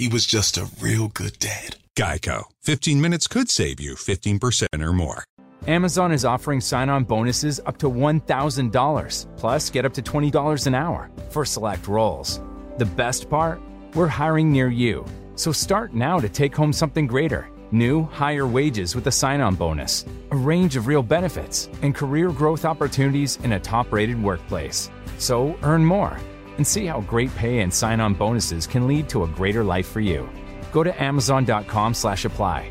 he 0.00 0.08
was 0.08 0.24
just 0.24 0.56
a 0.56 0.66
real 0.80 1.08
good 1.08 1.38
dad. 1.38 1.76
Geico. 1.94 2.44
15 2.62 3.02
minutes 3.02 3.26
could 3.26 3.50
save 3.50 3.78
you 3.78 3.96
15% 3.96 4.82
or 4.82 4.94
more. 4.94 5.24
Amazon 5.66 6.10
is 6.10 6.24
offering 6.24 6.62
sign 6.62 6.88
on 6.88 7.04
bonuses 7.04 7.60
up 7.66 7.76
to 7.76 7.90
$1,000, 7.90 9.36
plus 9.36 9.68
get 9.68 9.84
up 9.84 9.92
to 9.92 10.00
$20 10.00 10.66
an 10.66 10.74
hour 10.74 11.10
for 11.28 11.44
select 11.44 11.86
roles. 11.86 12.40
The 12.78 12.86
best 12.86 13.28
part? 13.28 13.60
We're 13.94 14.06
hiring 14.06 14.50
near 14.50 14.70
you. 14.70 15.04
So 15.34 15.52
start 15.52 15.92
now 15.92 16.18
to 16.18 16.30
take 16.30 16.56
home 16.56 16.72
something 16.72 17.06
greater 17.06 17.50
new, 17.70 18.04
higher 18.04 18.46
wages 18.46 18.96
with 18.96 19.06
a 19.06 19.12
sign 19.12 19.40
on 19.42 19.54
bonus, 19.54 20.06
a 20.32 20.36
range 20.36 20.76
of 20.76 20.86
real 20.86 21.02
benefits, 21.02 21.68
and 21.82 21.94
career 21.94 22.30
growth 22.30 22.64
opportunities 22.64 23.38
in 23.44 23.52
a 23.52 23.60
top 23.60 23.92
rated 23.92 24.20
workplace. 24.20 24.90
So 25.18 25.56
earn 25.62 25.84
more 25.84 26.18
and 26.56 26.66
see 26.66 26.86
how 26.86 27.00
great 27.02 27.34
pay 27.36 27.60
and 27.60 27.72
sign 27.72 28.00
on 28.00 28.14
bonuses 28.14 28.66
can 28.66 28.86
lead 28.86 29.08
to 29.08 29.24
a 29.24 29.28
greater 29.28 29.64
life 29.64 29.88
for 29.88 30.00
you. 30.00 30.28
Go 30.72 30.82
to 30.82 31.02
amazon.com/apply. 31.02 32.70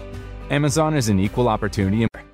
Amazon 0.50 0.96
is 0.96 1.10
an 1.10 1.20
equal 1.20 1.48
opportunity. 1.48 2.04
En 2.04 2.29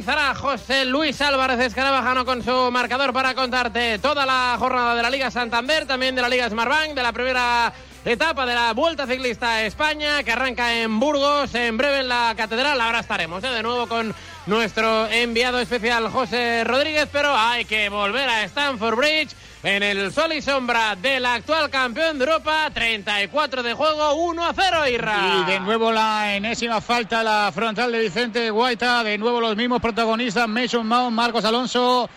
aterrizará 0.00 0.34
José 0.34 0.86
Luis 0.86 1.20
Álvarez 1.20 1.60
Escarabajano 1.60 2.24
con 2.24 2.42
su 2.42 2.70
marcador 2.70 3.12
para 3.12 3.34
contarte 3.34 3.98
toda 3.98 4.24
la 4.24 4.56
jornada 4.58 4.94
de 4.94 5.02
la 5.02 5.10
Liga 5.10 5.30
Santander, 5.30 5.84
también 5.84 6.14
de 6.14 6.22
la 6.22 6.28
Liga 6.30 6.48
Smartbank, 6.48 6.94
de 6.94 7.02
la 7.02 7.12
primera 7.12 7.70
etapa 8.06 8.46
de 8.46 8.54
la 8.54 8.72
Vuelta 8.72 9.06
Ciclista 9.06 9.50
a 9.50 9.66
España, 9.66 10.22
que 10.22 10.32
arranca 10.32 10.74
en 10.74 10.98
Burgos, 10.98 11.54
en 11.54 11.76
breve 11.76 11.98
en 11.98 12.08
la 12.08 12.32
Catedral. 12.34 12.80
Ahora 12.80 13.00
estaremos 13.00 13.44
¿eh? 13.44 13.48
de 13.48 13.62
nuevo 13.62 13.88
con 13.88 14.14
nuestro 14.46 15.06
enviado 15.08 15.60
especial 15.60 16.08
José 16.08 16.64
Rodríguez, 16.64 17.06
pero 17.12 17.36
hay 17.36 17.66
que 17.66 17.90
volver 17.90 18.26
a 18.26 18.44
Stamford 18.44 18.96
Bridge 18.96 19.36
en 19.62 19.82
el 19.82 20.10
sol 20.10 20.32
y 20.32 20.40
sombra 20.40 20.96
del 20.96 21.26
actual 21.26 21.68
campeón 21.68 22.18
de 22.18 22.24
Europa, 22.24 22.70
34 22.72 23.62
de 23.62 23.74
juego, 23.74 24.14
1 24.14 24.44
a 24.46 24.54
0, 24.54 24.88
Irra. 24.88 25.18
Y 25.42 25.50
de 25.50 25.60
nuevo 25.60 25.92
la 25.92 26.34
enésima 26.34 26.80
falta, 26.80 27.22
la 27.22 27.50
frontal 27.52 27.92
de 27.92 28.00
Vicente 28.00 28.48
Guaita. 28.48 29.04
De 29.04 29.18
nuevo 29.18 29.38
los 29.40 29.56
mismos 29.56 29.82
protagonistas, 29.82 30.48
Mason 30.48 30.86
Mount, 30.86 31.14
Marcos 31.14 31.44
Alonso. 31.44 32.08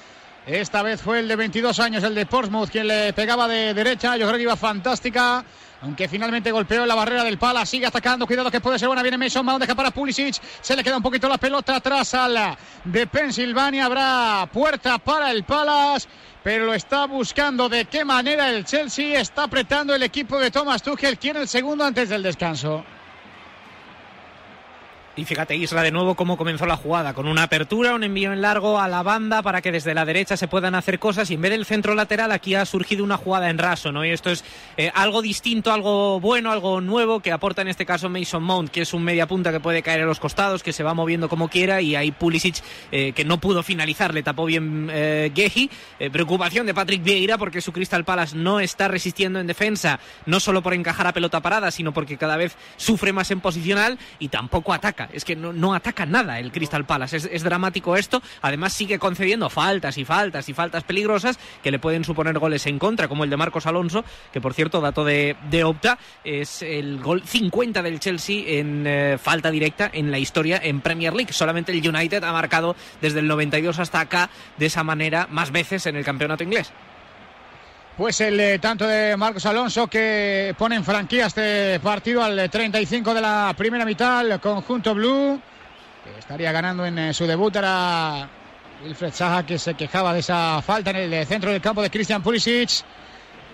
Esta 0.46 0.84
vez 0.84 1.02
fue 1.02 1.20
el 1.20 1.28
de 1.28 1.36
22 1.36 1.80
años, 1.80 2.04
el 2.04 2.16
de 2.16 2.26
Portsmouth, 2.26 2.70
quien 2.70 2.88
le 2.88 3.12
pegaba 3.12 3.48
de 3.48 3.74
derecha. 3.74 4.16
Yo 4.16 4.26
creo 4.26 4.38
que 4.38 4.44
iba 4.44 4.56
fantástica. 4.56 5.44
Aunque 5.82 6.08
finalmente 6.08 6.50
golpeó 6.50 6.84
en 6.84 6.88
la 6.88 6.96
barrera 6.96 7.26
del 7.26 7.38
pala, 7.38 7.66
sigue 7.66 7.86
atacando. 7.86 8.26
Cuidado 8.26 8.50
que 8.50 8.62
puede 8.62 8.80
ser 8.80 8.88
buena. 8.88 9.02
Viene 9.02 9.18
Mason 9.18 9.46
Mount, 9.46 9.60
deja 9.60 9.76
para 9.76 9.92
Pulisic. 9.92 10.42
Se 10.62 10.78
le 10.78 10.84
queda 10.84 10.96
un 10.96 11.04
poquito 11.04 11.28
la 11.28 11.38
pelota 11.38 11.76
atrás 11.76 12.14
a 12.14 12.30
la 12.30 12.58
de 12.86 13.06
Pensilvania. 13.06 13.86
Habrá 13.86 14.48
puerta 14.52 14.98
para 14.98 15.30
el 15.30 15.44
Palace 15.44 16.08
pero 16.44 16.66
lo 16.66 16.74
está 16.74 17.06
buscando 17.06 17.70
de 17.70 17.86
qué 17.86 18.04
manera 18.04 18.50
el 18.50 18.66
Chelsea 18.66 19.20
está 19.20 19.44
apretando 19.44 19.96
el 19.96 20.04
equipo 20.04 20.38
de 20.38 20.52
Thomas 20.52 20.84
Tuchel, 20.84 21.18
quiere 21.18 21.42
el 21.42 21.48
segundo 21.48 21.86
antes 21.86 22.10
del 22.10 22.22
descanso. 22.22 22.84
Y 25.16 25.26
fíjate, 25.26 25.56
Isra, 25.56 25.84
de 25.84 25.92
nuevo 25.92 26.16
cómo 26.16 26.38
comenzó 26.38 26.66
la 26.66 26.76
jugada, 26.76 27.14
con 27.14 27.28
una 27.28 27.44
apertura, 27.44 27.94
un 27.94 28.04
envío 28.04 28.34
en 28.34 28.42
largo 28.42 28.80
a 28.80 28.88
la 28.88 29.04
banda 29.04 29.44
para 29.44 29.62
que 29.62 29.72
desde 29.72 29.94
la 29.94 30.06
derecha 30.06 30.38
se 30.38 30.48
puedan 30.48 30.74
hacer 30.74 30.98
cosas 30.98 31.30
y 31.30 31.36
en 31.36 31.42
vez 31.42 31.52
del 31.52 31.68
centro 31.68 31.94
lateral 31.94 32.32
aquí 32.32 32.56
ha 32.56 32.66
surgido 32.66 33.04
una 33.04 33.18
jugada 33.18 33.52
en 33.52 33.60
raso, 33.60 33.92
¿no? 33.92 34.04
Y 34.04 34.10
esto 34.10 34.32
es 34.32 34.44
eh, 34.76 34.92
algo 34.96 35.22
distinto, 35.22 35.72
algo 35.72 36.20
bueno, 36.20 36.52
algo 36.52 36.82
nuevo 36.82 37.20
que 37.20 37.32
aporta 37.32 37.62
en 37.62 37.68
este 37.68 37.86
caso 37.86 38.10
Mason 38.10 38.42
Mount, 38.42 38.72
que 38.72 38.82
es 38.82 38.92
un 38.96 39.04
media 39.04 39.28
punta 39.28 39.52
que 39.52 39.60
puede 39.60 39.84
caer 39.84 40.02
a 40.02 40.06
los 40.06 40.20
costados, 40.20 40.64
que 40.64 40.74
se 40.74 40.82
va 40.82 40.96
moviendo 40.96 41.30
como 41.30 41.48
quiera 41.48 41.80
y 41.80 41.96
ahí 41.96 42.12
Pulisic 42.12 42.64
eh, 42.92 43.12
que 43.14 43.24
no 43.24 43.40
pudo 43.40 43.62
finalizar, 43.62 44.16
le 44.16 44.24
tapó 44.24 44.46
bien 44.46 44.90
eh, 44.92 45.32
Gehi. 45.36 45.70
Eh, 46.00 46.10
preocupación 46.10 46.66
de 46.66 46.74
Patrick 46.74 47.04
Vieira 47.04 47.38
porque 47.38 47.62
su 47.62 47.72
Crystal 47.72 48.04
Palace 48.04 48.36
no 48.36 48.60
está 48.60 48.88
resistiendo 48.88 49.40
en 49.40 49.46
defensa, 49.46 50.00
no 50.26 50.40
solo 50.40 50.64
por 50.64 50.74
encajar 50.74 51.06
a 51.06 51.14
pelota 51.14 51.40
parada, 51.40 51.70
sino 51.70 51.94
porque 51.94 52.18
cada 52.18 52.36
vez 52.36 52.58
sufre 52.78 53.14
más 53.14 53.30
en 53.30 53.42
posicional 53.42 54.00
y 54.18 54.30
tampoco 54.30 54.74
ataca 54.74 55.03
es 55.12 55.26
que 55.26 55.36
no, 55.36 55.74
ataca 55.74 56.06
nada 56.06 56.40
el 56.40 56.52
Crystal 56.52 56.86
Palace. 56.86 57.18
Es, 57.18 57.44
dramático 57.44 57.98
esto. 57.98 58.22
Además, 58.42 58.74
sigue 58.74 59.00
concediendo 59.00 59.50
faltas 59.50 59.98
y 59.98 60.06
faltas 60.06 60.48
y 60.50 60.54
faltas 60.54 60.84
peligrosas 60.84 61.38
que 61.62 61.72
le 61.72 61.80
pueden 61.80 62.04
suponer 62.04 62.40
goles 62.40 62.66
en 62.68 62.80
contra, 62.80 63.08
como 63.08 63.24
el 63.24 63.30
de 63.30 63.38
Marcos 63.38 63.66
Alonso, 63.66 64.06
que 64.32 64.42
por 64.42 64.54
cierto, 64.54 64.82
dato 64.82 65.04
de, 65.04 65.36
de 65.50 65.64
Opta, 65.64 65.98
es 66.24 66.62
el 66.62 67.00
gol 67.00 67.24
50 67.24 67.82
del 67.82 68.00
Chelsea 68.00 68.44
en 68.60 68.86
eh, 68.88 69.18
falta 69.22 69.52
directa 69.52 69.90
en 69.92 70.12
la 70.12 70.20
historia 70.20 70.60
en 70.64 70.82
Premier 70.82 71.14
League. 71.14 71.34
Solamente 71.34 71.72
el 71.72 71.88
United 71.88 72.24
ha 72.24 72.32
marcado 72.32 72.76
desde 73.02 73.20
el 73.20 73.28
92 73.28 73.80
hasta 73.80 74.00
acá 74.00 74.30
de 74.58 74.68
esa 74.68 74.84
manera 74.84 75.28
más 75.30 75.52
veces 75.52 75.86
en 75.86 75.96
el 75.96 76.06
campeonato 76.06 76.44
inglés. 76.44 76.72
Pues 77.98 78.20
el 78.22 78.40
eh, 78.40 78.58
tanto 78.58 78.88
de 78.88 79.16
Marcos 79.16 79.46
Alonso 79.46 79.86
que 79.86 80.56
pone 80.58 80.76
en 80.76 80.84
franquía 80.84 81.28
este 81.28 81.80
partido 81.80 82.24
al 82.24 82.50
35 82.50 83.14
de 83.14 83.22
la 83.22 83.54
primera 83.56 83.86
mitad, 83.86 84.26
el 84.26 84.40
conjunto 84.40 84.96
blue, 84.96 85.40
que 86.04 86.18
estaría 86.18 86.52
ganando 86.52 86.88
en 86.88 86.98
eh, 86.98 87.14
su 87.14 87.28
debut 87.28 87.56
era 87.56 88.28
Wilfred 88.84 89.14
Saha 89.14 89.46
que 89.46 89.60
se 89.60 89.76
quejaba 89.76 90.12
de 90.12 90.22
esa 90.22 90.60
falta 90.64 90.90
en 90.90 91.14
el 91.14 91.26
centro 91.28 91.52
del 91.52 91.62
campo 91.62 91.84
de 91.84 91.92
Christian 91.92 92.24
Pulisic. 92.24 92.84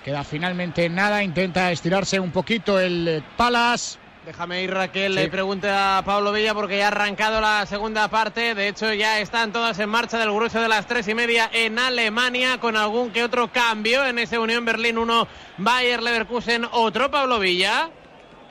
Queda 0.06 0.24
finalmente 0.24 0.88
nada, 0.88 1.22
intenta 1.22 1.70
estirarse 1.70 2.18
un 2.18 2.32
poquito 2.32 2.80
el 2.80 3.08
eh, 3.10 3.24
Palace. 3.36 4.00
Déjame 4.30 4.62
ir, 4.62 4.72
Raquel, 4.72 5.14
sí. 5.14 5.20
le 5.22 5.28
pregunte 5.28 5.68
a 5.72 6.04
Pablo 6.06 6.32
Villa 6.32 6.54
porque 6.54 6.78
ya 6.78 6.86
ha 6.86 6.88
arrancado 6.90 7.42
la 7.42 7.66
segunda 7.66 8.10
parte. 8.10 8.54
De 8.54 8.68
hecho, 8.68 8.94
ya 8.94 9.20
están 9.20 9.52
todas 9.52 9.80
en 9.80 9.90
marcha 9.90 10.20
del 10.20 10.32
grueso 10.32 10.62
de 10.62 10.68
las 10.68 10.86
tres 10.86 11.08
y 11.08 11.16
media 11.16 11.50
en 11.52 11.80
Alemania, 11.80 12.60
con 12.60 12.78
algún 12.78 13.10
que 13.10 13.24
otro 13.24 13.52
cambio 13.52 14.06
en 14.06 14.20
ese 14.20 14.38
Unión 14.38 14.66
Berlín 14.66 15.00
1, 15.00 15.28
Bayer 15.58 16.04
Leverkusen 16.04 16.68
otro. 16.72 17.10
Pablo 17.10 17.40
Villa. 17.40 17.90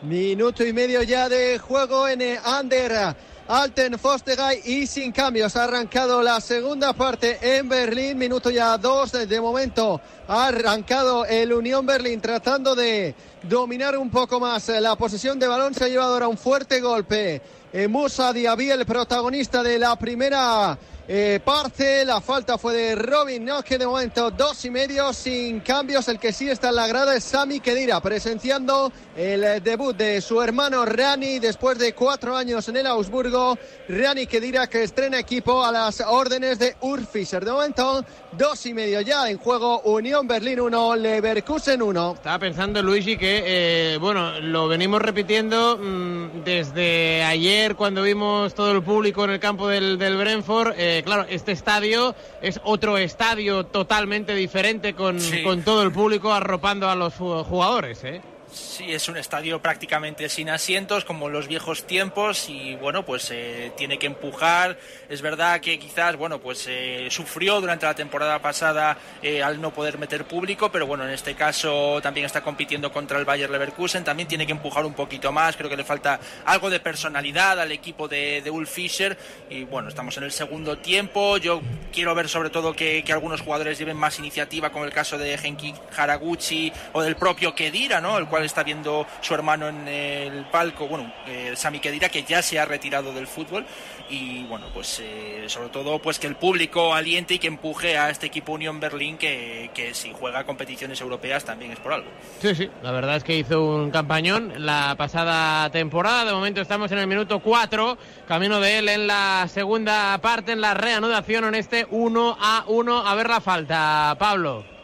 Minuto 0.02 0.66
y 0.66 0.72
medio 0.72 1.04
ya 1.04 1.28
de 1.28 1.60
juego 1.60 2.08
en 2.08 2.22
Ander. 2.44 3.14
Alten 3.48 3.98
Fostegay 3.98 4.60
y 4.66 4.86
sin 4.86 5.10
cambios. 5.10 5.56
Ha 5.56 5.64
arrancado 5.64 6.22
la 6.22 6.38
segunda 6.38 6.92
parte 6.92 7.38
en 7.40 7.66
Berlín. 7.66 8.18
Minuto 8.18 8.50
ya 8.50 8.76
dos. 8.76 9.12
De 9.12 9.40
momento 9.40 10.02
ha 10.28 10.48
arrancado 10.48 11.24
el 11.24 11.54
Unión 11.54 11.86
Berlín 11.86 12.20
tratando 12.20 12.74
de 12.74 13.14
dominar 13.44 13.96
un 13.96 14.10
poco 14.10 14.38
más 14.38 14.68
la 14.68 14.96
posesión 14.96 15.38
de 15.38 15.48
balón. 15.48 15.72
Se 15.72 15.84
ha 15.84 15.88
llevado 15.88 16.12
ahora 16.12 16.28
un 16.28 16.36
fuerte 16.36 16.82
golpe. 16.82 17.40
Eh, 17.72 17.88
Musa 17.88 18.34
Diaby, 18.34 18.70
el 18.70 18.84
protagonista 18.84 19.62
de 19.62 19.78
la 19.78 19.96
primera 19.96 20.78
eh, 21.08 21.40
parte. 21.42 22.04
La 22.04 22.20
falta 22.20 22.58
fue 22.58 22.74
de 22.74 22.94
Robin 22.94 23.44
no 23.44 23.62
que 23.62 23.78
de 23.78 23.86
momento 23.86 24.30
dos 24.30 24.64
y 24.66 24.70
medio 24.70 25.12
sin 25.12 25.60
cambios. 25.60 26.06
El 26.08 26.18
que 26.18 26.32
sí 26.32 26.48
está 26.48 26.68
en 26.68 26.76
la 26.76 26.86
grada 26.86 27.16
es 27.16 27.24
Sami 27.24 27.60
Kedira, 27.60 28.00
presenciando 28.00 28.92
el 29.16 29.62
debut 29.62 29.96
de 29.96 30.20
su 30.20 30.40
hermano 30.42 30.84
Rani 30.84 31.38
después 31.38 31.78
de 31.78 31.94
cuatro 31.94 32.36
años 32.36 32.68
en 32.68 32.76
el 32.76 32.86
Augsburgo. 32.86 33.58
Rani 33.88 34.26
Kedira 34.26 34.66
que 34.66 34.82
estrena 34.82 35.18
equipo 35.18 35.64
a 35.64 35.72
las 35.72 36.02
órdenes 36.02 36.58
de 36.58 36.76
Urfischer. 36.82 37.44
De 37.44 37.52
momento, 37.52 38.04
dos 38.32 38.66
y 38.66 38.74
medio 38.74 39.00
ya 39.00 39.30
en 39.30 39.38
juego. 39.38 39.80
Unión 39.80 40.28
Berlín 40.28 40.60
1, 40.60 40.96
Leverkusen 40.96 41.80
1. 41.80 42.12
Estaba 42.16 42.38
pensando, 42.38 42.82
Luigi, 42.82 43.16
que 43.16 43.44
eh, 43.46 43.98
bueno, 43.98 44.38
lo 44.40 44.68
venimos 44.68 45.00
repitiendo 45.00 45.78
mmm, 45.78 46.44
desde 46.44 47.24
ayer 47.24 47.74
cuando 47.76 48.02
vimos 48.02 48.54
todo 48.54 48.72
el 48.72 48.82
público 48.82 49.24
en 49.24 49.30
el 49.30 49.40
campo 49.40 49.68
del, 49.68 49.98
del 49.98 50.16
Brentford. 50.16 50.74
Eh, 50.76 50.97
claro, 51.02 51.26
este 51.28 51.52
estadio 51.52 52.14
es 52.42 52.60
otro 52.64 52.98
estadio 52.98 53.66
totalmente 53.66 54.34
diferente 54.34 54.94
con, 54.94 55.20
sí. 55.20 55.42
con 55.42 55.62
todo 55.62 55.82
el 55.82 55.92
público 55.92 56.32
arropando 56.32 56.88
a 56.88 56.94
los 56.94 57.14
jugadores. 57.14 58.04
¿eh? 58.04 58.20
Sí, 58.50 58.92
es 58.92 59.08
un 59.08 59.18
estadio 59.18 59.60
prácticamente 59.60 60.28
sin 60.30 60.48
asientos, 60.48 61.04
como 61.04 61.26
en 61.26 61.34
los 61.34 61.48
viejos 61.48 61.86
tiempos, 61.86 62.48
y 62.48 62.76
bueno, 62.76 63.04
pues 63.04 63.30
eh, 63.30 63.72
tiene 63.76 63.98
que 63.98 64.06
empujar. 64.06 64.78
Es 65.10 65.20
verdad 65.20 65.60
que 65.60 65.78
quizás, 65.78 66.16
bueno, 66.16 66.40
pues 66.40 66.64
eh, 66.66 67.08
sufrió 67.10 67.60
durante 67.60 67.84
la 67.84 67.94
temporada 67.94 68.38
pasada 68.40 68.96
eh, 69.22 69.42
al 69.42 69.60
no 69.60 69.74
poder 69.74 69.98
meter 69.98 70.24
público, 70.24 70.72
pero 70.72 70.86
bueno, 70.86 71.04
en 71.04 71.10
este 71.10 71.34
caso 71.34 72.00
también 72.02 72.24
está 72.24 72.42
compitiendo 72.42 72.90
contra 72.90 73.18
el 73.18 73.26
Bayer 73.26 73.50
Leverkusen, 73.50 74.02
también 74.02 74.28
tiene 74.28 74.46
que 74.46 74.52
empujar 74.52 74.86
un 74.86 74.94
poquito 74.94 75.30
más. 75.30 75.54
Creo 75.56 75.68
que 75.68 75.76
le 75.76 75.84
falta 75.84 76.18
algo 76.46 76.70
de 76.70 76.80
personalidad 76.80 77.60
al 77.60 77.70
equipo 77.70 78.08
de, 78.08 78.40
de 78.40 78.50
Ulf 78.50 78.70
Fischer, 78.70 79.18
y 79.50 79.64
bueno, 79.64 79.90
estamos 79.90 80.16
en 80.16 80.24
el 80.24 80.32
segundo 80.32 80.78
tiempo. 80.78 81.36
Yo 81.36 81.60
quiero 81.92 82.14
ver 82.14 82.30
sobre 82.30 82.48
todo 82.48 82.72
que, 82.72 83.04
que 83.04 83.12
algunos 83.12 83.42
jugadores 83.42 83.78
lleven 83.78 83.98
más 83.98 84.18
iniciativa, 84.18 84.70
como 84.70 84.86
el 84.86 84.92
caso 84.92 85.18
de 85.18 85.36
Genki 85.36 85.74
Haraguchi 85.94 86.72
o 86.94 87.02
del 87.02 87.16
propio 87.16 87.54
Kedira, 87.54 88.00
¿no? 88.00 88.16
El 88.16 88.26
cual 88.26 88.37
está 88.44 88.62
viendo 88.62 89.06
su 89.20 89.34
hermano 89.34 89.68
en 89.68 89.88
el 89.88 90.44
palco, 90.46 90.86
bueno, 90.86 91.12
eh, 91.26 91.52
Sami 91.54 91.80
Khedira, 91.80 92.08
que 92.08 92.22
ya 92.22 92.42
se 92.42 92.58
ha 92.58 92.64
retirado 92.64 93.12
del 93.12 93.26
fútbol 93.26 93.64
y 94.10 94.44
bueno, 94.44 94.66
pues 94.72 95.00
eh, 95.02 95.44
sobre 95.48 95.68
todo 95.68 95.98
pues 95.98 96.18
que 96.18 96.26
el 96.26 96.36
público 96.36 96.94
aliente 96.94 97.34
y 97.34 97.38
que 97.38 97.48
empuje 97.48 97.98
a 97.98 98.10
este 98.10 98.26
equipo 98.26 98.52
Unión 98.52 98.80
Berlín 98.80 99.18
que, 99.18 99.70
que 99.74 99.94
si 99.94 100.12
juega 100.12 100.44
competiciones 100.44 101.00
europeas 101.00 101.44
también 101.44 101.72
es 101.72 101.78
por 101.78 101.92
algo. 101.92 102.08
Sí, 102.40 102.54
sí, 102.54 102.70
la 102.82 102.90
verdad 102.92 103.16
es 103.16 103.24
que 103.24 103.36
hizo 103.36 103.64
un 103.64 103.90
campañón 103.90 104.52
la 104.64 104.94
pasada 104.96 105.70
temporada. 105.70 106.24
De 106.24 106.32
momento 106.32 106.60
estamos 106.60 106.90
en 106.92 106.98
el 106.98 107.06
minuto 107.06 107.40
4, 107.40 107.98
camino 108.26 108.60
de 108.60 108.78
él 108.78 108.88
en 108.88 109.06
la 109.06 109.46
segunda 109.48 110.18
parte, 110.18 110.52
en 110.52 110.60
la 110.60 110.74
reanudación 110.74 111.44
en 111.44 111.54
este 111.54 111.86
1 111.90 112.36
a 112.40 112.64
1. 112.66 113.06
A 113.06 113.14
ver 113.14 113.28
la 113.28 113.40
falta, 113.40 114.16
Pablo. 114.18 114.77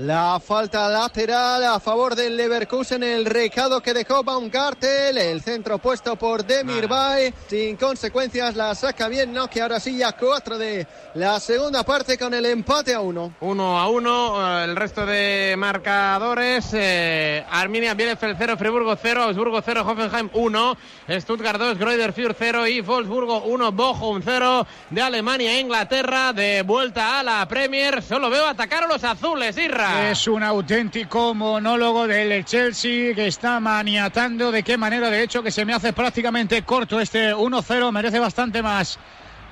La 0.00 0.40
falta 0.40 0.88
lateral 0.88 1.62
a 1.62 1.78
favor 1.78 2.14
del 2.14 2.34
Leverkusen, 2.34 3.02
el 3.02 3.26
recado 3.26 3.82
que 3.82 3.92
dejó 3.92 4.24
Baumgartel, 4.24 5.18
el 5.18 5.42
centro 5.42 5.76
puesto 5.76 6.16
por 6.16 6.42
Demir 6.42 6.88
Bay, 6.88 7.34
sin 7.48 7.76
consecuencias 7.76 8.56
la 8.56 8.74
saca 8.74 9.08
bien, 9.08 9.30
no 9.30 9.48
que 9.48 9.60
ahora 9.60 9.78
sí 9.78 9.98
ya 9.98 10.12
cuatro 10.12 10.56
de 10.56 10.86
la 11.12 11.38
segunda 11.38 11.82
parte 11.82 12.16
con 12.16 12.32
el 12.32 12.46
empate 12.46 12.94
a 12.94 13.00
uno. 13.00 13.34
Uno 13.40 13.78
a 13.78 13.90
uno, 13.90 14.62
el 14.64 14.74
resto 14.74 15.04
de 15.04 15.54
marcadores, 15.58 16.70
eh, 16.72 17.44
Arminia 17.50 17.92
Bielefeld 17.92 18.36
0, 18.38 18.56
Friburgo 18.56 18.96
0, 18.96 19.24
Augsburgo 19.24 19.60
0, 19.60 19.84
Hoffenheim 19.86 20.30
1, 20.32 20.76
Stuttgart 21.18 21.58
2, 21.58 21.76
Greuther 21.76 22.14
Fürth 22.14 22.36
0 22.38 22.66
y 22.68 22.80
Wolfsburgo 22.80 23.42
1, 23.42 23.72
Bochum 23.72 24.22
0 24.24 24.66
de 24.88 25.02
Alemania 25.02 25.52
e 25.52 25.60
Inglaterra, 25.60 26.32
de 26.32 26.62
vuelta 26.62 27.20
a 27.20 27.22
la 27.22 27.46
Premier, 27.46 28.02
solo 28.02 28.30
veo 28.30 28.46
atacar 28.46 28.84
a 28.84 28.88
los 28.88 29.04
azules, 29.04 29.58
Irra. 29.58 29.89
Es 29.98 30.26
un 30.28 30.42
auténtico 30.42 31.34
monólogo 31.34 32.06
del 32.06 32.44
Chelsea 32.44 33.14
que 33.14 33.26
está 33.26 33.60
maniatando. 33.60 34.50
De 34.50 34.62
qué 34.62 34.76
manera, 34.76 35.10
de 35.10 35.22
hecho, 35.22 35.42
que 35.42 35.50
se 35.50 35.64
me 35.64 35.72
hace 35.72 35.92
prácticamente 35.92 36.62
corto 36.62 37.00
este 37.00 37.34
1-0. 37.34 37.92
Merece 37.92 38.18
bastante 38.18 38.62
más 38.62 38.98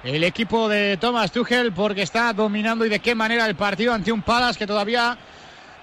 el 0.05 0.22
equipo 0.24 0.68
de 0.68 0.97
Thomas 0.97 1.32
Tuchel 1.32 1.72
porque 1.72 2.03
está 2.03 2.32
dominando 2.32 2.84
y 2.84 2.89
de 2.89 3.01
qué 3.01 3.14
manera 3.14 3.47
el 3.47 3.57
partido 3.57 3.93
ante 3.93 4.12
un 4.12 4.22
Palace 4.22 4.59
que 4.59 4.66
todavía 4.66 5.18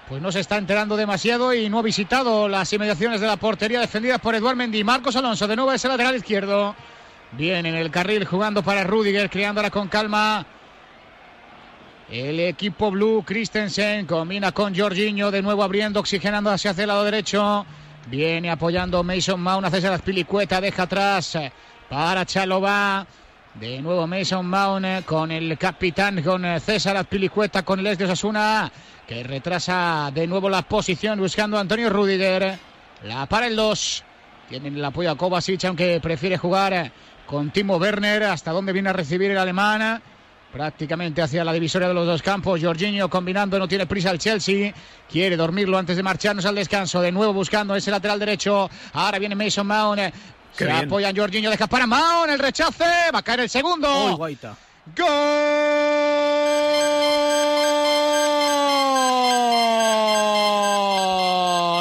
pues 0.08 0.22
no 0.22 0.30
se 0.30 0.40
está 0.40 0.56
enterando 0.56 0.96
demasiado 0.96 1.52
y 1.52 1.68
no 1.68 1.80
ha 1.80 1.82
visitado 1.82 2.48
las 2.48 2.72
inmediaciones 2.72 3.20
de 3.20 3.26
la 3.26 3.36
portería 3.36 3.80
defendida 3.80 4.18
por 4.18 4.34
Eduard 4.34 4.56
Mendy. 4.56 4.84
Marcos 4.84 5.16
Alonso 5.16 5.46
de 5.46 5.56
nuevo 5.56 5.72
es 5.72 5.84
el 5.84 5.90
lateral 5.90 6.16
izquierdo. 6.16 6.76
Bien 7.32 7.66
en 7.66 7.74
el 7.74 7.90
carril 7.90 8.24
jugando 8.24 8.62
para 8.62 8.84
Rudiger, 8.84 9.28
creándola 9.28 9.70
con 9.70 9.88
calma 9.88 10.46
el 12.10 12.38
equipo 12.40 12.90
blue, 12.90 13.24
Christensen 13.26 14.06
combina 14.06 14.52
con 14.52 14.76
Jorginho, 14.76 15.30
de 15.30 15.42
nuevo 15.42 15.64
abriendo, 15.64 15.98
oxigenando 15.98 16.50
hacia 16.50 16.70
el 16.70 16.86
lado 16.86 17.04
derecho. 17.04 17.66
Viene 18.08 18.50
apoyando 18.50 19.02
Mason 19.02 19.40
Mount, 19.40 19.66
hace 19.66 19.80
la 19.80 19.98
pilicueta, 19.98 20.60
deja 20.60 20.84
atrás 20.84 21.36
para 21.88 22.24
Chalova. 22.24 23.06
De 23.54 23.80
nuevo 23.82 24.06
Mason 24.06 24.46
Mount 24.46 25.04
con 25.04 25.32
el 25.32 25.58
capitán, 25.58 26.22
con 26.22 26.44
César 26.60 26.96
Azpilicueta, 26.96 27.64
con 27.64 27.82
Les 27.82 27.98
de 27.98 28.04
Osasuna, 28.04 28.70
que 29.08 29.24
retrasa 29.24 30.12
de 30.14 30.26
nuevo 30.26 30.48
la 30.48 30.62
posición 30.62 31.18
buscando 31.18 31.56
a 31.56 31.60
Antonio 31.60 31.90
Rudiger. 31.90 32.58
La 33.02 33.26
para 33.26 33.46
el 33.46 33.56
2. 33.56 34.04
Tienen 34.48 34.76
el 34.76 34.84
apoyo 34.84 35.10
a 35.10 35.16
Kovacic, 35.16 35.64
aunque 35.64 35.98
prefiere 36.00 36.38
jugar 36.38 36.92
con 37.26 37.50
Timo 37.50 37.78
Werner. 37.78 38.24
¿Hasta 38.24 38.52
dónde 38.52 38.72
viene 38.72 38.90
a 38.90 38.92
recibir 38.92 39.32
el 39.32 39.38
alemán? 39.38 40.00
Prácticamente 40.56 41.20
hacia 41.20 41.44
la 41.44 41.52
divisoria 41.52 41.88
de 41.88 41.94
los 41.94 42.06
dos 42.06 42.22
campos. 42.22 42.60
Jorginho 42.62 43.10
combinando, 43.10 43.58
no 43.58 43.68
tiene 43.68 43.86
prisa 43.86 44.10
el 44.10 44.18
Chelsea. 44.18 44.72
Quiere 45.10 45.36
dormirlo 45.36 45.76
antes 45.76 45.96
de 45.96 46.02
marcharnos 46.02 46.46
al 46.46 46.54
descanso. 46.54 47.00
De 47.02 47.12
nuevo 47.12 47.34
buscando 47.34 47.76
ese 47.76 47.90
lateral 47.90 48.18
derecho. 48.18 48.70
Ahora 48.94 49.18
viene 49.18 49.34
Mason 49.34 49.66
Mount. 49.66 50.00
Se 50.52 50.64
bien. 50.64 50.76
apoya 50.76 51.12
Jorginho, 51.14 51.50
deja 51.50 51.66
para 51.66 51.86
Mount. 51.86 52.30
El 52.30 52.38
rechace. 52.38 52.84
Va 53.14 53.18
a 53.18 53.22
caer 53.22 53.40
el 53.40 53.50
segundo. 53.50 53.88
Oh, 53.90 54.16
Guaita. 54.16 54.56
¡Gol! 54.96 55.06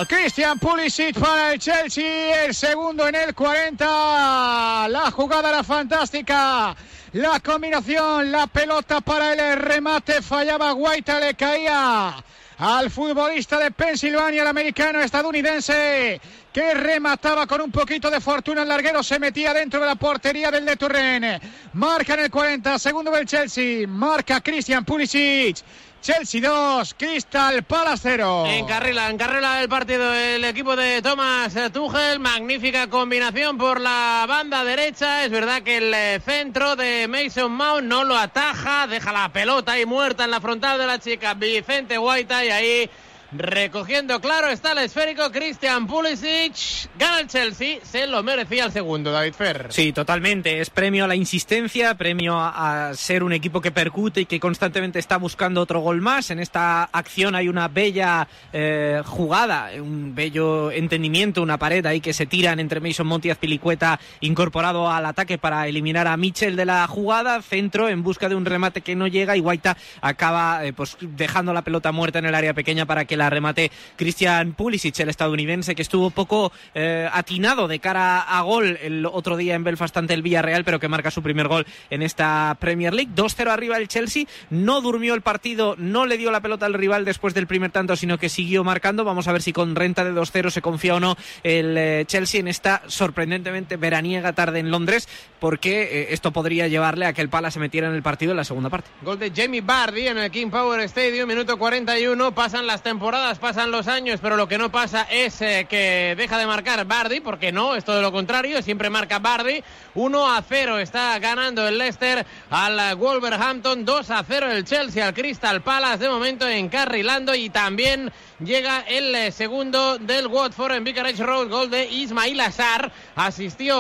Christian 0.08 0.60
Pulisic 0.60 1.18
para 1.18 1.54
el 1.54 1.60
Chelsea. 1.60 2.46
El 2.46 2.54
segundo 2.54 3.08
en 3.08 3.16
el 3.16 3.34
40. 3.34 4.88
La 4.90 5.12
jugada 5.12 5.50
era 5.50 5.64
fantástica. 5.64 6.76
La 7.16 7.40
combinación, 7.40 8.30
la 8.30 8.46
pelota 8.46 9.00
para 9.00 9.32
el 9.32 9.58
remate, 9.58 10.22
fallaba 10.22 10.74
Guaita, 10.74 11.18
le 11.18 11.34
caía 11.34 12.14
al 12.58 12.92
futbolista 12.92 13.58
de 13.58 13.72
Pensilvania, 13.72 14.42
el 14.42 14.48
americano 14.50 15.00
estadounidense, 15.00 16.20
que 16.52 16.74
remataba 16.74 17.48
con 17.48 17.62
un 17.62 17.72
poquito 17.72 18.10
de 18.10 18.20
fortuna 18.20 18.64
el 18.64 18.68
larguero, 18.68 19.02
se 19.02 19.18
metía 19.18 19.54
dentro 19.54 19.80
de 19.80 19.86
la 19.86 19.96
portería 19.96 20.52
del 20.52 20.66
de 20.66 20.76
Turren. 20.76 21.40
Marca 21.72 22.16
en 22.16 22.20
el 22.20 22.30
40, 22.30 22.78
segundo 22.80 23.12
del 23.12 23.26
Chelsea, 23.26 23.88
marca 23.88 24.42
Christian 24.42 24.84
Pulisic. 24.84 25.60
Chelsea 26.06 26.40
2, 26.40 26.94
Crystal 27.00 27.64
Palace 27.64 28.02
0. 28.04 28.46
Encarrila, 28.46 29.10
encarrila 29.10 29.64
el 29.64 29.68
partido 29.68 30.14
el 30.14 30.46
equipo 30.46 30.76
de 30.76 31.02
Thomas 31.02 31.52
Tuchel. 31.74 32.20
Magnífica 32.20 32.88
combinación 32.88 33.58
por 33.58 33.82
la 33.82 34.24
banda 34.28 34.64
derecha. 34.64 35.26
Es 35.26 35.32
verdad 35.32 35.64
que 35.64 35.78
el 35.78 36.22
centro 36.22 36.76
de 36.76 37.08
Mason 37.08 37.52
Mount 37.52 37.88
no 37.88 38.04
lo 38.04 38.16
ataja. 38.16 38.86
Deja 38.86 39.12
la 39.12 39.34
pelota 39.34 39.72
ahí 39.72 39.88
muerta 39.88 40.26
en 40.26 40.30
la 40.30 40.40
frontal 40.40 40.78
de 40.78 40.86
la 40.86 41.00
chica 41.00 41.34
Vicente 41.34 41.98
Guaita 41.98 42.46
y 42.46 42.50
ahí 42.52 42.90
Recogiendo 43.38 44.22
claro 44.22 44.48
está 44.50 44.72
el 44.72 44.80
esférico 44.80 45.32
Christian 45.32 45.88
Pulisic. 45.88 46.90
Gana 46.98 47.20
el 47.20 47.28
Chelsea. 47.28 47.80
Se 47.84 48.08
lo 48.08 48.24
merecía 48.24 48.66
el 48.66 48.72
segundo, 48.72 49.12
David 49.12 49.34
Ferr. 49.34 49.68
Sí, 49.72 49.92
totalmente. 49.92 50.62
Es 50.62 50.70
premio 50.70 51.06
a 51.06 51.08
la 51.08 51.16
insistencia, 51.16 51.96
premio 51.96 52.40
a, 52.40 52.92
ser 52.94 53.24
un 53.24 53.34
equipo 53.34 53.62
que 53.62 53.72
percute 53.72 54.22
y 54.22 54.26
que 54.26 54.40
constantemente 54.40 55.00
está 55.00 55.18
buscando 55.18 55.62
otro 55.62 55.82
gol 55.82 56.02
más. 56.02 56.32
En 56.32 56.40
esta 56.40 56.84
acción 56.84 57.36
hay 57.36 57.50
una 57.50 57.68
bella 57.68 58.28
eh, 58.54 59.02
jugada, 59.06 59.72
un 59.80 60.16
bello 60.16 60.72
entendimiento, 60.72 61.42
una 61.42 61.58
pared 61.58 61.86
ahí 61.86 62.00
que 62.00 62.14
se 62.14 62.26
tiran 62.26 62.60
entre 62.60 62.80
Mason 62.80 63.08
Monti 63.08 63.28
y 63.28 63.32
Azpilicueta 63.32 64.00
incorporado 64.22 64.90
al 64.90 65.06
ataque 65.06 65.38
para 65.38 65.68
eliminar 65.68 66.08
a 66.08 66.16
Mitchell 66.16 66.56
de 66.56 66.66
la 66.66 66.88
jugada. 66.88 67.42
Centro 67.42 67.90
en 67.90 68.04
busca 68.04 68.30
de 68.30 68.36
un 68.36 68.46
remate 68.46 68.82
que 68.82 68.96
no 68.96 69.08
llega 69.08 69.36
y 69.36 69.42
Guaita 69.42 69.76
acaba 70.02 70.66
eh, 70.66 70.74
pues, 70.74 70.98
dejando 71.02 71.54
la 71.54 71.64
pelota 71.64 71.92
muerta 71.92 72.20
en 72.20 72.26
el 72.26 72.36
área 72.36 72.54
pequeña 72.54 72.86
para 72.86 73.06
que 73.06 73.18
la 73.18 73.25
remate 73.30 73.72
Christian 73.96 74.54
Pulisic, 74.54 75.00
el 75.00 75.10
estadounidense, 75.10 75.76
que 75.76 75.82
estuvo 75.82 76.10
poco 76.10 76.52
eh, 76.74 77.10
atinado 77.12 77.68
de 77.68 77.80
cara 77.80 78.22
a 78.22 78.42
gol 78.42 78.78
el 78.82 79.06
otro 79.06 79.38
día 79.38 79.56
en 79.56 79.64
Belfast 79.64 79.96
ante 79.98 80.14
el 80.14 80.22
Villarreal, 80.22 80.64
pero 80.64 80.80
que 80.80 80.88
marca 80.88 81.12
su 81.12 81.22
primer 81.22 81.48
gol 81.48 81.66
en 81.90 82.02
esta 82.02 82.58
Premier 82.60 82.94
League. 82.94 83.12
2-0 83.16 83.50
arriba 83.50 83.78
el 83.78 83.88
Chelsea, 83.88 84.26
no 84.50 84.82
durmió 84.82 85.14
el 85.14 85.22
partido, 85.22 85.76
no 85.78 86.06
le 86.06 86.18
dio 86.18 86.32
la 86.32 86.42
pelota 86.42 86.66
al 86.66 86.74
rival 86.74 87.06
después 87.06 87.34
del 87.34 87.48
primer 87.48 87.72
tanto, 87.72 87.96
sino 87.96 88.18
que 88.18 88.30
siguió 88.30 88.64
marcando. 88.64 89.04
Vamos 89.04 89.28
a 89.28 89.32
ver 89.32 89.42
si 89.42 89.54
con 89.54 89.76
renta 89.76 90.04
de 90.04 90.14
2-0 90.14 90.50
se 90.50 90.62
confía 90.62 90.96
o 90.96 91.00
no 91.00 91.16
el 91.44 91.78
eh, 91.78 92.04
Chelsea 92.08 92.40
en 92.40 92.48
esta 92.48 92.82
sorprendentemente 92.88 93.78
veraniega 93.78 94.34
tarde 94.34 94.60
en 94.60 94.72
Londres, 94.72 95.08
porque 95.40 95.84
eh, 95.84 96.08
esto 96.12 96.32
podría 96.32 96.68
llevarle 96.68 97.06
a 97.06 97.14
que 97.14 97.22
el 97.22 97.30
Pala 97.30 97.52
se 97.52 97.60
metiera 97.60 97.88
en 97.88 97.96
el 97.96 98.04
partido 98.04 98.32
en 98.32 98.38
la 98.38 98.44
segunda 98.44 98.70
parte. 98.70 98.90
Gol 99.02 99.20
de 99.20 99.32
Jamie 99.36 99.62
Bardi 99.62 100.08
en 100.08 100.18
el 100.18 100.32
King 100.32 100.50
Power 100.50 100.80
Stadium, 100.82 101.28
minuto 101.28 101.58
41, 101.58 102.34
pasan 102.34 102.68
las 102.68 102.84
temporadas, 102.84 103.05
pasan 103.40 103.72
los 103.72 103.88
años, 103.88 104.20
pero 104.22 104.36
lo 104.36 104.48
que 104.48 104.58
no 104.58 104.72
pasa 104.72 105.04
es 105.04 105.42
eh, 105.42 105.68
que 105.70 106.16
deja 106.18 106.38
de 106.38 106.48
marcar 106.48 106.86
Bardi, 106.86 107.20
porque 107.20 107.52
no, 107.52 107.76
es 107.76 107.86
todo 107.86 108.02
lo 108.02 108.12
contrario, 108.12 108.62
siempre 108.62 108.90
marca 108.90 109.20
Bardi. 109.20 109.64
1 109.94 110.34
a 110.34 110.42
0 110.42 110.80
está 110.80 111.18
ganando 111.20 111.68
el 111.68 111.78
Leicester 111.78 112.26
al 112.50 112.96
Wolverhampton, 112.96 113.86
2 113.86 114.10
a 114.12 114.24
0 114.28 114.52
el 114.52 114.66
Chelsea 114.66 115.06
al 115.06 115.14
Crystal 115.14 115.62
Palace, 115.62 116.00
de 116.00 116.10
momento 116.10 116.48
encarrilando 116.48 117.34
y 117.36 117.50
también 117.50 118.12
llega 118.40 118.82
el 118.82 119.16
eh, 119.16 119.32
segundo 119.32 119.98
del 119.98 120.28
Watford 120.28 120.74
en 120.74 120.84
Vicarage 120.84 121.24
Road, 121.24 121.50
gol 121.50 121.70
de 121.70 121.86
Ismail 121.86 122.42
Azar, 122.42 122.92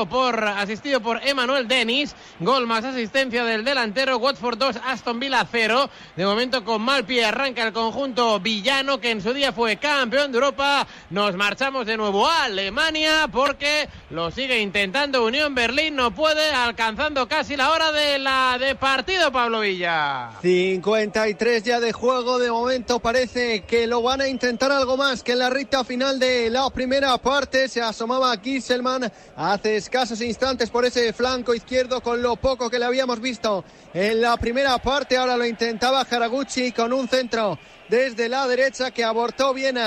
por, 0.09 0.43
asistido 0.43 1.01
por 1.01 1.27
Emanuel 1.27 1.67
Dennis, 1.67 2.15
gol 2.39 2.65
más 2.65 2.85
asistencia 2.85 3.43
del 3.43 3.65
delantero, 3.65 4.17
Watford 4.17 4.57
2, 4.57 4.75
Aston 4.85 5.19
Villa 5.19 5.45
0, 5.51 5.89
de 6.15 6.25
momento 6.25 6.63
con 6.63 6.81
mal 6.81 7.05
pie 7.05 7.25
arranca 7.25 7.63
el 7.63 7.73
conjunto 7.73 8.39
villano 8.39 8.99
que 8.99 9.14
en 9.15 9.21
su 9.21 9.33
día 9.33 9.53
fue 9.53 9.77
campeón 9.77 10.33
de 10.33 10.39
Europa, 10.39 10.85
nos 11.09 11.35
marchamos 11.35 11.85
de 11.85 11.95
nuevo 11.95 12.27
a 12.27 12.43
Alemania 12.43 13.29
porque 13.31 13.87
lo 14.09 14.29
sigue 14.29 14.59
intentando 14.59 15.23
Unión 15.23 15.55
Berlín, 15.55 15.95
no 15.95 16.13
puede, 16.13 16.49
alcanzando 16.51 17.25
casi 17.25 17.55
la 17.55 17.71
hora 17.71 17.93
de 17.93 18.19
la 18.19 18.57
de 18.59 18.75
partido 18.75 19.31
Pablo 19.31 19.61
Villa. 19.61 20.31
53 20.41 21.63
ya 21.63 21.79
de 21.79 21.93
juego, 21.93 22.39
de 22.39 22.51
momento 22.51 22.99
parece 22.99 23.61
que 23.61 23.87
lo 23.87 24.01
van 24.01 24.19
a 24.19 24.27
intentar 24.27 24.73
algo 24.73 24.97
más 24.97 25.23
que 25.23 25.31
en 25.31 25.39
la 25.39 25.49
recta 25.49 25.85
final 25.85 26.19
de 26.19 26.49
la 26.49 26.69
primera 26.69 27.17
parte. 27.17 27.69
Se 27.69 27.81
asomaba 27.81 28.35
Gisselman 28.37 29.09
hace 29.37 29.77
escasos 29.77 30.19
instantes 30.19 30.69
por 30.69 30.83
ese 30.83 31.13
flanco 31.13 31.55
izquierdo 31.55 32.01
con 32.01 32.21
lo 32.21 32.35
poco 32.35 32.69
que 32.69 32.79
le 32.79 32.85
habíamos 32.85 33.21
visto 33.21 33.63
en 33.95 34.21
la 34.21 34.35
primera 34.37 34.77
parte. 34.77 35.17
Ahora 35.17 35.37
lo 35.37 35.45
intentaba 35.45 36.01
Haraguchi 36.01 36.71
con 36.73 36.93
un 36.93 37.07
centro 37.07 37.57
desde 37.87 38.27
la 38.29 38.47
derecha 38.47 38.91
que 38.91 39.03
abortó 39.03 39.53
bien 39.53 39.77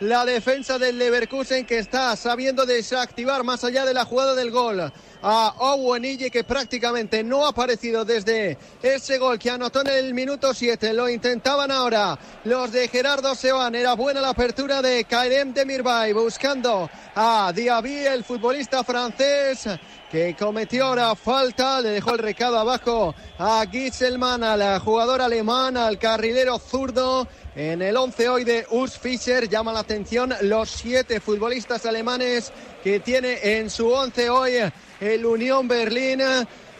la 0.00 0.24
defensa 0.24 0.78
del 0.78 0.98
Leverkusen 0.98 1.66
que 1.66 1.78
está 1.78 2.16
sabiendo 2.16 2.64
desactivar 2.64 3.44
más 3.44 3.62
allá 3.64 3.84
de 3.84 3.94
la 3.94 4.04
jugada 4.04 4.34
del 4.34 4.50
gol 4.50 4.92
a 5.22 5.54
Owenille 5.58 6.30
que 6.30 6.44
prácticamente 6.44 7.22
no 7.22 7.44
ha 7.44 7.50
aparecido 7.50 8.04
desde 8.04 8.58
ese 8.82 9.18
gol 9.18 9.38
que 9.38 9.50
anotó 9.50 9.80
en 9.80 9.88
el 9.88 10.14
minuto 10.14 10.54
7. 10.54 10.92
Lo 10.92 11.08
intentaban 11.08 11.70
ahora 11.70 12.18
los 12.44 12.72
de 12.72 12.88
Gerardo 12.88 13.34
Seoane. 13.34 13.80
Era 13.80 13.94
buena 13.94 14.20
la 14.20 14.30
apertura 14.30 14.82
de 14.82 15.04
Kairem 15.04 15.52
Demirbay 15.52 16.12
buscando 16.12 16.90
a 17.14 17.52
Diaby, 17.54 18.06
el 18.06 18.24
futbolista 18.24 18.84
francés 18.84 19.68
que 20.10 20.34
cometió 20.34 20.86
ahora 20.86 21.14
falta, 21.14 21.80
le 21.80 21.90
dejó 21.90 22.12
el 22.12 22.18
recado 22.18 22.58
abajo 22.58 23.14
a 23.38 23.64
Gisselman, 23.70 24.42
al 24.42 24.78
jugador 24.78 25.20
alemán, 25.20 25.76
al 25.76 25.98
carrilero 25.98 26.58
zurdo. 26.58 27.28
En 27.58 27.82
el 27.82 27.96
11 27.96 28.28
hoy 28.28 28.44
de 28.44 28.66
Urs 28.70 28.96
Fischer 28.96 29.48
llama 29.48 29.72
la 29.72 29.80
atención 29.80 30.32
los 30.42 30.70
siete 30.70 31.18
futbolistas 31.18 31.86
alemanes 31.86 32.52
que 32.84 33.00
tiene 33.00 33.58
en 33.58 33.68
su 33.68 33.88
11 33.88 34.30
hoy 34.30 34.52
el 35.00 35.26
Unión 35.26 35.66
Berlín. 35.66 36.20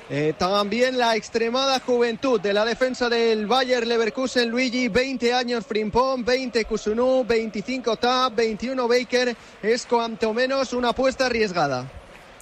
Eh, 0.09 0.35
también 0.39 0.97
la 0.97 1.17
extremada 1.17 1.81
juventud 1.81 2.41
de 2.41 2.53
la 2.53 2.65
defensa 2.65 3.09
del 3.09 3.49
Bayer 3.49 3.89
Leverkusen, 3.89 4.49
Luigi, 4.51 4.87
20 4.87 5.35
años 5.35 5.67
Frimpong, 5.67 6.25
20 6.25 6.65
Kusunu, 6.67 7.25
25 7.27 7.97
Tab, 7.97 8.37
21 8.37 8.87
Baker, 8.87 9.37
es 9.61 9.85
cuanto 9.85 10.33
menos 10.33 10.73
una 10.75 10.91
apuesta 10.91 11.27
arriesgada. 11.27 11.98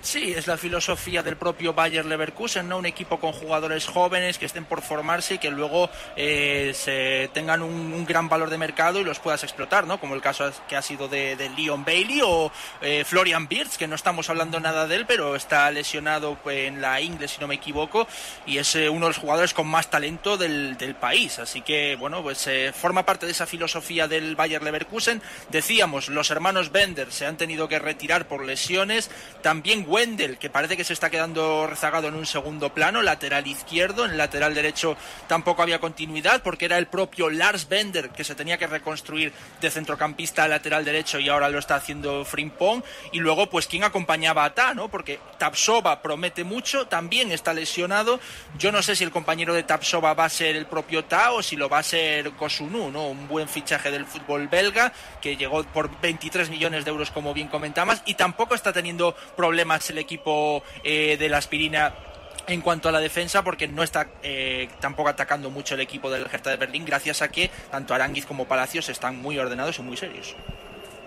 Sí, 0.07 0.33
es 0.37 0.47
la 0.47 0.57
filosofía 0.57 1.25
del 1.25 1.37
propio 1.37 1.75
Bayer 1.75 2.07
Leverkusen, 2.07 2.69
¿no? 2.69 2.79
Un 2.79 2.87
equipo 2.87 3.19
con 3.19 3.33
jugadores 3.33 3.87
jóvenes 3.87 4.39
que 4.39 4.47
estén 4.47 4.65
por 4.65 4.81
formarse 4.81 5.35
y 5.35 5.39
que 5.39 5.51
luego 5.51 5.91
eh, 6.15 6.71
se 6.77 7.29
tengan 7.35 7.61
un, 7.61 8.07
gran 8.07 8.29
valor 8.29 8.49
de 8.49 8.57
mercado 8.57 9.01
y 9.01 9.05
los 9.05 9.19
puedas 9.19 9.43
explotar, 9.43 9.85
¿no? 9.85 9.99
Como 9.99 10.15
el 10.15 10.21
caso 10.21 10.49
que 10.69 10.77
ha 10.77 10.83
sido 10.83 11.09
de, 11.09 11.51
Leon 11.57 11.85
Bailey 11.85 12.21
o 12.25 12.53
eh, 12.83 13.03
Florian 13.05 13.49
Birz, 13.49 13.77
que 13.77 13.89
no 13.89 13.97
estamos 13.97 14.31
hablando 14.31 14.61
nada 14.61 14.87
de 14.87 14.95
él, 14.95 15.07
pero 15.09 15.35
está 15.35 15.69
lesionado 15.73 16.39
en 16.45 16.81
la 16.81 17.01
Ingle, 17.01 17.27
si 17.27 17.41
no 17.41 17.49
me 17.49 17.57
equivoco, 17.57 18.07
y 18.47 18.59
es 18.59 18.77
eh, 18.77 18.89
uno 18.89 19.07
de 19.07 19.11
los 19.11 19.19
jugadores 19.19 19.55
con 19.55 19.67
más 19.67 19.91
talento 19.91 20.37
del, 20.37 20.77
del 20.77 20.95
país. 20.95 21.41
Así 21.41 21.63
que, 21.63 21.97
bueno, 21.97 22.23
pues 22.23 22.49
forma 22.81 23.05
parte 23.05 23.27
de 23.27 23.33
esa 23.33 23.47
filosofía 23.47 24.07
del 24.07 24.37
Bayer 24.37 24.63
Leverkusen. 24.63 25.21
Decíamos, 25.49 26.09
los 26.09 26.31
hermanos 26.31 26.71
Bender 26.71 27.11
se 27.11 27.27
han 27.27 27.37
tenido 27.37 27.67
que 27.67 27.81
retirar 27.81 28.29
por 28.29 28.45
lesiones. 28.45 29.11
También 29.43 29.85
Wendel, 29.97 30.37
que 30.37 30.51
parece 30.51 30.77
que 30.77 30.85
se 30.85 30.93
está 30.93 31.09
quedando 31.09 31.67
rezagado 31.67 32.09
en 32.09 32.17
un 32.17 32.27
segundo 32.27 32.75
plano, 32.75 33.01
lateral 33.01 33.47
izquierdo, 33.47 34.05
en 34.05 34.11
el 34.11 34.19
lateral 34.19 34.53
derecho 34.53 34.95
tampoco 35.27 35.63
había 35.63 35.79
continuidad 35.79 36.43
porque 36.43 36.67
era 36.67 36.77
el 36.77 36.87
propio 36.87 37.31
Lars 37.31 37.67
Bender 37.67 38.11
que 38.11 38.23
se 38.23 38.35
tenía 38.35 38.59
que 38.59 38.67
reconstruir 38.67 39.33
de 39.59 39.71
centrocampista 39.71 40.45
a 40.45 40.49
lateral 40.49 40.85
derecho 40.85 41.19
y 41.19 41.31
ahora 41.31 41.49
lo 41.49 41.59
está 41.59 41.77
haciendo 41.77 42.27
Frimpong 42.27 42.83
y 43.11 43.21
luego 43.21 43.49
pues 43.49 43.69
quién 43.69 43.85
acompañaba 43.85 44.45
a 44.45 44.53
Ta, 44.53 44.75
¿no? 44.75 44.91
Porque 44.91 45.19
Tapsova 45.39 46.03
promete 46.03 46.45
mucho, 46.45 46.89
también 46.89 47.33
está 47.33 47.55
lesionado, 47.55 48.21
yo 48.59 48.73
no 48.73 48.83
sé 48.83 48.97
si 48.97 49.05
el 49.05 49.11
compañero 49.11 49.55
de 49.55 49.63
Tapsova 49.63 50.13
va 50.13 50.27
a 50.27 50.29
ser 50.29 50.57
el 50.57 50.67
propio 50.67 51.07
Ta 51.07 51.33
o 51.33 51.43
si 51.43 51.57
lo 51.57 51.71
va 51.71 51.79
a 51.79 51.83
ser 51.83 52.33
Kosunu, 52.33 52.91
¿no? 52.91 53.09
Un 53.09 53.29
buen 53.29 53.49
fichaje 53.49 53.91
del 53.91 54.05
fútbol 54.05 54.49
belga 54.49 54.93
que 55.23 55.39
llegó 55.39 55.65
por 55.65 55.99
23 56.03 56.51
millones 56.51 56.85
de 56.85 56.91
euros 56.91 57.11
como 57.11 57.33
bien 57.33 57.49
comentabas 57.49 58.03
y 58.05 58.13
tampoco 58.13 58.55
está 58.55 58.75
teniendo 58.75 59.17
problemas 59.37 59.86
el 59.91 59.99
equipo 59.99 60.63
eh, 60.85 61.17
de 61.19 61.29
la 61.29 61.39
aspirina 61.39 61.95
en 62.47 62.61
cuanto 62.61 62.89
a 62.89 62.93
la 62.93 63.01
defensa 63.01 63.43
porque 63.43 63.69
no 63.69 63.83
está 63.83 64.09
eh, 64.23 64.69
tampoco 64.81 65.09
atacando 65.09 65.51
mucho 65.51 65.75
el 65.75 65.81
equipo 65.81 66.11
del 66.11 66.27
Hertha 66.31 66.51
de 66.51 66.57
Berlín 66.57 66.85
gracias 66.85 67.23
a 67.23 67.29
que 67.29 67.51
tanto 67.71 67.95
Aranguiz 67.95 68.27
como 68.27 68.47
Palacios 68.47 68.89
están 68.89 69.17
muy 69.17 69.39
ordenados 69.39 69.79
y 69.79 69.83
muy 69.83 69.97
serios. 69.97 70.37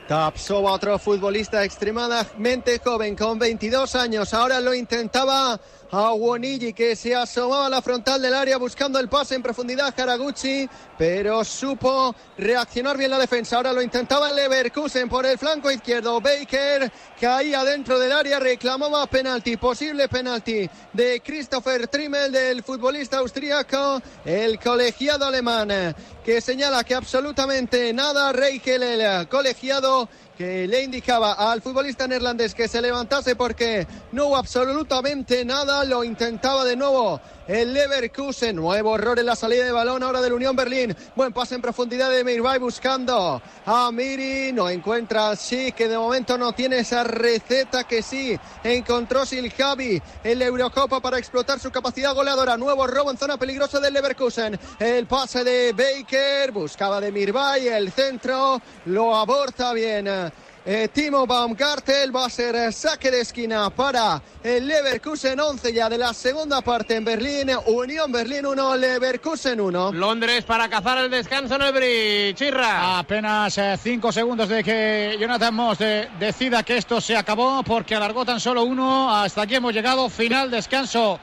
Tapsova, 0.10 0.72
otro 0.72 0.98
futbolista 0.98 1.64
extremadamente 1.64 2.82
joven, 2.84 3.16
con 3.16 3.38
22 3.38 3.94
años. 3.94 4.34
Ahora 4.34 4.60
lo 4.60 4.74
intentaba 4.74 5.60
a 5.92 6.14
Wonigi 6.14 6.74
que 6.74 6.96
se 6.96 7.16
asomaba 7.16 7.66
a 7.66 7.70
la 7.70 7.82
frontal 7.82 8.22
del 8.22 8.34
área 8.34 8.58
buscando 8.58 9.00
el 9.00 9.10
pase 9.10 9.36
en 9.36 9.44
profundidad 9.44 9.94
Haraguchi, 10.00 10.70
pero 10.98 11.44
supo 11.44 12.16
reaccionar 12.38 12.98
bien 12.98 13.12
la 13.12 13.18
defensa. 13.20 13.58
Ahora 13.58 13.74
lo 13.74 13.82
intentaba 13.82 14.32
Leverkusen 14.32 15.10
por 15.10 15.26
el 15.26 15.38
flanco 15.38 15.72
izquierdo. 15.72 16.20
Baker 16.20 16.92
caía 17.20 17.64
dentro 17.64 18.00
del 18.00 18.12
área, 18.12 18.40
reclamaba 18.40 19.06
penalti, 19.08 19.58
posible 19.58 20.08
penalti 20.08 20.70
de 20.94 21.22
Christopher 21.24 21.88
Trimmel, 21.88 22.32
del 22.32 22.64
futbolista 22.64 23.20
austríaco, 23.20 24.02
el 24.26 24.60
colegiado 24.60 25.26
alemán, 25.26 25.96
que 26.24 26.42
señala 26.42 26.84
que 26.84 26.96
absolutamente 26.96 27.94
nada. 27.94 28.32
Reichel, 28.32 28.84
el 28.84 29.28
colegiado 29.28 29.99
well 30.00 30.10
que 30.40 30.70
le 30.70 30.84
indicaba 30.84 31.34
al 31.34 31.62
futbolista 31.62 32.08
neerlandés 32.08 32.56
que 32.56 32.70
se 32.70 32.82
levantase 32.82 33.36
porque 33.36 33.86
no 34.14 34.28
hubo 34.28 34.38
absolutamente 34.38 35.44
nada, 35.44 35.84
lo 35.84 36.02
intentaba 36.02 36.64
de 36.64 36.78
nuevo 36.78 37.20
el 37.46 37.74
Leverkusen, 37.74 38.56
nuevo 38.56 38.96
error 38.96 39.20
en 39.20 39.26
la 39.26 39.36
salida 39.36 39.66
de 39.66 39.72
balón 39.72 40.04
ahora 40.04 40.22
del 40.22 40.34
Unión 40.34 40.56
Berlín, 40.56 40.96
buen 41.16 41.34
pase 41.34 41.56
en 41.56 41.62
profundidad 41.62 42.10
de 42.12 42.24
Mirbay 42.24 42.60
buscando 42.60 43.42
a 43.66 43.92
Miri, 43.92 44.54
no 44.54 44.70
encuentra 44.70 45.36
sí 45.36 45.74
que 45.74 45.88
de 45.90 45.98
momento 45.98 46.38
no 46.38 46.54
tiene 46.54 46.78
esa 46.78 47.04
receta 47.04 47.86
que 47.86 48.02
sí 48.02 48.40
encontró 48.64 49.26
Siljavi 49.26 50.02
en 50.24 50.40
la 50.40 50.46
Eurocopa 50.46 51.02
para 51.02 51.18
explotar 51.18 51.60
su 51.60 51.72
capacidad 51.72 52.14
goleadora, 52.14 52.56
nuevo 52.56 52.88
robo 52.88 53.12
en 53.12 53.18
zona 53.18 53.36
peligrosa 53.36 53.80
del 53.80 53.96
Leverkusen, 53.96 54.58
el 54.78 55.06
pase 55.08 55.44
de 55.44 55.74
Baker, 55.74 56.52
buscaba 56.52 57.02
de 57.02 57.12
Mirbay, 57.12 57.68
el 57.68 57.92
centro, 57.92 58.62
lo 58.86 59.16
aborta 59.16 59.74
bien 59.74 60.29
eh, 60.66 60.90
Timo 60.94 61.26
Baumgartel 61.26 62.14
va 62.16 62.26
a 62.26 62.30
ser 62.30 62.56
eh, 62.56 62.72
saque 62.72 63.10
de 63.10 63.22
esquina 63.22 63.70
para 63.70 64.22
el 64.44 64.68
Leverkusen 64.68 65.40
11 65.40 65.74
ya 65.74 65.90
de 65.90 65.98
la 65.98 66.14
segunda 66.14 66.62
parte 66.62 66.96
en 66.96 67.06
Berlín. 67.06 67.50
Unión 67.68 68.12
Berlín 68.12 68.46
1, 68.46 68.76
Leverkusen 68.76 69.62
1. 69.62 69.94
Londres 69.94 70.44
para 70.44 70.70
cazar 70.70 70.98
el 70.98 71.10
descanso 71.10 71.56
en 71.56 71.62
el 71.62 71.72
bridge. 71.72 72.36
Chirra. 72.36 73.00
Apenas 73.00 73.60
5 73.82 74.10
eh, 74.10 74.12
segundos 74.12 74.50
de 74.50 74.64
que 74.64 75.18
Jonathan 75.20 75.54
Moss 75.54 75.80
decida 76.20 76.64
que 76.64 76.78
esto 76.78 77.00
se 77.00 77.16
acabó 77.16 77.64
porque 77.64 77.96
alargó 77.96 78.26
tan 78.26 78.40
solo 78.40 78.64
uno. 78.64 79.16
Hasta 79.16 79.44
aquí 79.44 79.56
hemos 79.56 79.74
llegado. 79.74 80.10
Final 80.10 80.52
descanso 80.52 81.20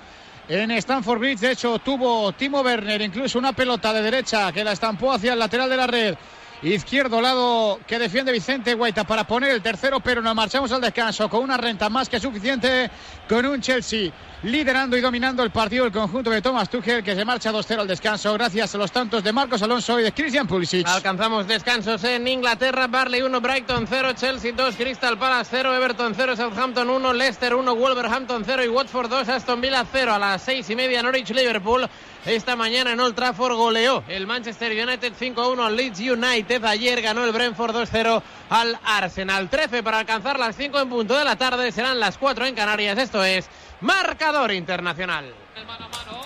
en 0.48 0.70
Stanford 0.70 1.18
Bridge. 1.18 1.40
De 1.40 1.52
hecho, 1.52 1.78
tuvo 1.78 2.32
Timo 2.32 2.62
Werner 2.62 3.02
incluso 3.02 3.38
una 3.38 3.52
pelota 3.52 3.92
de 3.92 4.02
derecha 4.02 4.50
que 4.52 4.64
la 4.64 4.72
estampó 4.72 5.12
hacia 5.12 5.34
el 5.34 5.38
lateral 5.38 5.68
de 5.68 5.76
la 5.76 5.86
red 5.86 6.16
izquierdo 6.62 7.20
lado 7.20 7.80
que 7.86 7.98
defiende 7.98 8.32
Vicente 8.32 8.74
Guaita 8.74 9.04
para 9.04 9.26
poner 9.26 9.50
el 9.50 9.62
tercero, 9.62 10.00
pero 10.00 10.22
nos 10.22 10.34
marchamos 10.34 10.72
al 10.72 10.80
descanso 10.80 11.28
con 11.28 11.42
una 11.42 11.56
renta 11.56 11.88
más 11.88 12.08
que 12.08 12.18
suficiente 12.18 12.90
con 13.28 13.44
un 13.46 13.60
Chelsea 13.60 14.12
liderando 14.42 14.96
y 14.96 15.00
dominando 15.00 15.42
el 15.42 15.50
partido 15.50 15.86
el 15.86 15.92
conjunto 15.92 16.30
de 16.30 16.42
Thomas 16.42 16.68
Tuchel 16.68 17.02
que 17.02 17.14
se 17.14 17.24
marcha 17.24 17.50
2-0 17.50 17.80
al 17.80 17.88
descanso 17.88 18.32
gracias 18.34 18.74
a 18.74 18.78
los 18.78 18.92
tantos 18.92 19.24
de 19.24 19.32
Marcos 19.32 19.62
Alonso 19.62 19.98
y 19.98 20.02
de 20.04 20.12
Christian 20.12 20.46
Pulisic. 20.46 20.86
Alcanzamos 20.86 21.46
descansos 21.46 22.04
en 22.04 22.28
Inglaterra, 22.28 22.86
Barley 22.86 23.22
1, 23.22 23.40
Brighton 23.40 23.86
0, 23.88 24.12
Chelsea 24.14 24.52
2, 24.52 24.76
Crystal 24.76 25.18
Palace 25.18 25.50
0, 25.50 25.74
Everton 25.74 26.14
0, 26.14 26.36
Southampton 26.36 26.90
1, 26.90 27.12
Leicester 27.14 27.54
1, 27.54 27.74
Wolverhampton 27.74 28.44
0 28.44 28.64
y 28.64 28.68
Watford 28.68 29.10
2, 29.10 29.28
Aston 29.28 29.60
Villa 29.60 29.84
0 29.90 30.14
a 30.14 30.18
las 30.18 30.42
6 30.42 30.70
y 30.70 30.76
media 30.76 31.02
Norwich 31.02 31.30
Liverpool. 31.30 31.88
Esta 32.26 32.56
mañana 32.56 32.92
en 32.92 32.98
Old 32.98 33.14
Trafford 33.14 33.54
goleó 33.54 34.02
el 34.08 34.26
Manchester 34.26 34.72
United 34.72 35.12
5-1 35.18 35.64
al 35.64 35.76
Leeds 35.76 36.00
United. 36.00 36.64
Ayer 36.64 37.00
ganó 37.00 37.24
el 37.24 37.30
Brentford 37.30 37.76
2-0 37.76 38.20
al 38.50 38.80
Arsenal. 38.84 39.48
13 39.48 39.84
para 39.84 40.00
alcanzar 40.00 40.36
las 40.36 40.56
5 40.56 40.80
en 40.80 40.88
punto 40.88 41.16
de 41.16 41.24
la 41.24 41.36
tarde. 41.36 41.70
Serán 41.70 42.00
las 42.00 42.18
4 42.18 42.46
en 42.46 42.56
Canarias. 42.56 42.98
Esto 42.98 43.22
es 43.22 43.48
Marcador 43.80 44.50
Internacional. 44.50 45.32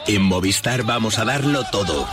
En 0.06 0.22
Movistar 0.22 0.84
vamos 0.84 1.18
a 1.18 1.26
darlo 1.26 1.64
todo. 1.70 2.08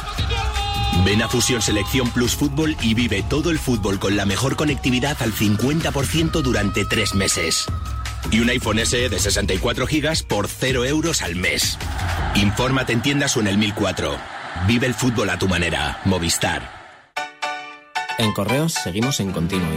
Ven 1.06 1.22
a 1.22 1.30
Fusión 1.30 1.62
Selección 1.62 2.10
Plus 2.10 2.36
Fútbol 2.36 2.76
y 2.82 2.94
vive 2.94 3.24
todo 3.30 3.52
el 3.52 3.60
fútbol 3.60 4.00
con 4.00 4.18
la 4.18 4.26
mejor 4.26 4.58
conectividad 4.58 5.16
al 5.22 5.32
50% 5.32 6.42
durante 6.42 6.84
tres 6.84 7.16
meses. 7.16 7.68
Y 8.32 8.40
un 8.40 8.50
iPhone 8.50 8.86
SE 8.86 9.10
de 9.10 9.20
64 9.20 9.86
GB 9.86 10.24
por 10.28 10.48
0 10.48 10.86
euros 10.86 11.22
al 11.22 11.36
mes. 11.36 11.78
Infórmate 12.36 12.94
en 12.94 13.02
tiendas 13.02 13.38
o 13.38 13.40
en 13.40 13.48
el 13.48 13.58
1004. 13.58 14.18
Vive 14.68 14.88
el 14.88 14.94
fútbol 14.94 15.30
a 15.30 15.40
tu 15.40 15.48
manera. 15.48 16.02
Movistar. 16.06 16.78
En 18.18 18.34
Correos 18.34 18.74
seguimos 18.74 19.20
en 19.20 19.32
continuo 19.32 19.70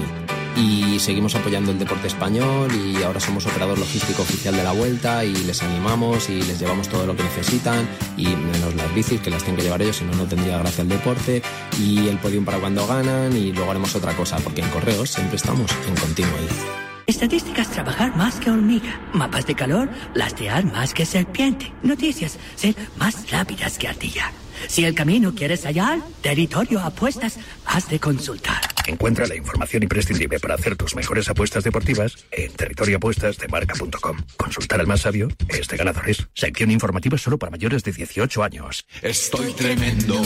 y 0.56 0.98
seguimos 0.98 1.34
apoyando 1.34 1.70
el 1.70 1.78
deporte 1.78 2.06
español 2.06 2.70
y 2.74 3.02
ahora 3.02 3.20
somos 3.20 3.46
operador 3.46 3.78
logístico 3.78 4.22
oficial 4.22 4.56
de 4.56 4.64
la 4.64 4.72
vuelta 4.72 5.24
y 5.24 5.34
les 5.34 5.62
animamos 5.62 6.28
y 6.28 6.42
les 6.42 6.58
llevamos 6.58 6.88
todo 6.88 7.06
lo 7.06 7.16
que 7.16 7.22
necesitan 7.22 7.88
y 8.16 8.26
menos 8.26 8.74
las 8.74 8.94
bicis 8.94 9.20
que 9.20 9.30
las 9.30 9.42
tienen 9.42 9.56
que 9.56 9.62
llevar 9.62 9.82
ellos, 9.82 9.96
si 9.96 10.04
no, 10.04 10.12
no 10.14 10.26
tendría 10.26 10.58
gracia 10.58 10.82
el 10.82 10.88
deporte 10.88 11.42
y 11.78 12.08
el 12.08 12.18
podium 12.18 12.44
para 12.44 12.58
cuando 12.58 12.86
ganan 12.86 13.36
y 13.36 13.52
luego 13.52 13.70
haremos 13.70 13.94
otra 13.94 14.14
cosa 14.16 14.38
porque 14.38 14.62
en 14.62 14.68
correos 14.70 15.10
siempre 15.10 15.36
estamos 15.36 15.70
en 15.86 15.94
continuo. 15.96 16.89
Estadísticas 17.10 17.68
trabajar 17.72 18.16
más 18.16 18.36
que 18.36 18.50
hormiga. 18.50 19.00
Mapas 19.12 19.44
de 19.44 19.56
calor 19.56 19.88
lastear 20.14 20.64
más 20.64 20.94
que 20.94 21.04
serpiente. 21.04 21.72
Noticias 21.82 22.38
ser 22.54 22.76
más 22.98 23.28
rápidas 23.32 23.78
que 23.78 23.88
ardilla. 23.88 24.30
Si 24.68 24.84
el 24.84 24.94
camino 24.94 25.34
quieres 25.34 25.64
hallar, 25.64 25.98
territorio 26.22 26.78
apuestas, 26.78 27.40
has 27.66 27.88
de 27.88 27.98
consultar. 27.98 28.60
Encuentra 28.86 29.26
la 29.26 29.34
información 29.34 29.82
imprescindible 29.82 30.38
para 30.38 30.54
hacer 30.54 30.76
tus 30.76 30.94
mejores 30.94 31.28
apuestas 31.28 31.64
deportivas 31.64 32.14
en 32.30 32.52
territorioapuestasdemarca.com. 32.52 34.16
Consultar 34.36 34.78
al 34.78 34.86
más 34.86 35.00
sabio 35.00 35.26
es 35.48 35.66
de 35.66 35.76
ganadores. 35.76 36.28
Sección 36.32 36.70
informativa 36.70 37.18
solo 37.18 37.40
para 37.40 37.50
mayores 37.50 37.82
de 37.82 37.90
18 37.90 38.44
años. 38.44 38.86
Estoy 39.02 39.52
tremendo, 39.54 40.22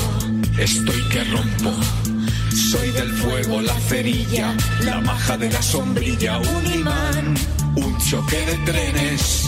estoy 0.58 1.02
que 1.08 1.24
rompo. 1.24 2.13
Soy 2.54 2.90
del 2.92 3.12
fuego, 3.14 3.60
la 3.60 3.74
cerilla, 3.80 4.56
la 4.84 5.00
maja 5.00 5.36
de 5.36 5.50
la 5.50 5.60
sombrilla, 5.60 6.38
un 6.38 6.72
imán, 6.72 7.34
un 7.74 7.98
choque 7.98 8.36
de 8.46 8.56
trenes, 8.58 9.46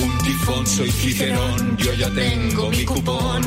un 0.00 0.18
tifón, 0.18 0.64
soy 0.64 0.90
Cicerón, 0.90 1.76
yo 1.78 1.92
ya 1.94 2.08
tengo 2.10 2.70
mi 2.70 2.84
cupón. 2.84 3.42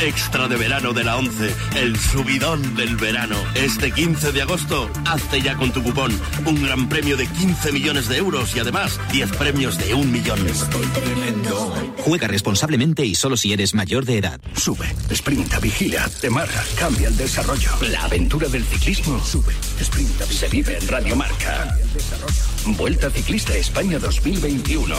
Extra 0.00 0.46
de 0.46 0.56
verano 0.56 0.92
de 0.92 1.04
la 1.04 1.16
11, 1.16 1.54
el 1.76 1.98
subidón 1.98 2.74
del 2.76 2.96
verano. 2.96 3.36
Este 3.54 3.90
15 3.90 4.32
de 4.32 4.42
agosto, 4.42 4.90
hazte 5.06 5.40
ya 5.40 5.56
con 5.56 5.72
tu 5.72 5.82
cupón. 5.82 6.12
Un 6.44 6.62
gran 6.62 6.88
premio 6.88 7.16
de 7.16 7.26
15 7.26 7.72
millones 7.72 8.08
de 8.08 8.18
euros 8.18 8.54
y 8.54 8.60
además 8.60 9.00
10 9.12 9.32
premios 9.32 9.78
de 9.78 9.94
un 9.94 10.12
millón. 10.12 10.46
Estoy 10.46 10.86
tremendo. 10.86 11.74
Juega 11.98 12.28
responsablemente 12.28 13.04
y 13.04 13.14
solo 13.14 13.36
si 13.36 13.52
eres 13.52 13.74
mayor 13.74 14.04
de 14.04 14.18
edad. 14.18 14.40
Sube, 14.54 14.94
sprinta, 15.14 15.58
vigila, 15.60 16.08
te 16.20 16.28
marra, 16.28 16.62
cambia 16.78 17.08
el 17.08 17.16
desarrollo. 17.16 17.70
La 17.90 18.04
aventura 18.04 18.48
del 18.48 18.64
ciclismo. 18.64 19.22
Sube, 19.24 19.54
sprinta, 19.82 20.26
se 20.26 20.48
vive 20.48 20.76
en 20.76 20.88
Radio 20.88 21.16
Marca. 21.16 21.74
Vuelta 22.66 23.10
Ciclista 23.10 23.54
España 23.56 23.98
2021. 23.98 24.94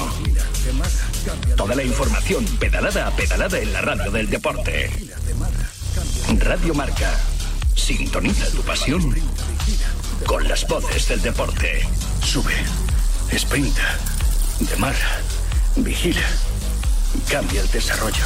Toda 1.56 1.76
la 1.76 1.84
información 1.84 2.46
pedalada 2.60 3.08
a 3.08 3.16
pedalada 3.16 3.60
en 3.60 3.74
la 3.74 3.82
radio 3.82 4.12
del 4.12 4.30
deporte. 4.30 4.87
Radio 6.40 6.74
Marca. 6.74 7.14
Sintoniza 7.76 8.50
tu 8.52 8.62
pasión 8.62 9.16
con 10.26 10.48
las 10.48 10.68
voces 10.68 11.08
del 11.08 11.22
deporte. 11.22 11.88
Sube, 12.24 12.54
sprinta, 13.38 13.98
demarra, 14.60 15.22
vigila, 15.76 16.28
cambia 17.30 17.62
el 17.62 17.72
desarrollo. 17.72 18.26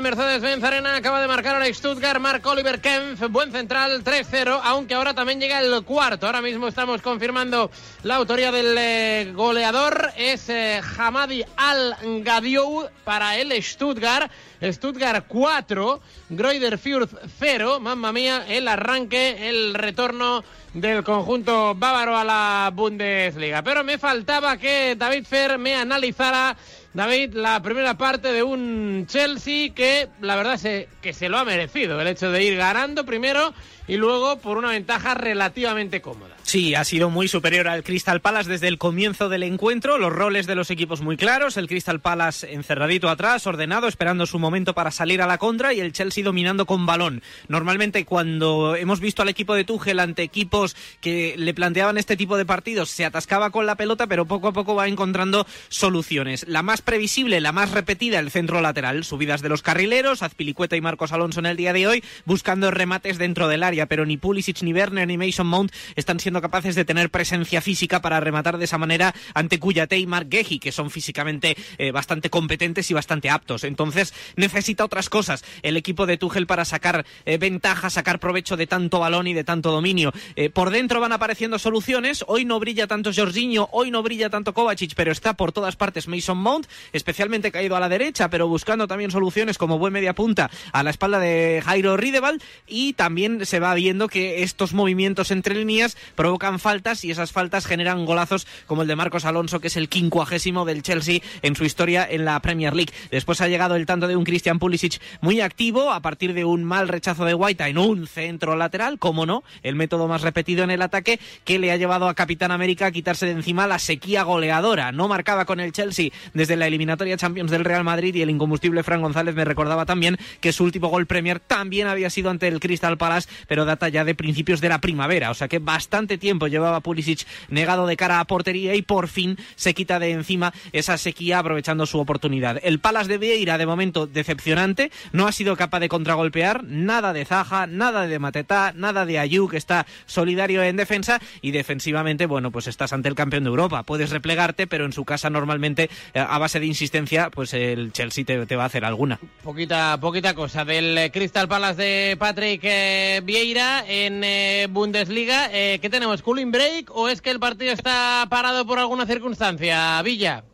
Mercedes-Benz 0.00 0.62
Arena. 0.62 0.96
Acaba 0.96 1.20
de 1.20 1.28
marcar 1.28 1.54
ahora 1.54 1.72
Stuttgart, 1.72 2.20
Mark 2.20 2.46
Oliver 2.46 2.80
Kempf. 2.80 3.22
Buen 3.30 3.52
central, 3.52 4.04
3-0. 4.04 4.60
Aunque 4.62 4.94
ahora 4.94 5.14
también 5.14 5.40
llega 5.40 5.60
el 5.60 5.84
cuarto. 5.84 6.26
Ahora 6.26 6.40
mismo 6.40 6.68
estamos 6.68 7.02
confirmando 7.02 7.70
la 8.02 8.16
autoría 8.16 8.52
del 8.52 8.76
eh, 8.78 9.32
goleador. 9.34 10.10
Es 10.16 10.48
eh, 10.48 10.80
Hamadi 10.96 11.44
Al-Gadiou 11.56 12.88
para 13.04 13.36
el 13.36 13.62
Stuttgart. 13.62 14.30
Stuttgart 14.62 15.24
4, 15.28 16.00
Groider 16.30 16.78
Fürth 16.78 17.14
0. 17.38 17.80
Mamma 17.80 18.12
mía, 18.12 18.44
el 18.48 18.68
arranque, 18.68 19.48
el 19.48 19.74
retorno 19.74 20.42
del 20.74 21.02
conjunto 21.02 21.74
bávaro 21.74 22.16
a 22.16 22.24
la 22.24 22.70
Bundesliga. 22.74 23.62
Pero 23.62 23.84
me 23.84 23.98
faltaba 23.98 24.56
que 24.56 24.96
David 24.96 25.26
Fer 25.26 25.58
me 25.58 25.74
analizara, 25.74 26.56
David, 26.98 27.34
la 27.34 27.62
primera 27.62 27.96
parte 27.96 28.32
de 28.32 28.42
un 28.42 29.06
Chelsea 29.06 29.72
que 29.72 30.08
la 30.20 30.34
verdad 30.34 30.54
es 30.66 30.88
que 31.00 31.12
se 31.12 31.28
lo 31.28 31.38
ha 31.38 31.44
merecido. 31.44 32.00
El 32.00 32.08
hecho 32.08 32.32
de 32.32 32.42
ir 32.42 32.56
ganando 32.56 33.06
primero 33.06 33.54
y 33.88 33.96
luego 33.96 34.38
por 34.38 34.58
una 34.58 34.70
ventaja 34.70 35.14
relativamente 35.14 36.00
cómoda. 36.00 36.38
Sí, 36.48 36.74
ha 36.74 36.84
sido 36.84 37.10
muy 37.10 37.28
superior 37.28 37.68
al 37.68 37.84
Crystal 37.84 38.22
Palace 38.22 38.48
desde 38.48 38.68
el 38.68 38.78
comienzo 38.78 39.28
del 39.28 39.42
encuentro. 39.42 39.98
Los 39.98 40.10
roles 40.10 40.46
de 40.46 40.54
los 40.54 40.70
equipos 40.70 41.02
muy 41.02 41.18
claros. 41.18 41.58
El 41.58 41.68
Crystal 41.68 42.00
Palace 42.00 42.54
encerradito 42.54 43.10
atrás, 43.10 43.46
ordenado, 43.46 43.86
esperando 43.86 44.24
su 44.24 44.38
momento 44.38 44.72
para 44.72 44.90
salir 44.90 45.20
a 45.20 45.26
la 45.26 45.36
contra 45.36 45.74
y 45.74 45.80
el 45.80 45.92
Chelsea 45.92 46.24
dominando 46.24 46.64
con 46.64 46.86
balón. 46.86 47.22
Normalmente 47.48 48.06
cuando 48.06 48.76
hemos 48.76 48.98
visto 48.98 49.20
al 49.20 49.28
equipo 49.28 49.54
de 49.54 49.64
Tuchel 49.64 50.00
ante 50.00 50.22
equipos 50.22 50.74
que 51.02 51.34
le 51.36 51.52
planteaban 51.52 51.98
este 51.98 52.16
tipo 52.16 52.38
de 52.38 52.46
partidos, 52.46 52.88
se 52.88 53.04
atascaba 53.04 53.50
con 53.50 53.66
la 53.66 53.76
pelota, 53.76 54.06
pero 54.06 54.24
poco 54.24 54.48
a 54.48 54.52
poco 54.54 54.74
va 54.74 54.88
encontrando 54.88 55.46
soluciones. 55.68 56.48
La 56.48 56.62
más 56.62 56.80
previsible, 56.80 57.42
la 57.42 57.52
más 57.52 57.72
repetida, 57.72 58.20
el 58.20 58.30
centro 58.30 58.62
lateral. 58.62 59.04
Subidas 59.04 59.42
de 59.42 59.50
los 59.50 59.60
carrileros, 59.60 60.22
Azpilicueta 60.22 60.76
y 60.76 60.80
Marcos 60.80 61.12
Alonso 61.12 61.40
en 61.40 61.46
el 61.46 61.58
día 61.58 61.74
de 61.74 61.86
hoy, 61.86 62.04
buscando 62.24 62.70
remates 62.70 63.18
dentro 63.18 63.48
del 63.48 63.62
área, 63.62 63.77
pero 63.86 64.04
ni 64.06 64.16
Pulisic, 64.16 64.62
ni 64.62 64.72
Werner, 64.72 65.06
ni 65.06 65.16
Mason 65.16 65.46
Mount 65.46 65.72
están 65.96 66.20
siendo 66.20 66.40
capaces 66.40 66.74
de 66.74 66.84
tener 66.84 67.10
presencia 67.10 67.60
física 67.60 68.00
para 68.00 68.20
rematar 68.20 68.58
de 68.58 68.64
esa 68.64 68.78
manera 68.78 69.14
ante 69.34 69.58
Cuyate 69.58 69.98
y 69.98 70.06
Mark 70.06 70.28
Gehi, 70.30 70.58
que 70.58 70.72
son 70.72 70.90
físicamente 70.90 71.56
eh, 71.78 71.90
bastante 71.90 72.30
competentes 72.30 72.90
y 72.90 72.94
bastante 72.94 73.30
aptos. 73.30 73.64
Entonces 73.64 74.14
necesita 74.36 74.84
otras 74.84 75.08
cosas 75.08 75.44
el 75.62 75.76
equipo 75.76 76.06
de 76.06 76.16
Tuchel 76.16 76.46
para 76.46 76.64
sacar 76.64 77.04
eh, 77.24 77.38
ventaja, 77.38 77.90
sacar 77.90 78.18
provecho 78.18 78.56
de 78.56 78.66
tanto 78.66 79.00
balón 79.00 79.26
y 79.26 79.34
de 79.34 79.44
tanto 79.44 79.70
dominio. 79.70 80.12
Eh, 80.36 80.50
por 80.50 80.70
dentro 80.70 81.00
van 81.00 81.12
apareciendo 81.12 81.58
soluciones. 81.58 82.24
Hoy 82.26 82.44
no 82.44 82.60
brilla 82.60 82.86
tanto 82.86 83.10
Jorginho, 83.14 83.68
hoy 83.72 83.90
no 83.90 84.02
brilla 84.02 84.30
tanto 84.30 84.54
Kovacic, 84.54 84.94
pero 84.94 85.12
está 85.12 85.34
por 85.34 85.52
todas 85.52 85.76
partes 85.76 86.08
Mason 86.08 86.38
Mount, 86.38 86.66
especialmente 86.92 87.52
caído 87.52 87.76
a 87.76 87.80
la 87.80 87.88
derecha, 87.88 88.30
pero 88.30 88.48
buscando 88.48 88.86
también 88.86 89.10
soluciones 89.10 89.58
como 89.58 89.78
buen 89.78 89.92
media 89.92 90.14
punta 90.14 90.50
a 90.72 90.82
la 90.82 90.90
espalda 90.90 91.18
de 91.18 91.62
Jairo 91.64 91.96
Rideval 91.96 92.40
y 92.66 92.92
también 92.94 93.44
se 93.46 93.60
va 93.60 93.67
viendo 93.74 94.08
que 94.08 94.42
estos 94.42 94.72
movimientos 94.72 95.30
entre 95.30 95.54
líneas 95.54 95.96
provocan 96.14 96.58
faltas 96.58 97.04
y 97.04 97.10
esas 97.10 97.32
faltas 97.32 97.66
generan 97.66 98.04
golazos 98.04 98.46
como 98.66 98.82
el 98.82 98.88
de 98.88 98.96
Marcos 98.96 99.24
Alonso, 99.24 99.60
que 99.60 99.68
es 99.68 99.76
el 99.76 99.88
quincuagésimo 99.88 100.64
del 100.64 100.82
Chelsea 100.82 101.20
en 101.42 101.56
su 101.56 101.64
historia 101.64 102.06
en 102.08 102.24
la 102.24 102.40
Premier 102.40 102.74
League. 102.74 102.92
Después 103.10 103.40
ha 103.40 103.48
llegado 103.48 103.76
el 103.76 103.86
tanto 103.86 104.08
de 104.08 104.16
un 104.16 104.24
Christian 104.24 104.58
Pulisic 104.58 105.00
muy 105.20 105.40
activo 105.40 105.92
a 105.92 106.00
partir 106.00 106.34
de 106.34 106.44
un 106.44 106.64
mal 106.64 106.88
rechazo 106.88 107.24
de 107.24 107.34
Guaita 107.34 107.68
en 107.68 107.78
un 107.78 108.06
centro 108.06 108.56
lateral, 108.56 108.98
como 108.98 109.26
no, 109.26 109.42
el 109.62 109.74
método 109.74 110.08
más 110.08 110.22
repetido 110.22 110.64
en 110.64 110.70
el 110.70 110.82
ataque 110.82 111.20
que 111.44 111.58
le 111.58 111.72
ha 111.72 111.76
llevado 111.76 112.08
a 112.08 112.14
Capitán 112.14 112.50
América 112.50 112.86
a 112.86 112.92
quitarse 112.92 113.26
de 113.26 113.32
encima 113.32 113.66
la 113.66 113.78
sequía 113.78 114.22
goleadora. 114.22 114.92
No 114.92 115.08
marcaba 115.08 115.44
con 115.44 115.60
el 115.60 115.72
Chelsea 115.72 116.10
desde 116.34 116.56
la 116.56 116.66
eliminatoria 116.66 117.16
Champions 117.16 117.50
del 117.50 117.64
Real 117.64 117.84
Madrid 117.84 118.14
y 118.14 118.22
el 118.22 118.30
incombustible 118.30 118.82
Fran 118.82 119.02
González 119.02 119.34
me 119.34 119.44
recordaba 119.44 119.86
también 119.86 120.18
que 120.40 120.52
su 120.52 120.64
último 120.64 120.88
gol 120.88 121.06
Premier 121.06 121.40
también 121.40 121.86
había 121.86 122.10
sido 122.10 122.30
ante 122.30 122.48
el 122.48 122.60
Crystal 122.60 122.98
Palace, 122.98 123.28
pero 123.46 123.57
data 123.64 123.88
ya 123.88 124.04
de 124.04 124.14
principios 124.14 124.60
de 124.60 124.68
la 124.68 124.80
primavera, 124.80 125.30
o 125.30 125.34
sea 125.34 125.48
que 125.48 125.58
bastante 125.58 126.18
tiempo 126.18 126.46
llevaba 126.46 126.80
Pulisic 126.80 127.26
negado 127.48 127.86
de 127.86 127.96
cara 127.96 128.20
a 128.20 128.24
portería 128.24 128.74
y 128.74 128.82
por 128.82 129.08
fin 129.08 129.36
se 129.56 129.74
quita 129.74 129.98
de 129.98 130.12
encima 130.12 130.52
esa 130.72 130.98
sequía 130.98 131.38
aprovechando 131.38 131.86
su 131.86 131.98
oportunidad. 131.98 132.60
El 132.62 132.78
Palace 132.78 133.08
de 133.08 133.18
Vieira 133.18 133.58
de 133.58 133.66
momento 133.66 134.06
decepcionante, 134.06 134.90
no 135.12 135.26
ha 135.26 135.32
sido 135.32 135.56
capaz 135.56 135.80
de 135.80 135.88
contragolpear, 135.88 136.64
nada 136.64 137.12
de 137.12 137.24
Zaha, 137.24 137.66
nada 137.66 138.06
de 138.06 138.18
Mateta, 138.18 138.72
nada 138.74 139.06
de 139.06 139.18
Ayú 139.18 139.48
que 139.48 139.56
está 139.56 139.86
solidario 140.06 140.62
en 140.62 140.76
defensa 140.76 141.20
y 141.42 141.50
defensivamente, 141.50 142.26
bueno, 142.26 142.50
pues 142.50 142.66
estás 142.66 142.92
ante 142.92 143.08
el 143.08 143.14
campeón 143.14 143.44
de 143.44 143.50
Europa, 143.50 143.82
puedes 143.82 144.10
replegarte, 144.10 144.66
pero 144.66 144.84
en 144.84 144.92
su 144.92 145.04
casa 145.04 145.30
normalmente 145.30 145.90
eh, 146.14 146.20
a 146.20 146.38
base 146.38 146.60
de 146.60 146.66
insistencia, 146.66 147.30
pues 147.30 147.54
el 147.54 147.92
Chelsea 147.92 148.24
te, 148.24 148.46
te 148.46 148.56
va 148.56 148.64
a 148.64 148.66
hacer 148.66 148.84
alguna. 148.84 149.18
Poquita, 149.42 149.98
poquita 150.00 150.34
cosa 150.34 150.64
del 150.64 151.10
Crystal 151.12 151.48
Palace 151.48 151.82
de 151.82 152.16
Patrick 152.18 152.60
eh, 152.64 153.20
Vieira 153.24 153.47
en 153.56 154.22
eh, 154.24 154.66
Bundesliga. 154.68 155.48
Eh, 155.52 155.78
¿Qué 155.80 155.88
tenemos? 155.88 156.22
¿Cooling 156.22 156.50
break 156.50 156.90
o 156.94 157.08
es 157.08 157.22
que 157.22 157.30
el 157.30 157.40
partido 157.40 157.72
está 157.72 158.26
parado 158.28 158.66
por 158.66 158.78
alguna 158.78 159.06
circunstancia? 159.06 160.00
Villa. 160.02 160.44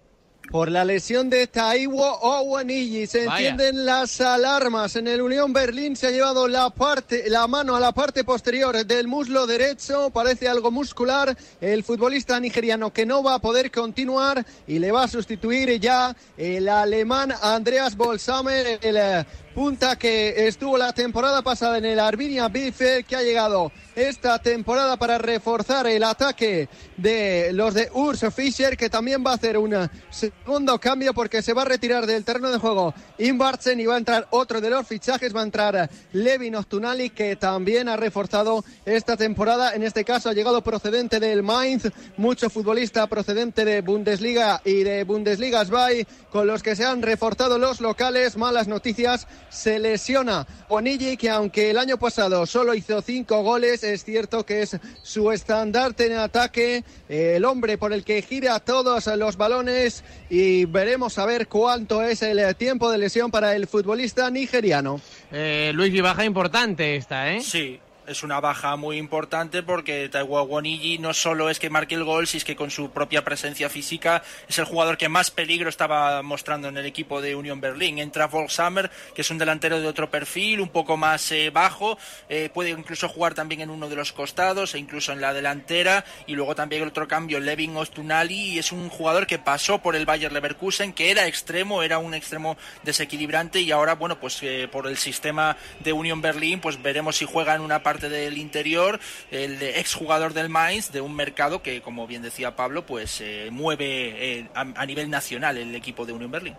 Por 0.51 0.70
la 0.70 0.84
lesión 0.84 1.30
de 1.30 1.47
Taiwo 1.49 2.20
Owanigi 2.20 3.07
se 3.07 3.26
Vaya. 3.26 3.49
encienden 3.49 3.84
las 3.84 4.20
alarmas. 4.20 4.95
En 4.95 5.09
el 5.09 5.22
Unión 5.22 5.53
Berlín 5.53 5.97
se 5.97 6.07
ha 6.07 6.11
llevado 6.11 6.47
la 6.47 6.70
parte, 6.70 7.28
la 7.28 7.49
mano 7.49 7.74
a 7.74 7.80
la 7.80 7.90
parte 7.92 8.22
posterior 8.22 8.84
del 8.86 9.09
muslo 9.09 9.47
derecho. 9.49 10.11
Parece 10.11 10.47
algo 10.47 10.70
muscular. 10.70 11.36
El 11.61 11.82
futbolista 11.82 12.38
nigeriano 12.38 12.92
que 12.92 13.07
no 13.07 13.22
va 13.22 13.34
a 13.34 13.38
poder 13.40 13.72
continuar 13.72 14.47
y 14.68 14.78
le 14.78 14.92
va 14.92 15.05
a 15.05 15.09
sustituir 15.09 15.80
ya 15.80 16.14
el 16.36 16.68
alemán 16.68 17.32
Andreas 17.42 17.97
Bolsamer, 17.97 18.78
el 18.82 18.97
eh, 18.97 19.26
punta 19.55 19.96
que 19.96 20.48
estuvo 20.48 20.76
la 20.76 20.92
temporada 20.92 21.40
pasada 21.40 21.78
en 21.78 21.84
el 21.84 22.00
Arminia 22.00 22.48
Bielefeld, 22.48 23.07
que 23.07 23.14
ha 23.14 23.22
llegado 23.22 23.70
esta 23.94 24.40
temporada 24.40 24.96
para 24.96 25.18
reforzar 25.18 25.86
el 25.86 26.02
ataque 26.02 26.68
de 26.96 27.52
los 27.52 27.74
de 27.74 27.88
Urs 27.94 28.24
Fischer, 28.34 28.76
que 28.76 28.90
también 28.90 29.24
va 29.24 29.30
a 29.30 29.34
hacer 29.34 29.57
un 29.57 29.88
segundo 30.11 30.78
cambio 30.80 31.14
porque 31.14 31.42
se 31.42 31.52
va 31.52 31.62
a 31.62 31.66
retirar 31.66 32.05
del 32.07 32.24
terreno 32.24 32.50
de 32.50 32.59
juego 32.59 32.92
Inbartzen 33.18 33.78
y 33.78 33.86
va 33.86 33.94
a 33.94 33.98
entrar 33.98 34.26
otro 34.30 34.61
de 34.61 34.70
los 34.70 34.86
fichajes, 34.86 35.34
va 35.34 35.40
a 35.40 35.44
entrar 35.44 35.88
Levin 36.12 36.57
Ostunali, 36.57 37.11
que 37.11 37.36
también 37.36 37.88
ha 37.88 37.96
reforzado 37.96 38.64
esta 38.84 39.16
temporada. 39.16 39.74
En 39.74 39.84
este 39.84 40.05
caso 40.05 40.28
ha 40.28 40.34
llegado 40.34 40.62
procedente 40.62 41.20
del 41.20 41.44
Mainz, 41.44 41.90
mucho 42.16 42.50
futbolista 42.50 43.07
procedente 43.07 43.64
de 43.64 43.80
Bundesliga 43.82 44.61
y 44.64 44.82
de 44.82 45.05
Bundesliga 45.05 45.64
Sby, 45.64 46.07
con 46.30 46.48
los 46.48 46.62
que 46.62 46.74
se 46.74 46.84
han 46.84 47.02
reforzado 47.02 47.59
los 47.59 47.80
locales. 47.80 48.36
Malas 48.36 48.66
noticias, 48.66 49.28
se 49.55 49.78
lesiona 49.78 50.46
Onigi, 50.68 51.16
que 51.16 51.30
aunque 51.30 51.70
el 51.70 51.78
año 51.78 51.98
pasado 51.98 52.44
solo 52.46 52.74
hizo 52.74 53.00
cinco 53.00 53.42
goles, 53.42 53.84
es 53.84 54.05
cierto 54.05 54.44
que 54.44 54.62
es 54.62 54.76
su 55.02 55.30
estandarte 55.30 56.07
en 56.07 56.18
ataque, 56.18 56.84
el 57.09 57.44
hombre 57.44 57.78
por 57.78 57.92
el 57.92 58.05
que 58.05 58.20
gira 58.22 58.59
todos 58.61 59.07
los 59.07 59.36
balones 59.36 60.05
y 60.28 60.64
veremos 60.64 61.18
a 61.18 61.26
ver 61.26 61.46
cuánto 61.48 62.02
es 62.02 62.22
el 62.22 62.55
tiempo 62.57 62.90
de 62.90 62.98
lesión 62.98 63.30
para 63.30 63.55
el 63.55 63.66
futbolista 63.66 64.30
nigeriano. 64.30 65.00
Eh, 65.30 65.72
Luis, 65.74 65.94
y 65.94 66.00
baja 66.00 66.24
importante 66.24 66.96
esta, 66.96 67.32
¿eh? 67.32 67.40
Sí, 67.40 67.80
es 68.07 68.22
una 68.22 68.40
baja 68.40 68.76
muy 68.76 68.98
importante 68.98 69.62
porque 69.62 70.09
Taiwo 70.09 70.42
Wonigi 70.42 70.98
no 70.98 71.14
solo 71.14 71.50
es 71.50 71.59
que 71.59 71.70
marque 71.70 71.94
el 71.94 72.05
gol, 72.05 72.26
sino 72.26 72.38
es 72.38 72.44
que 72.44 72.57
con 72.57 72.70
su 72.70 72.90
propia 72.90 73.24
presencia 73.24 73.68
física 73.68 74.22
es 74.48 74.59
el 74.59 74.64
jugador 74.64 74.98
que 74.98 75.09
más 75.09 75.30
peligro 75.30 75.68
estaba 75.68 76.22
mostrando 76.22 76.68
en 76.68 76.76
el 76.76 76.86
equipo 76.86 77.20
de 77.20 77.34
Unión 77.34 77.61
Berlín. 77.61 77.98
Entra 77.98 78.26
Volksammer, 78.26 78.90
que 79.14 79.22
es 79.22 79.30
un 79.30 79.38
delantero 79.38 79.80
de 79.80 79.86
otro 79.86 80.11
perfil, 80.11 80.61
un 80.61 80.68
poco 80.68 80.96
más 80.96 81.30
eh, 81.32 81.50
bajo, 81.50 81.98
eh, 82.28 82.50
puede 82.52 82.70
incluso 82.70 83.09
jugar 83.09 83.34
también 83.34 83.62
en 83.62 83.70
uno 83.70 83.88
de 83.88 83.96
los 83.96 84.12
costados 84.12 84.74
e 84.74 84.78
incluso 84.78 85.12
en 85.12 85.20
la 85.20 85.32
delantera. 85.32 86.05
Y 86.26 86.34
luego 86.34 86.55
también 86.55 86.82
el 86.82 86.88
otro 86.88 87.09
cambio, 87.09 87.40
Levin 87.40 87.76
Ostunali, 87.76 88.59
es 88.59 88.72
un 88.72 88.88
jugador 88.88 89.26
que 89.26 89.38
pasó 89.38 89.78
por 89.78 89.96
el 89.96 90.07
Bayer 90.07 90.32
Leverkusen, 90.32 90.92
que 90.92 91.11
era 91.11 91.26
extremo, 91.26 91.82
era 91.82 91.98
un 91.98 92.14
extremo 92.14 92.57
desequilibrante 92.82 93.61
y 93.61 93.70
ahora, 93.70 93.94
bueno, 93.94 94.18
pues 94.20 94.38
eh, 94.42 94.68
por 94.70 94.86
el 94.86 94.98
sistema 94.98 95.57
de 95.80 95.92
Unión 95.92 96.20
Berlín, 96.20 96.61
pues 96.61 96.80
veremos 96.82 97.16
si 97.16 97.24
juega 97.24 97.55
en 97.55 97.61
una 97.61 97.82
parte 97.82 97.93
del 98.01 98.38
interior, 98.38 99.01
el 99.30 99.62
exjugador 99.62 100.32
del 100.34 100.49
Mainz, 100.49 100.92
de 100.92 101.01
un 101.01 101.14
mercado 101.14 101.62
que, 101.62 101.80
como 101.82 102.07
bien 102.07 102.22
decía 102.22 102.57
Pablo, 102.57 102.86
pues 102.86 103.20
eh, 103.20 103.49
mueve 103.51 104.38
eh, 104.38 104.49
a, 104.55 104.61
a 104.61 104.86
nivel 104.86 105.11
nacional 105.11 105.57
el 105.57 105.74
equipo 105.74 106.07
de 106.07 106.12
Unión 106.12 106.30
Berlín. 106.30 106.55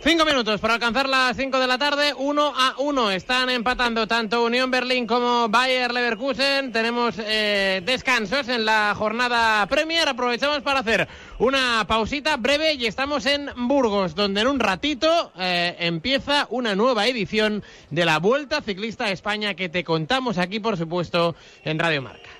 Cinco 0.00 0.24
minutos 0.24 0.60
para 0.60 0.74
alcanzar 0.74 1.08
las 1.08 1.36
cinco 1.36 1.58
de 1.58 1.66
la 1.66 1.76
tarde, 1.76 2.14
uno 2.16 2.52
a 2.56 2.76
uno. 2.78 3.10
Están 3.10 3.50
empatando 3.50 4.06
tanto 4.06 4.44
Unión 4.44 4.70
Berlín 4.70 5.08
como 5.08 5.48
Bayer 5.48 5.92
Leverkusen. 5.92 6.70
Tenemos 6.70 7.16
eh, 7.18 7.82
descansos 7.84 8.48
en 8.48 8.64
la 8.64 8.94
jornada 8.96 9.66
Premier. 9.66 10.08
Aprovechamos 10.08 10.60
para 10.62 10.80
hacer 10.80 11.08
una 11.40 11.84
pausita 11.88 12.36
breve 12.36 12.74
y 12.74 12.86
estamos 12.86 13.26
en 13.26 13.50
Burgos, 13.56 14.14
donde 14.14 14.42
en 14.42 14.46
un 14.46 14.60
ratito 14.60 15.32
eh, 15.36 15.74
empieza 15.80 16.46
una 16.50 16.76
nueva 16.76 17.08
edición 17.08 17.64
de 17.90 18.04
la 18.04 18.20
Vuelta 18.20 18.62
Ciclista 18.62 19.06
a 19.06 19.10
España 19.10 19.54
que 19.54 19.68
te 19.68 19.82
contamos 19.82 20.38
aquí, 20.38 20.60
por 20.60 20.76
supuesto, 20.76 21.34
en 21.64 21.76
Radio 21.76 22.02
Marca. 22.02 22.30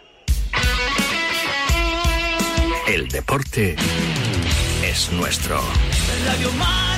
El 2.87 3.09
deporte 3.09 3.75
es 4.85 5.11
nuestro. 5.13 5.61
Radio 6.25 6.53
Marca. 6.53 6.98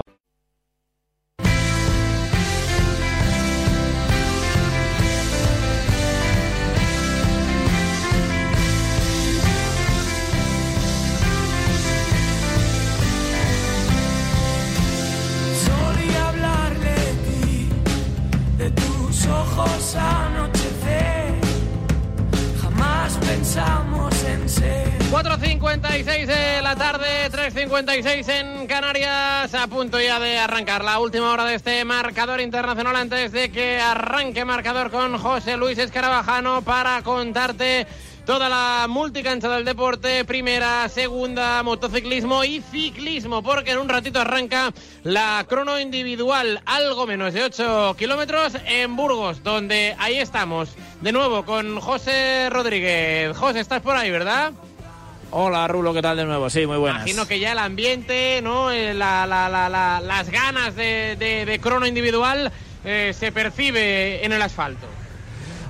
La 30.61 30.99
última 30.99 31.31
hora 31.31 31.45
de 31.45 31.55
este 31.55 31.83
marcador 31.85 32.39
internacional 32.39 32.95
antes 32.95 33.31
de 33.31 33.51
que 33.51 33.79
arranque 33.79 34.45
marcador 34.45 34.91
con 34.91 35.17
José 35.17 35.57
Luis 35.57 35.79
Escarabajano 35.79 36.61
para 36.61 37.01
contarte 37.01 37.87
toda 38.27 38.47
la 38.47 38.85
multicancha 38.87 39.49
del 39.49 39.65
deporte, 39.65 40.23
primera, 40.23 40.87
segunda, 40.87 41.63
motociclismo 41.63 42.43
y 42.43 42.61
ciclismo, 42.61 43.41
porque 43.41 43.71
en 43.71 43.79
un 43.79 43.89
ratito 43.89 44.21
arranca 44.21 44.71
la 45.03 45.43
crono 45.49 45.79
individual, 45.79 46.61
algo 46.65 47.07
menos 47.07 47.33
de 47.33 47.43
8 47.43 47.95
kilómetros 47.97 48.53
en 48.67 48.95
Burgos, 48.95 49.43
donde 49.43 49.95
ahí 49.97 50.19
estamos, 50.19 50.69
de 51.01 51.11
nuevo 51.11 51.43
con 51.43 51.79
José 51.79 52.51
Rodríguez. 52.51 53.35
José, 53.35 53.61
estás 53.61 53.81
por 53.81 53.95
ahí, 53.95 54.11
¿verdad? 54.11 54.53
Hola 55.31 55.67
Rulo, 55.67 55.93
¿qué 55.93 56.01
tal 56.01 56.17
de 56.17 56.25
nuevo? 56.25 56.49
Sí, 56.49 56.65
muy 56.67 56.77
buenas. 56.77 57.01
Imagino 57.03 57.25
que 57.27 57.39
ya 57.39 57.53
el 57.53 57.59
ambiente, 57.59 58.41
¿no? 58.43 58.69
Eh, 58.71 58.93
la- 58.93 59.25
la- 59.25 59.47
la- 59.49 59.69
la- 59.69 60.01
las 60.01 60.29
ganas 60.29 60.75
de, 60.75 61.15
de- 61.17 61.45
de 61.45 61.59
crono 61.59 61.87
individual 61.87 62.51
eh, 62.83 63.13
se 63.17 63.31
percibe 63.31 64.25
en 64.25 64.33
el 64.33 64.41
asfalto. 64.41 64.87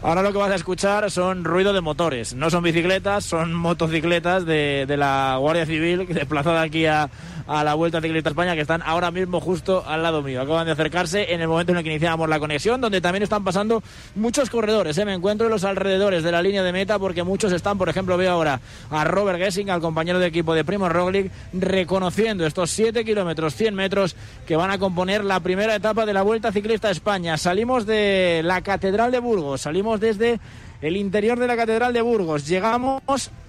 Ahora 0.03 0.23
lo 0.23 0.31
que 0.31 0.39
vas 0.39 0.49
a 0.49 0.55
escuchar 0.55 1.11
son 1.11 1.43
ruido 1.43 1.73
de 1.73 1.81
motores. 1.81 2.33
No 2.33 2.49
son 2.49 2.63
bicicletas, 2.63 3.23
son 3.23 3.53
motocicletas 3.53 4.47
de, 4.47 4.85
de 4.87 4.97
la 4.97 5.35
Guardia 5.39 5.67
Civil 5.67 6.07
desplazada 6.09 6.63
aquí 6.63 6.87
a, 6.87 7.07
a 7.51 7.65
la 7.65 7.73
Vuelta 7.73 7.99
Ciclista 7.99 8.29
España 8.29 8.55
que 8.55 8.61
están 8.61 8.81
ahora 8.81 9.11
mismo 9.11 9.41
justo 9.41 9.83
al 9.85 10.01
lado 10.01 10.21
mío. 10.21 10.41
Acaban 10.41 10.65
de 10.65 10.71
acercarse 10.71 11.33
en 11.33 11.41
el 11.41 11.49
momento 11.49 11.73
en 11.73 11.79
el 11.79 11.83
que 11.83 11.89
iniciábamos 11.89 12.29
la 12.29 12.39
conexión, 12.39 12.79
donde 12.79 13.01
también 13.01 13.23
están 13.23 13.43
pasando 13.43 13.83
muchos 14.15 14.49
corredores. 14.49 14.97
¿eh? 14.97 15.03
Me 15.03 15.13
encuentro 15.13 15.47
en 15.47 15.51
los 15.51 15.65
alrededores 15.65 16.23
de 16.23 16.31
la 16.31 16.41
línea 16.41 16.63
de 16.63 16.71
meta 16.71 16.97
porque 16.97 17.23
muchos 17.23 17.51
están, 17.51 17.77
por 17.77 17.89
ejemplo, 17.89 18.15
veo 18.15 18.31
ahora 18.31 18.61
a 18.89 19.03
Robert 19.03 19.37
Gessing, 19.37 19.69
al 19.69 19.81
compañero 19.81 20.19
de 20.19 20.27
equipo 20.27 20.53
de 20.53 20.63
Primo 20.63 20.87
Roglic, 20.87 21.29
reconociendo 21.51 22.45
estos 22.45 22.71
7 22.71 23.03
kilómetros, 23.03 23.53
100 23.55 23.75
metros 23.75 24.15
que 24.47 24.55
van 24.55 24.71
a 24.71 24.77
componer 24.77 25.25
la 25.25 25.41
primera 25.41 25.75
etapa 25.75 26.05
de 26.05 26.13
la 26.13 26.21
Vuelta 26.21 26.53
Ciclista 26.53 26.89
España. 26.89 27.37
Salimos 27.37 27.85
de 27.85 28.43
la 28.45 28.61
Catedral 28.61 29.11
de 29.11 29.19
Burgos, 29.19 29.61
salimos 29.61 29.99
desde 29.99 30.39
el 30.81 30.95
interior 30.95 31.37
de 31.37 31.47
la 31.47 31.57
Catedral 31.57 31.91
de 31.91 32.01
Burgos, 32.01 32.47
llegamos 32.47 33.01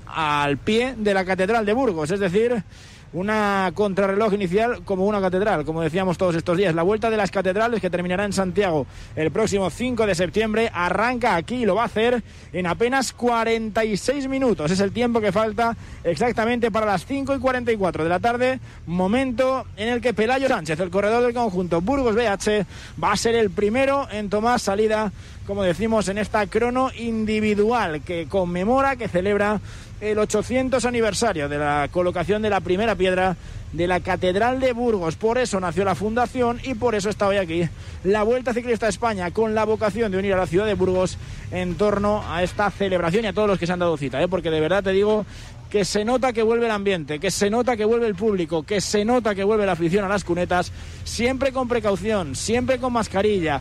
al 0.06 0.58
pie 0.58 0.94
de 0.96 1.14
la 1.14 1.24
Catedral 1.24 1.64
de 1.64 1.72
Burgos, 1.72 2.10
es 2.10 2.18
decir, 2.18 2.64
una 3.12 3.70
contrarreloj 3.74 4.34
inicial 4.34 4.84
como 4.84 5.04
una 5.04 5.20
catedral, 5.20 5.64
como 5.64 5.82
decíamos 5.82 6.16
todos 6.16 6.34
estos 6.34 6.56
días. 6.56 6.74
La 6.74 6.82
vuelta 6.82 7.10
de 7.10 7.16
las 7.16 7.30
catedrales 7.30 7.80
que 7.80 7.90
terminará 7.90 8.24
en 8.24 8.32
Santiago 8.32 8.86
el 9.16 9.30
próximo 9.30 9.68
5 9.70 10.06
de 10.06 10.14
septiembre 10.14 10.70
arranca 10.72 11.36
aquí 11.36 11.62
y 11.62 11.66
lo 11.66 11.74
va 11.74 11.82
a 11.82 11.86
hacer 11.86 12.22
en 12.52 12.66
apenas 12.66 13.12
46 13.12 14.28
minutos. 14.28 14.70
Es 14.70 14.80
el 14.80 14.92
tiempo 14.92 15.20
que 15.20 15.32
falta 15.32 15.76
exactamente 16.04 16.70
para 16.70 16.86
las 16.86 17.04
5 17.06 17.34
y 17.34 17.38
44 17.38 18.04
de 18.04 18.08
la 18.10 18.20
tarde, 18.20 18.60
momento 18.86 19.66
en 19.76 19.88
el 19.88 20.00
que 20.00 20.14
Pelayo 20.14 20.48
Sánchez, 20.48 20.80
el 20.80 20.90
corredor 20.90 21.22
del 21.22 21.34
conjunto 21.34 21.80
Burgos 21.80 22.14
BH, 22.14 22.64
va 23.02 23.12
a 23.12 23.16
ser 23.16 23.34
el 23.34 23.50
primero 23.50 24.06
en 24.10 24.30
tomar 24.30 24.58
salida, 24.60 25.12
como 25.46 25.62
decimos, 25.62 26.08
en 26.08 26.18
esta 26.18 26.46
crono 26.46 26.90
individual 26.96 28.02
que 28.02 28.26
conmemora, 28.28 28.96
que 28.96 29.08
celebra 29.08 29.60
el 30.02 30.18
800 30.18 30.84
aniversario 30.84 31.48
de 31.48 31.58
la 31.58 31.88
colocación 31.92 32.42
de 32.42 32.50
la 32.50 32.58
primera 32.58 32.96
piedra 32.96 33.36
de 33.72 33.86
la 33.86 34.00
Catedral 34.00 34.58
de 34.58 34.72
Burgos. 34.72 35.14
Por 35.14 35.38
eso 35.38 35.60
nació 35.60 35.84
la 35.84 35.94
fundación 35.94 36.60
y 36.64 36.74
por 36.74 36.96
eso 36.96 37.08
está 37.08 37.28
hoy 37.28 37.36
aquí 37.36 37.68
la 38.02 38.24
Vuelta 38.24 38.52
Ciclista 38.52 38.86
a 38.86 38.88
España 38.88 39.30
con 39.30 39.54
la 39.54 39.64
vocación 39.64 40.10
de 40.10 40.18
unir 40.18 40.34
a 40.34 40.38
la 40.38 40.48
ciudad 40.48 40.66
de 40.66 40.74
Burgos 40.74 41.18
en 41.52 41.76
torno 41.76 42.24
a 42.28 42.42
esta 42.42 42.68
celebración 42.72 43.24
y 43.24 43.28
a 43.28 43.32
todos 43.32 43.46
los 43.46 43.60
que 43.60 43.66
se 43.68 43.74
han 43.74 43.78
dado 43.78 43.96
cita, 43.96 44.20
¿eh? 44.20 44.26
porque 44.26 44.50
de 44.50 44.60
verdad 44.60 44.82
te 44.82 44.90
digo 44.90 45.24
que 45.70 45.84
se 45.84 46.04
nota 46.04 46.32
que 46.32 46.42
vuelve 46.42 46.66
el 46.66 46.72
ambiente, 46.72 47.20
que 47.20 47.30
se 47.30 47.48
nota 47.48 47.76
que 47.76 47.84
vuelve 47.84 48.08
el 48.08 48.16
público, 48.16 48.64
que 48.64 48.80
se 48.80 49.04
nota 49.04 49.36
que 49.36 49.44
vuelve 49.44 49.66
la 49.66 49.72
afición 49.72 50.04
a 50.04 50.08
las 50.08 50.24
cunetas, 50.24 50.72
siempre 51.04 51.52
con 51.52 51.68
precaución, 51.68 52.34
siempre 52.34 52.78
con 52.78 52.92
mascarilla. 52.92 53.60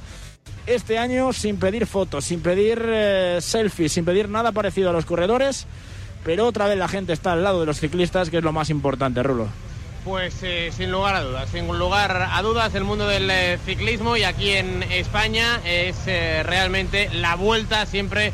Este 0.66 0.98
año 0.98 1.34
sin 1.34 1.58
pedir 1.58 1.86
fotos, 1.86 2.26
sin 2.26 2.42
pedir 2.42 2.82
eh, 2.84 3.38
selfies, 3.42 3.92
sin 3.92 4.06
pedir 4.06 4.28
nada 4.28 4.52
parecido 4.52 4.90
a 4.90 4.94
los 4.94 5.06
corredores 5.06 5.68
pero 6.24 6.48
otra 6.48 6.68
vez 6.68 6.78
la 6.78 6.88
gente 6.88 7.14
está 7.14 7.34
al 7.34 7.44
lado 7.44 7.60
de 7.60 7.66
los 7.66 7.80
ciclistas, 7.80 8.30
que 8.30 8.38
es 8.38 8.44
lo 8.44 8.52
más 8.52 8.70
importante, 8.70 9.24
Rulo. 9.24 9.48
Pues 10.04 10.42
eh, 10.42 10.72
sin 10.76 10.92
lugar 10.92 11.16
a 11.16 11.22
dudas, 11.22 11.50
sin 11.50 11.68
lugar 11.68 12.28
a 12.32 12.42
dudas 12.42 12.74
el 12.74 12.84
mundo 12.84 13.08
del 13.08 13.30
eh, 13.30 13.60
ciclismo 13.64 14.18
y 14.18 14.24
aquí 14.24 14.50
en 14.50 14.82
España 14.84 15.62
es 15.64 15.96
eh, 16.08 16.42
realmente 16.44 17.10
la 17.14 17.36
vuelta 17.36 17.86
siempre 17.86 18.34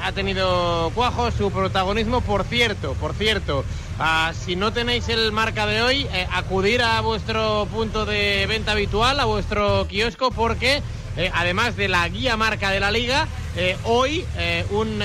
ha 0.00 0.10
tenido 0.12 0.90
cuajo 0.94 1.30
su 1.30 1.50
protagonismo. 1.50 2.22
Por 2.22 2.44
cierto, 2.44 2.94
por 2.94 3.12
cierto, 3.12 3.62
ah, 3.98 4.32
si 4.34 4.56
no 4.56 4.72
tenéis 4.72 5.10
el 5.10 5.32
marca 5.32 5.66
de 5.66 5.82
hoy, 5.82 6.06
acudir 6.32 6.80
a 6.80 7.02
vuestro 7.02 7.68
punto 7.70 8.06
de 8.06 8.46
venta 8.48 8.72
habitual, 8.72 9.20
a 9.20 9.26
vuestro 9.26 9.86
kiosco, 9.86 10.30
porque 10.30 10.82
eh, 11.16 11.30
además 11.32 11.76
de 11.76 11.88
la 11.88 12.08
guía 12.08 12.36
marca 12.36 12.70
de 12.70 12.80
la 12.80 12.90
liga, 12.90 13.28
eh, 13.56 13.76
hoy 13.84 14.24
eh, 14.36 14.64
un 14.70 15.00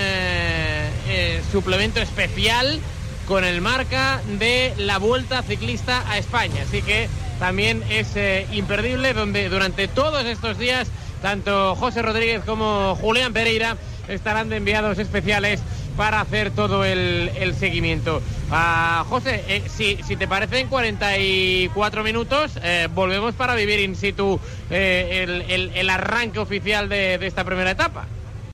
suplemento 1.51 1.99
especial 1.99 2.80
con 3.28 3.43
el 3.43 3.62
marca 3.62 4.22
de 4.39 4.74
la 4.78 4.97
Vuelta 4.97 5.43
Ciclista 5.43 6.03
a 6.10 6.18
España. 6.18 6.64
Así 6.68 6.82
que 6.82 7.07
también 7.39 7.84
es 7.89 8.16
imperdible 8.51 9.14
donde 9.14 9.49
durante 9.49 9.88
todos 9.88 10.26
estos 10.26 10.57
días 10.57 10.88
tanto 11.22 11.76
José 11.76 12.01
Rodríguez 12.01 12.43
como 12.45 12.95
Julián 12.95 13.34
Pereira 13.34 13.78
estarán 14.07 14.49
de 14.49 14.57
enviados 14.57 14.97
especiales 14.97 15.62
para 15.99 16.21
hacer 16.21 16.51
todo 16.51 16.85
el, 16.85 17.53
seguimiento. 17.59 18.21
Ah, 18.49 19.03
José, 19.09 19.43
eh, 19.49 19.63
si, 19.67 19.97
si, 20.07 20.15
te 20.15 20.29
parece, 20.29 20.61
en 20.61 20.69
44 20.69 22.03
minutos 22.05 22.57
eh, 22.63 22.87
volvemos 22.95 23.35
para 23.35 23.53
vivir 23.53 23.81
in 23.81 23.97
situ 23.97 24.39
eh, 24.69 25.43
el, 25.75 25.89
arranque 25.89 26.39
oficial 26.39 26.87
de 26.87 27.15
esta 27.15 27.43
primera 27.43 27.71
etapa. 27.71 28.07